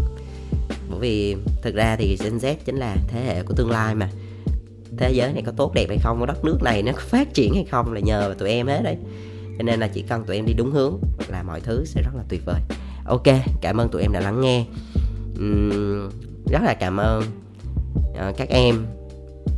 Bởi 0.90 1.00
vì 1.00 1.36
thực 1.62 1.74
ra 1.74 1.96
thì 1.96 2.16
Gen 2.24 2.38
Z 2.38 2.54
chính 2.64 2.76
là 2.76 2.96
thế 3.08 3.20
hệ 3.20 3.42
của 3.42 3.54
tương 3.54 3.70
lai 3.70 3.94
mà. 3.94 4.10
Thế 4.96 5.12
giới 5.12 5.32
này 5.32 5.42
có 5.46 5.52
tốt 5.56 5.72
đẹp 5.74 5.86
hay 5.88 5.98
không 6.02 6.20
có 6.20 6.26
đất 6.26 6.44
nước 6.44 6.58
này 6.62 6.82
nó 6.82 6.92
có 6.92 7.00
phát 7.00 7.34
triển 7.34 7.54
hay 7.54 7.64
không 7.70 7.92
là 7.92 8.00
nhờ 8.00 8.20
vào 8.20 8.34
tụi 8.34 8.48
em 8.48 8.66
hết 8.66 8.80
đấy. 8.84 8.96
Cho 9.58 9.62
nên 9.62 9.80
là 9.80 9.88
chỉ 9.88 10.02
cần 10.02 10.24
tụi 10.24 10.36
em 10.36 10.46
đi 10.46 10.52
đúng 10.52 10.72
hướng 10.72 10.98
là 11.28 11.42
mọi 11.42 11.60
thứ 11.60 11.84
sẽ 11.84 12.02
rất 12.02 12.14
là 12.14 12.22
tuyệt 12.28 12.42
vời. 12.44 12.60
Ok 13.04 13.26
cảm 13.60 13.76
ơn 13.76 13.88
tụi 13.88 14.02
em 14.02 14.12
đã 14.12 14.20
lắng 14.20 14.40
nghe. 14.40 14.64
Uhm, 15.34 16.10
rất 16.50 16.62
là 16.62 16.74
cảm 16.80 16.96
ơn 16.96 17.24
uh, 18.10 18.36
các 18.36 18.48
em 18.48 18.86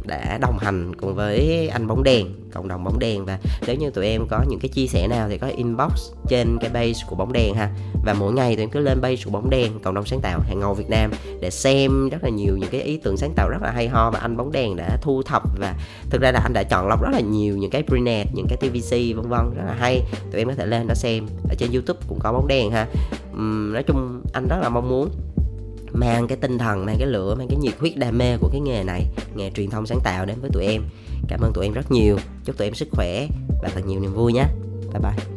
đã 0.07 0.39
đồng 0.41 0.59
hành 0.59 0.95
cùng 0.95 1.15
với 1.15 1.69
anh 1.69 1.87
bóng 1.87 2.03
đèn 2.03 2.27
cộng 2.53 2.69
đồng 2.69 2.85
bóng 2.85 2.99
đèn. 2.99 3.25
Và 3.25 3.39
nếu 3.67 3.77
như 3.77 3.91
tụi 3.91 4.07
em 4.07 4.27
có 4.31 4.45
những 4.49 4.61
cái 4.61 4.69
chia 4.69 4.87
sẻ 4.87 5.09
nào 5.09 5.29
thì 5.29 5.39
có 5.39 5.47
inbox 5.47 6.13
trên 6.29 6.59
cái 6.61 6.71
base 6.71 7.07
của 7.09 7.17
bóng 7.17 7.33
đèn 7.33 7.55
ha. 7.55 7.71
Và 8.05 8.15
mỗi 8.15 8.33
ngày 8.33 8.57
tụi 8.57 8.63
em 8.63 8.71
cứ 8.71 8.81
lên 8.81 9.01
base 9.01 9.23
của 9.25 9.31
bóng 9.31 9.51
đèn 9.51 9.73
cộng 9.83 9.95
đồng 9.95 10.07
sáng 10.07 10.21
tạo 10.21 10.41
hàng 10.41 10.61
ngầu 10.61 10.75
Việt 10.75 10.89
Nam 10.89 11.11
để 11.41 11.51
xem 11.51 12.09
rất 12.09 12.25
là 12.25 12.31
nhiều 12.31 12.57
những 12.57 12.71
cái 12.71 12.83
ý 12.83 12.97
tưởng 12.97 13.17
sáng 13.17 13.33
tạo 13.37 13.49
rất 13.49 13.63
là 13.63 13.71
hay 13.71 13.89
ho 13.89 14.11
mà 14.11 14.19
anh 14.19 14.37
bóng 14.37 14.53
đèn 14.53 14.77
đã 14.77 14.99
thu 15.03 15.23
thập. 15.23 15.43
Và 15.59 15.75
thực 16.11 16.21
ra 16.21 16.33
là 16.33 16.41
anh 16.41 16.53
đã 16.53 16.63
chọn 16.63 16.89
lọc 16.89 17.03
rất 17.03 17.11
là 17.13 17.21
nhiều 17.21 17.57
những 17.57 17.71
cái 17.71 17.83
prenet 17.83 18.27
những 18.35 18.47
cái 18.49 18.57
tvc 18.57 19.17
vân 19.17 19.29
vân 19.29 19.55
rất 19.57 19.65
là 19.67 19.75
hay. 19.79 20.03
Tụi 20.33 20.41
em 20.41 20.49
có 20.49 20.55
thể 20.55 20.67
lên 20.67 20.87
đó 20.87 20.95
xem. 20.95 21.27
Ở 21.49 21.55
trên 21.59 21.73
youtube 21.73 22.01
cũng 22.09 22.19
có 22.23 22.33
bóng 22.33 22.47
đèn 22.47 22.71
ha. 22.71 22.87
Uhm, 23.33 23.73
nói 23.73 23.83
chung 23.83 24.23
anh 24.33 24.49
rất 24.49 24.57
là 24.63 24.69
mong 24.69 24.89
muốn 24.89 25.11
mang 25.95 26.29
cái 26.29 26.39
tinh 26.41 26.59
thần, 26.59 26.87
mang 26.87 26.97
cái 26.99 27.09
lửa, 27.09 27.35
mang 27.39 27.49
cái 27.49 27.57
nhiệt 27.57 27.75
huyết 27.79 27.97
đam 27.97 28.19
mê 28.19 28.37
của 28.37 28.49
cái 28.53 28.61
nghề 28.61 28.85
này, 28.85 29.07
nghề 29.35 29.51
truyền 29.51 29.71
thông 29.71 29.87
sáng 29.87 30.01
tạo 30.05 30.27
đến 30.27 30.37
với 30.41 30.51
tụi 30.53 30.65
em. 30.65 30.83
Cảm 31.29 31.41
ơn 31.41 31.53
tụi 31.53 31.65
em 31.65 31.73
rất 31.73 31.91
nhiều. 31.91 32.17
Chúc 32.45 32.57
tụi 32.57 32.67
em 32.67 32.75
sức 32.75 32.89
khỏe 32.91 33.27
và 33.63 33.69
thật 33.75 33.87
nhiều 33.87 34.01
niềm 34.01 34.15
vui 34.15 34.33
nhé. 34.33 34.45
Bye 34.93 35.01
bye. 35.01 35.34